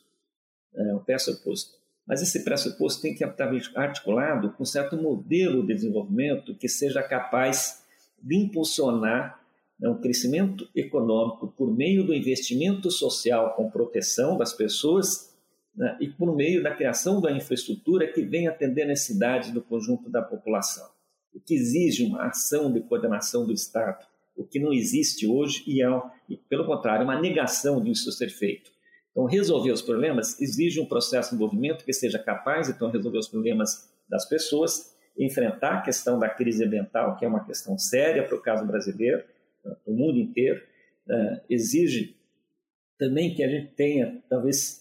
é 0.76 0.94
um 0.94 1.00
pressuposto. 1.00 1.80
Mas 2.06 2.22
esse 2.22 2.44
pressuposto 2.44 3.02
tem 3.02 3.16
que 3.16 3.24
estar 3.24 3.50
articulado 3.76 4.52
com 4.52 4.64
um 4.64 4.66
certo 4.66 4.98
modelo 4.98 5.66
de 5.66 5.74
desenvolvimento 5.74 6.56
que 6.56 6.68
seja 6.68 7.02
capaz 7.02 7.84
de 8.22 8.36
impulsionar 8.36 9.42
é 9.82 9.90
um 9.90 10.00
crescimento 10.00 10.70
econômico 10.76 11.48
por 11.58 11.76
meio 11.76 12.06
do 12.06 12.14
investimento 12.14 12.92
social 12.92 13.56
com 13.56 13.72
proteção 13.72 14.38
das 14.38 14.54
pessoas 14.54 15.31
né, 15.76 15.98
e 16.00 16.10
por 16.10 16.36
meio 16.36 16.62
da 16.62 16.74
criação 16.74 17.22
da 17.22 17.32
infraestrutura 17.32 18.08
que 18.08 18.22
vem 18.22 18.48
atender 18.48 18.84
a 18.84 18.88
necessidade 18.88 19.52
do 19.52 19.62
conjunto 19.62 20.10
da 20.10 20.22
população. 20.22 20.90
O 21.34 21.40
que 21.40 21.54
exige 21.54 22.04
uma 22.04 22.28
ação 22.28 22.72
de 22.72 22.82
coordenação 22.82 23.46
do 23.46 23.54
Estado, 23.54 24.06
o 24.36 24.44
que 24.44 24.60
não 24.60 24.74
existe 24.74 25.28
hoje 25.28 25.64
e 25.68 25.82
é, 25.82 25.88
e, 26.30 26.36
pelo 26.36 26.66
contrário, 26.66 27.04
uma 27.04 27.20
negação 27.20 27.82
disso 27.82 28.12
ser 28.12 28.30
feito. 28.30 28.72
Então, 29.12 29.26
resolver 29.26 29.72
os 29.72 29.82
problemas 29.82 30.40
exige 30.40 30.80
um 30.80 30.86
processo 30.86 31.30
de 31.30 31.36
envolvimento 31.36 31.84
que 31.84 31.94
seja 31.94 32.18
capaz, 32.18 32.70
então, 32.70 32.90
resolver 32.90 33.18
os 33.18 33.28
problemas 33.28 33.90
das 34.10 34.28
pessoas 34.28 34.92
enfrentar 35.18 35.76
a 35.76 35.82
questão 35.82 36.20
da 36.20 36.30
crise 36.30 36.64
ambiental, 36.64 37.18
que 37.18 37.26
é 37.26 37.28
uma 37.28 37.44
questão 37.44 37.78
séria 37.78 38.24
para 38.24 38.36
o 38.36 38.42
caso 38.42 38.66
brasileiro, 38.66 39.24
para 39.62 39.76
o 39.86 39.94
mundo 39.94 40.18
inteiro, 40.18 40.62
uh, 41.08 41.42
exige 41.50 42.16
também 42.98 43.34
que 43.34 43.44
a 43.44 43.50
gente 43.50 43.74
tenha, 43.74 44.22
talvez, 44.30 44.81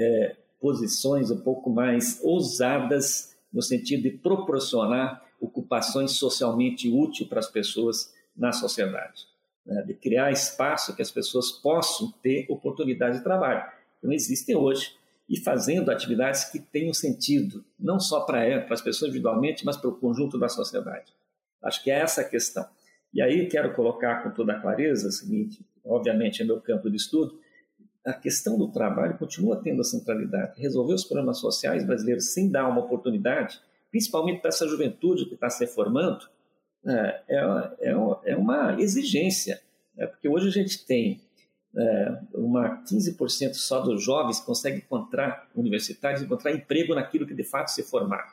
é, 0.00 0.36
posições 0.58 1.30
um 1.30 1.40
pouco 1.40 1.68
mais 1.68 2.18
ousadas 2.22 3.36
no 3.52 3.60
sentido 3.60 4.04
de 4.04 4.10
proporcionar 4.10 5.22
ocupações 5.38 6.12
socialmente 6.12 6.88
úteis 6.88 7.28
para 7.28 7.38
as 7.38 7.50
pessoas 7.50 8.12
na 8.36 8.52
sociedade, 8.52 9.26
né? 9.66 9.82
de 9.82 9.94
criar 9.94 10.30
espaço 10.30 10.94
que 10.94 11.02
as 11.02 11.10
pessoas 11.10 11.50
possam 11.50 12.10
ter 12.22 12.46
oportunidade 12.48 13.18
de 13.18 13.24
trabalho, 13.24 13.64
que 14.00 14.06
não 14.06 14.12
existem 14.12 14.56
hoje, 14.56 14.94
e 15.28 15.38
fazendo 15.38 15.90
atividades 15.90 16.44
que 16.46 16.58
tenham 16.58 16.92
sentido, 16.92 17.64
não 17.78 18.00
só 18.00 18.20
para, 18.22 18.62
para 18.62 18.74
as 18.74 18.82
pessoas 18.82 19.10
individualmente, 19.10 19.64
mas 19.64 19.76
para 19.76 19.88
o 19.88 19.96
conjunto 19.96 20.38
da 20.38 20.48
sociedade. 20.48 21.12
Acho 21.62 21.84
que 21.84 21.90
é 21.90 22.00
essa 22.00 22.22
a 22.22 22.28
questão. 22.28 22.66
E 23.12 23.22
aí 23.22 23.48
quero 23.48 23.72
colocar 23.74 24.22
com 24.22 24.30
toda 24.30 24.58
clareza 24.58 25.08
o 25.08 25.12
seguinte, 25.12 25.64
obviamente 25.84 26.42
é 26.42 26.44
meu 26.44 26.60
campo 26.60 26.90
de 26.90 26.96
estudo, 26.96 27.38
a 28.04 28.12
questão 28.12 28.56
do 28.56 28.68
trabalho 28.68 29.18
continua 29.18 29.60
tendo 29.62 29.80
a 29.80 29.84
centralidade. 29.84 30.60
Resolver 30.60 30.94
os 30.94 31.04
problemas 31.04 31.38
sociais 31.38 31.84
brasileiros 31.84 32.32
sem 32.32 32.50
dar 32.50 32.68
uma 32.68 32.80
oportunidade, 32.80 33.60
principalmente 33.90 34.40
para 34.40 34.48
essa 34.48 34.66
juventude 34.66 35.26
que 35.26 35.34
está 35.34 35.50
se 35.50 35.66
formando, 35.66 36.26
é, 36.86 37.22
é, 37.28 37.36
é, 37.80 38.32
é 38.32 38.36
uma 38.36 38.80
exigência. 38.80 39.60
Né? 39.94 40.06
Porque 40.06 40.28
hoje 40.28 40.48
a 40.48 40.52
gente 40.52 40.84
tem 40.86 41.20
é, 41.76 42.18
uma 42.34 42.82
15% 42.82 43.54
só 43.54 43.80
dos 43.80 44.02
jovens 44.02 44.40
que 44.40 44.46
conseguem 44.46 44.78
encontrar 44.78 45.48
universitários, 45.54 46.22
encontrar 46.22 46.52
emprego 46.52 46.94
naquilo 46.94 47.26
que 47.26 47.34
de 47.34 47.44
fato 47.44 47.68
se 47.68 47.82
formar. 47.82 48.32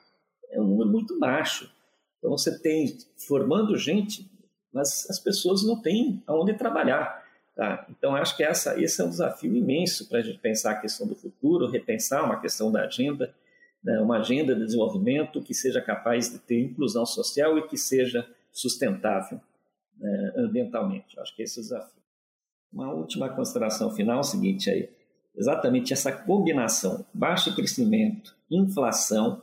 É 0.49 0.59
um 0.59 0.65
número 0.65 0.89
muito 0.89 1.19
baixo. 1.19 1.69
Então 2.17 2.31
você 2.31 2.57
tem 2.57 2.97
formando 3.27 3.77
gente, 3.77 4.29
mas 4.73 5.07
as 5.09 5.19
pessoas 5.19 5.63
não 5.63 5.81
têm 5.81 6.23
aonde 6.25 6.53
trabalhar. 6.53 7.26
Tá? 7.57 7.87
Então, 7.89 8.15
acho 8.15 8.37
que 8.37 8.43
essa, 8.43 8.79
esse 8.79 9.01
é 9.01 9.03
um 9.03 9.09
desafio 9.09 9.55
imenso 9.55 10.07
para 10.07 10.19
a 10.19 10.21
gente 10.21 10.37
pensar 10.37 10.73
a 10.73 10.79
questão 10.79 11.07
do 11.07 11.15
futuro, 11.15 11.67
repensar 11.67 12.23
uma 12.23 12.39
questão 12.39 12.71
da 12.71 12.83
agenda, 12.83 13.33
né? 13.83 13.99
uma 13.99 14.19
agenda 14.19 14.53
de 14.53 14.63
desenvolvimento 14.63 15.41
que 15.41 15.55
seja 15.55 15.81
capaz 15.81 16.29
de 16.29 16.37
ter 16.37 16.61
inclusão 16.61 17.03
social 17.03 17.57
e 17.57 17.67
que 17.67 17.75
seja 17.75 18.29
sustentável 18.51 19.41
né? 19.97 20.33
ambientalmente. 20.37 21.19
Acho 21.19 21.35
que 21.35 21.41
esse 21.41 21.57
é 21.57 21.61
o 21.61 21.63
desafio. 21.63 22.03
Uma 22.71 22.93
última 22.93 23.27
consideração 23.27 23.89
final 23.89 24.17
é 24.17 24.19
o 24.19 24.23
seguinte 24.23 24.69
aí, 24.69 24.87
exatamente 25.35 25.91
essa 25.91 26.11
combinação, 26.11 27.03
baixo 27.11 27.55
crescimento, 27.55 28.35
inflação, 28.51 29.41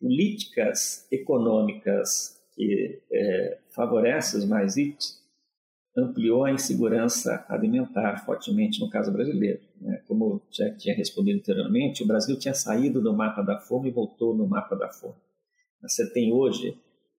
políticas 0.00 1.08
econômicas 1.10 2.40
que 2.54 3.02
é, 3.10 3.58
favorecem 3.74 4.38
os 4.38 4.46
mais 4.46 4.76
ricos, 4.76 5.25
ampliou 5.96 6.44
a 6.44 6.52
insegurança 6.52 7.44
alimentar 7.48 8.24
fortemente 8.24 8.80
no 8.80 8.90
caso 8.90 9.10
brasileiro. 9.10 9.60
Né? 9.80 10.02
Como 10.06 10.42
já 10.50 10.70
tinha 10.76 10.94
respondido 10.94 11.38
anteriormente, 11.38 12.02
o 12.02 12.06
Brasil 12.06 12.38
tinha 12.38 12.52
saído 12.52 13.00
do 13.00 13.14
mapa 13.14 13.42
da 13.42 13.58
fome 13.58 13.88
e 13.88 13.92
voltou 13.92 14.36
no 14.36 14.46
mapa 14.46 14.76
da 14.76 14.90
fome. 14.90 15.14
Você 15.82 16.12
tem 16.12 16.32
hoje 16.32 16.76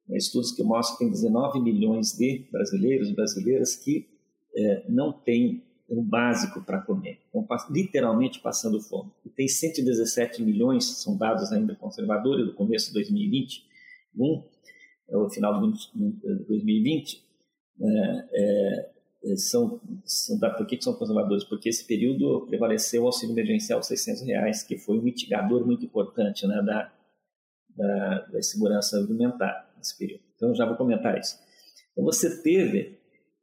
né, 0.07 0.17
estudos 0.17 0.51
que 0.51 0.63
mostram 0.63 0.97
que 0.97 1.03
tem 1.05 1.11
19 1.11 1.59
milhões 1.59 2.11
de 2.11 2.47
brasileiros 2.51 3.09
e 3.09 3.15
brasileiras 3.15 3.75
que 3.75 4.07
é, 4.55 4.85
não 4.87 5.11
têm 5.11 5.63
um 5.89 6.03
básico 6.03 6.61
para 6.61 6.81
comer, 6.81 7.19
estão 7.25 7.47
literalmente 7.71 8.39
passando 8.39 8.81
fome. 8.81 9.09
E 9.25 9.29
tem 9.29 9.47
117 9.47 10.43
milhões, 10.43 10.83
são 11.01 11.17
dados 11.17 11.51
ainda 11.51 11.75
conservadores 11.75 12.45
do 12.45 12.53
começo 12.53 12.87
de 12.87 12.93
2021, 12.95 14.43
é 15.09 15.17
o 15.17 15.29
final 15.29 15.61
de 15.61 15.77
2020, 16.47 17.26
né, 17.79 18.29
é, 18.31 18.89
é, 19.25 19.35
são, 19.35 19.81
são, 20.05 20.39
por 20.39 20.65
que 20.65 20.81
são 20.81 20.93
conservadores? 20.93 21.43
Porque 21.43 21.69
esse 21.69 21.85
período 21.85 22.45
prevaleceu 22.47 23.03
o 23.03 23.05
auxílio 23.07 23.33
emergencial 23.33 23.79
de 23.79 23.87
600 23.87 24.23
reais, 24.23 24.63
que 24.63 24.77
foi 24.77 24.97
um 24.97 25.01
mitigador 25.01 25.65
muito 25.65 25.85
importante 25.85 26.47
né, 26.47 26.61
da, 26.63 26.93
da, 27.75 28.19
da, 28.31 28.41
segurança 28.41 28.97
alimentar 28.97 29.71
nesse 29.77 29.97
período. 29.97 30.23
Então, 30.35 30.55
já 30.55 30.65
vou 30.65 30.75
comentar 30.75 31.17
isso. 31.17 31.37
Então, 31.91 32.03
você 32.03 32.41
teve, 32.41 32.99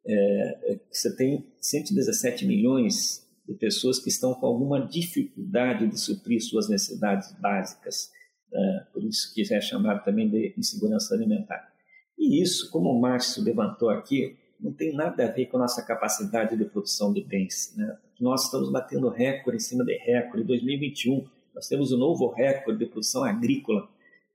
é, 0.07 0.73
é 0.73 0.81
você 0.91 1.15
tem 1.17 1.47
117 1.61 2.47
milhões 2.47 3.25
de 3.47 3.55
pessoas 3.55 3.99
que 3.99 4.09
estão 4.09 4.35
com 4.35 4.47
alguma 4.47 4.87
dificuldade 4.87 5.87
de 5.87 6.01
suprir 6.01 6.41
suas 6.41 6.69
necessidades 6.69 7.33
básicas, 7.41 8.11
é, 8.53 8.81
por 8.93 9.05
isso 9.05 9.35
que 9.35 9.43
é 9.53 9.61
chamado 9.61 10.03
também 10.05 10.31
de 10.31 10.55
insegurança 10.57 11.15
alimentar. 11.15 11.74
E 12.19 12.43
isso, 12.43 12.71
como 12.71 12.91
o 12.91 13.01
Márcio 13.01 13.43
levantou 13.43 13.91
aqui, 13.91 14.37
não 14.61 14.73
tem 14.73 14.95
nada 14.95 15.25
a 15.25 15.31
ver 15.31 15.47
com 15.47 15.57
a 15.59 15.61
nossa 15.61 15.83
capacidade 15.83 16.57
de 16.57 16.65
produção 16.65 17.13
de 17.13 17.23
bens. 17.23 17.75
Né? 17.77 17.97
Nós 18.21 18.45
estamos 18.45 18.71
batendo 18.71 19.09
recorde 19.09 19.57
em 19.57 19.61
cima 19.61 19.85
de 19.85 19.97
recorde. 19.97 20.43
Em 20.43 20.47
2021, 20.47 21.27
nós 21.55 21.69
temos 21.69 21.93
um 21.93 21.99
novo 21.99 22.29
recorde 22.29 22.79
de 22.79 22.87
produção 22.87 23.25
agrícola, 23.25 23.89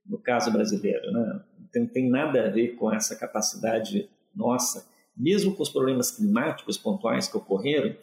no 0.06 0.18
caso 0.18 0.52
brasileiro. 0.52 1.10
Né? 1.10 1.40
Então, 1.68 1.82
não 1.82 1.88
tem 1.88 2.08
nada 2.08 2.46
a 2.46 2.50
ver 2.50 2.76
com 2.76 2.92
essa 2.92 3.16
capacidade 3.16 4.08
nossa. 4.34 4.88
Mesmo 5.16 5.54
com 5.54 5.62
os 5.62 5.68
problemas 5.68 6.10
climáticos 6.10 6.78
pontuais 6.78 7.28
que 7.28 7.36
ocorreram, 7.36 7.94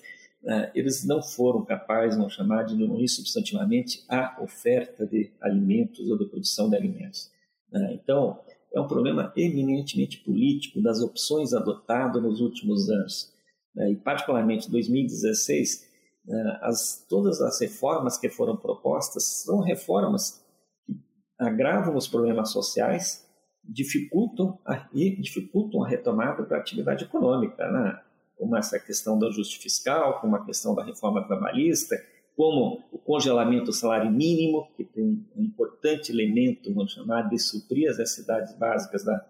né, 0.44 0.72
eles 0.76 1.06
não 1.06 1.22
foram 1.22 1.66
capazes, 1.66 2.18
vamos 2.18 2.34
chamar, 2.34 2.64
de 2.64 2.76
diminuir 2.76 3.08
substantivamente 3.08 4.04
a 4.08 4.38
oferta 4.42 5.06
de 5.06 5.32
alimentos 5.42 6.10
ou 6.10 6.18
de 6.18 6.26
produção 6.26 6.70
de 6.70 6.76
alimentos. 6.76 7.32
Né? 7.72 7.94
Então, 7.94 8.40
é 8.78 8.82
um 8.82 8.88
problema 8.88 9.34
eminentemente 9.36 10.20
político 10.20 10.82
das 10.82 11.02
opções 11.02 11.54
adotadas 11.54 12.22
nos 12.22 12.40
últimos 12.42 12.90
anos. 12.90 13.34
Né? 13.76 13.92
E, 13.92 13.96
particularmente, 13.96 14.68
em 14.68 14.72
2016, 14.72 15.88
né, 16.26 16.60
as, 16.62 17.06
todas 17.10 17.42
as 17.42 17.60
reformas 17.60 18.18
que 18.18 18.30
foram 18.30 18.56
propostas 18.56 19.24
são 19.44 19.60
reformas 19.60 20.44
que 20.86 20.94
agravam 21.40 21.96
os 21.96 22.08
problemas 22.08 22.52
sociais, 22.52 23.26
dificultam 23.64 24.60
a, 24.66 24.88
e 24.94 25.20
dificultam 25.22 25.84
a 25.84 25.88
retomada 25.88 26.46
da 26.46 26.58
atividade 26.58 27.04
econômica, 27.04 27.70
né? 27.70 28.02
como 28.38 28.56
essa 28.56 28.80
questão 28.80 29.18
do 29.18 29.26
ajuste 29.28 29.58
fiscal, 29.60 30.22
como 30.22 30.36
a 30.36 30.46
questão 30.46 30.76
da 30.76 30.84
reforma 30.84 31.26
trabalhista, 31.26 31.96
como 32.38 32.88
o 32.92 33.00
congelamento 33.00 33.66
do 33.66 33.74
salário 33.74 34.12
mínimo, 34.12 34.68
que 34.78 34.84
tem 34.84 35.26
um 35.36 35.44
importante 35.44 36.12
elemento, 36.12 36.72
vamos 36.72 36.92
chamar, 36.92 37.24
de 37.24 37.40
suprir 37.40 37.90
as 37.90 37.98
necessidades 37.98 38.56
básicas 38.60 39.04
da, 39.04 39.26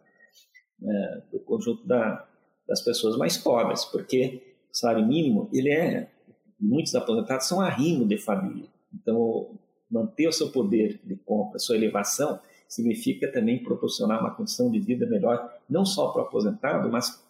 né, 0.78 1.24
do 1.32 1.40
conjunto 1.40 1.88
da, 1.88 2.28
das 2.68 2.84
pessoas 2.84 3.18
mais 3.18 3.38
pobres, 3.38 3.86
porque 3.86 4.58
o 4.70 4.76
salário 4.78 5.08
mínimo, 5.08 5.50
ele 5.54 5.72
é, 5.72 6.12
muitos 6.60 6.94
aposentados 6.96 7.48
são 7.48 7.62
arrimo 7.62 8.06
de 8.06 8.18
família. 8.18 8.68
Então, 8.94 9.58
manter 9.90 10.28
o 10.28 10.34
seu 10.34 10.52
poder 10.52 11.00
de 11.02 11.16
compra, 11.16 11.60
sua 11.60 11.78
elevação, 11.78 12.42
significa 12.68 13.32
também 13.32 13.64
proporcionar 13.64 14.20
uma 14.20 14.36
condição 14.36 14.70
de 14.70 14.82
vida 14.82 15.08
melhor, 15.08 15.50
não 15.70 15.86
só 15.86 16.10
para 16.10 16.24
o 16.24 16.26
aposentado, 16.26 16.92
mas 16.92 17.26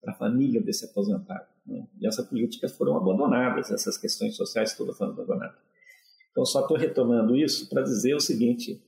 para 0.00 0.12
a 0.12 0.16
família 0.16 0.60
desse 0.60 0.84
aposentado. 0.84 1.46
Né? 1.66 1.86
E 2.00 2.06
essas 2.06 2.26
políticas 2.26 2.76
foram 2.76 2.96
abandonadas, 2.96 3.70
essas 3.70 3.98
questões 3.98 4.36
sociais 4.36 4.76
todas 4.76 4.96
foram 4.96 5.12
abandonadas. 5.12 5.56
Então, 6.30 6.44
só 6.44 6.60
estou 6.60 6.76
retomando 6.76 7.34
isso 7.34 7.68
para 7.68 7.82
dizer 7.82 8.14
o 8.14 8.20
seguinte: 8.20 8.82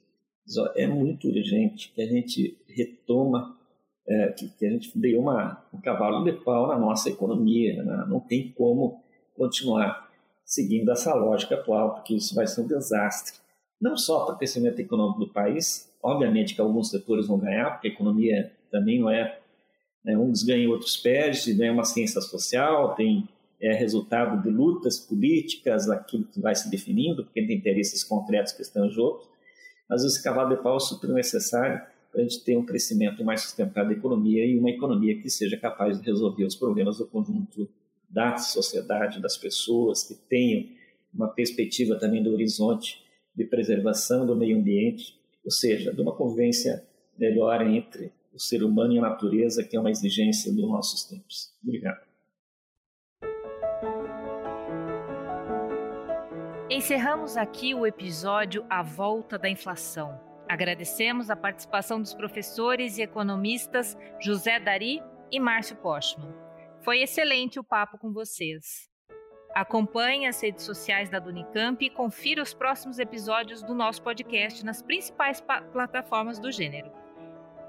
é 0.74 0.86
muito 0.86 1.28
urgente 1.28 1.92
que 1.94 2.02
a 2.02 2.06
gente 2.06 2.59
retoma, 2.68 3.59
é, 4.06 4.32
que, 4.32 4.48
que, 4.48 4.66
a 4.66 4.70
gente 4.70 4.96
dê 4.98 5.16
uma, 5.16 5.64
um 5.72 5.80
cavalo 5.80 6.24
de 6.24 6.32
pau 6.32 6.66
na 6.66 6.78
nossa 6.78 7.09
economia. 7.09 7.82
Né? 7.82 8.04
Não 8.09 8.20
tem 8.20 8.52
como 8.52 9.02
continuar 9.34 10.09
seguindo 10.44 10.90
essa 10.90 11.14
lógica 11.14 11.54
atual, 11.54 11.94
porque 11.94 12.14
isso 12.14 12.34
vai 12.34 12.46
ser 12.46 12.62
um 12.62 12.66
desastre. 12.66 13.38
Não 13.80 13.96
só 13.96 14.24
para 14.24 14.34
o 14.34 14.38
crescimento 14.38 14.80
econômico 14.80 15.20
do 15.20 15.32
país, 15.32 15.90
obviamente 16.02 16.54
que 16.54 16.61
alguns 16.61 16.90
setores 16.90 17.26
vão 17.26 17.38
ganhar, 17.38 17.70
porque 17.72 17.88
a 17.88 17.90
economia 17.90 18.52
também 18.70 19.00
não 19.00 19.11
é 19.11 19.40
né? 20.05 20.16
Uns 20.16 20.42
ganham, 20.42 20.70
outros 20.70 20.96
perdem, 20.96 21.57
ganha 21.57 21.72
uma 21.72 21.84
ciência 21.84 22.20
social, 22.20 22.94
tem 22.94 23.28
é, 23.61 23.72
resultado 23.74 24.42
de 24.42 24.51
lutas 24.51 24.99
políticas, 24.99 25.88
aquilo 25.90 26.24
que 26.24 26.40
vai 26.40 26.55
se 26.55 26.70
definindo, 26.70 27.24
porque 27.24 27.44
tem 27.44 27.57
interesses 27.57 28.05
concretos 28.05 28.53
que 28.53 28.62
estão 28.62 28.86
em 28.86 28.90
jogo. 28.90 29.28
Mas 29.88 30.05
esse 30.05 30.22
cavalo 30.22 30.55
de 30.55 30.62
pau 30.62 30.76
é 30.76 30.80
super 30.80 31.11
necessário 31.11 31.80
para 32.11 32.20
a 32.20 32.24
gente 32.24 32.42
ter 32.44 32.57
um 32.57 32.64
crescimento 32.64 33.24
mais 33.24 33.42
sustentado 33.42 33.88
da 33.88 33.94
economia 33.94 34.44
e 34.44 34.59
uma 34.59 34.70
economia 34.70 35.20
que 35.20 35.28
seja 35.28 35.57
capaz 35.57 36.01
de 36.01 36.07
resolver 36.07 36.44
os 36.44 36.57
problemas 36.57 36.99
do 36.99 37.07
conjunto 37.07 37.68
da 38.09 38.36
sociedade, 38.38 39.20
das 39.20 39.36
pessoas, 39.36 40.03
que 40.03 40.14
tenham 40.14 40.66
uma 41.12 41.28
perspectiva 41.28 41.96
também 41.96 42.22
do 42.22 42.32
horizonte 42.32 43.03
de 43.34 43.44
preservação 43.44 44.26
do 44.26 44.34
meio 44.34 44.59
ambiente, 44.59 45.18
ou 45.44 45.51
seja, 45.51 45.92
de 45.92 46.01
uma 46.01 46.14
convivência 46.14 46.84
melhor 47.18 47.66
entre 47.66 48.12
o 48.39 48.41
ser 48.41 48.62
humano 48.62 48.93
e 48.95 48.99
a 48.99 49.03
natureza, 49.03 49.64
que 49.64 49.76
é 49.76 49.80
uma 49.80 49.91
exigência 49.91 50.53
dos 50.53 50.62
nossos 50.62 51.03
tempos. 51.05 51.53
Obrigado. 51.62 52.07
Encerramos 56.70 57.36
aqui 57.36 57.74
o 57.74 57.84
episódio 57.84 58.64
A 58.70 58.80
Volta 58.80 59.36
da 59.36 59.51
Inflação. 59.51 60.20
Agradecemos 60.49 61.30
a 61.30 61.36
participação 61.36 62.01
dos 62.01 62.14
professores 62.14 62.97
e 62.97 63.03
economistas 63.03 63.97
José 64.20 64.61
Dari 64.61 65.03
e 65.32 65.41
Márcio 65.41 65.76
Postman. 65.76 66.32
Foi 66.82 67.01
excelente 67.03 67.59
o 67.59 67.64
papo 67.64 67.99
com 67.99 68.12
vocês. 68.12 68.89
Acompanhe 69.53 70.26
as 70.26 70.41
redes 70.41 70.62
sociais 70.62 71.11
da 71.11 71.20
Unicamp 71.20 71.84
e 71.84 71.91
confira 71.91 72.41
os 72.41 72.55
próximos 72.55 73.01
episódios 73.01 73.62
do 73.62 73.74
nosso 73.74 74.01
podcast 74.01 74.64
nas 74.64 74.80
principais 74.80 75.43
plataformas 75.72 76.39
do 76.39 76.53
gênero. 76.53 76.93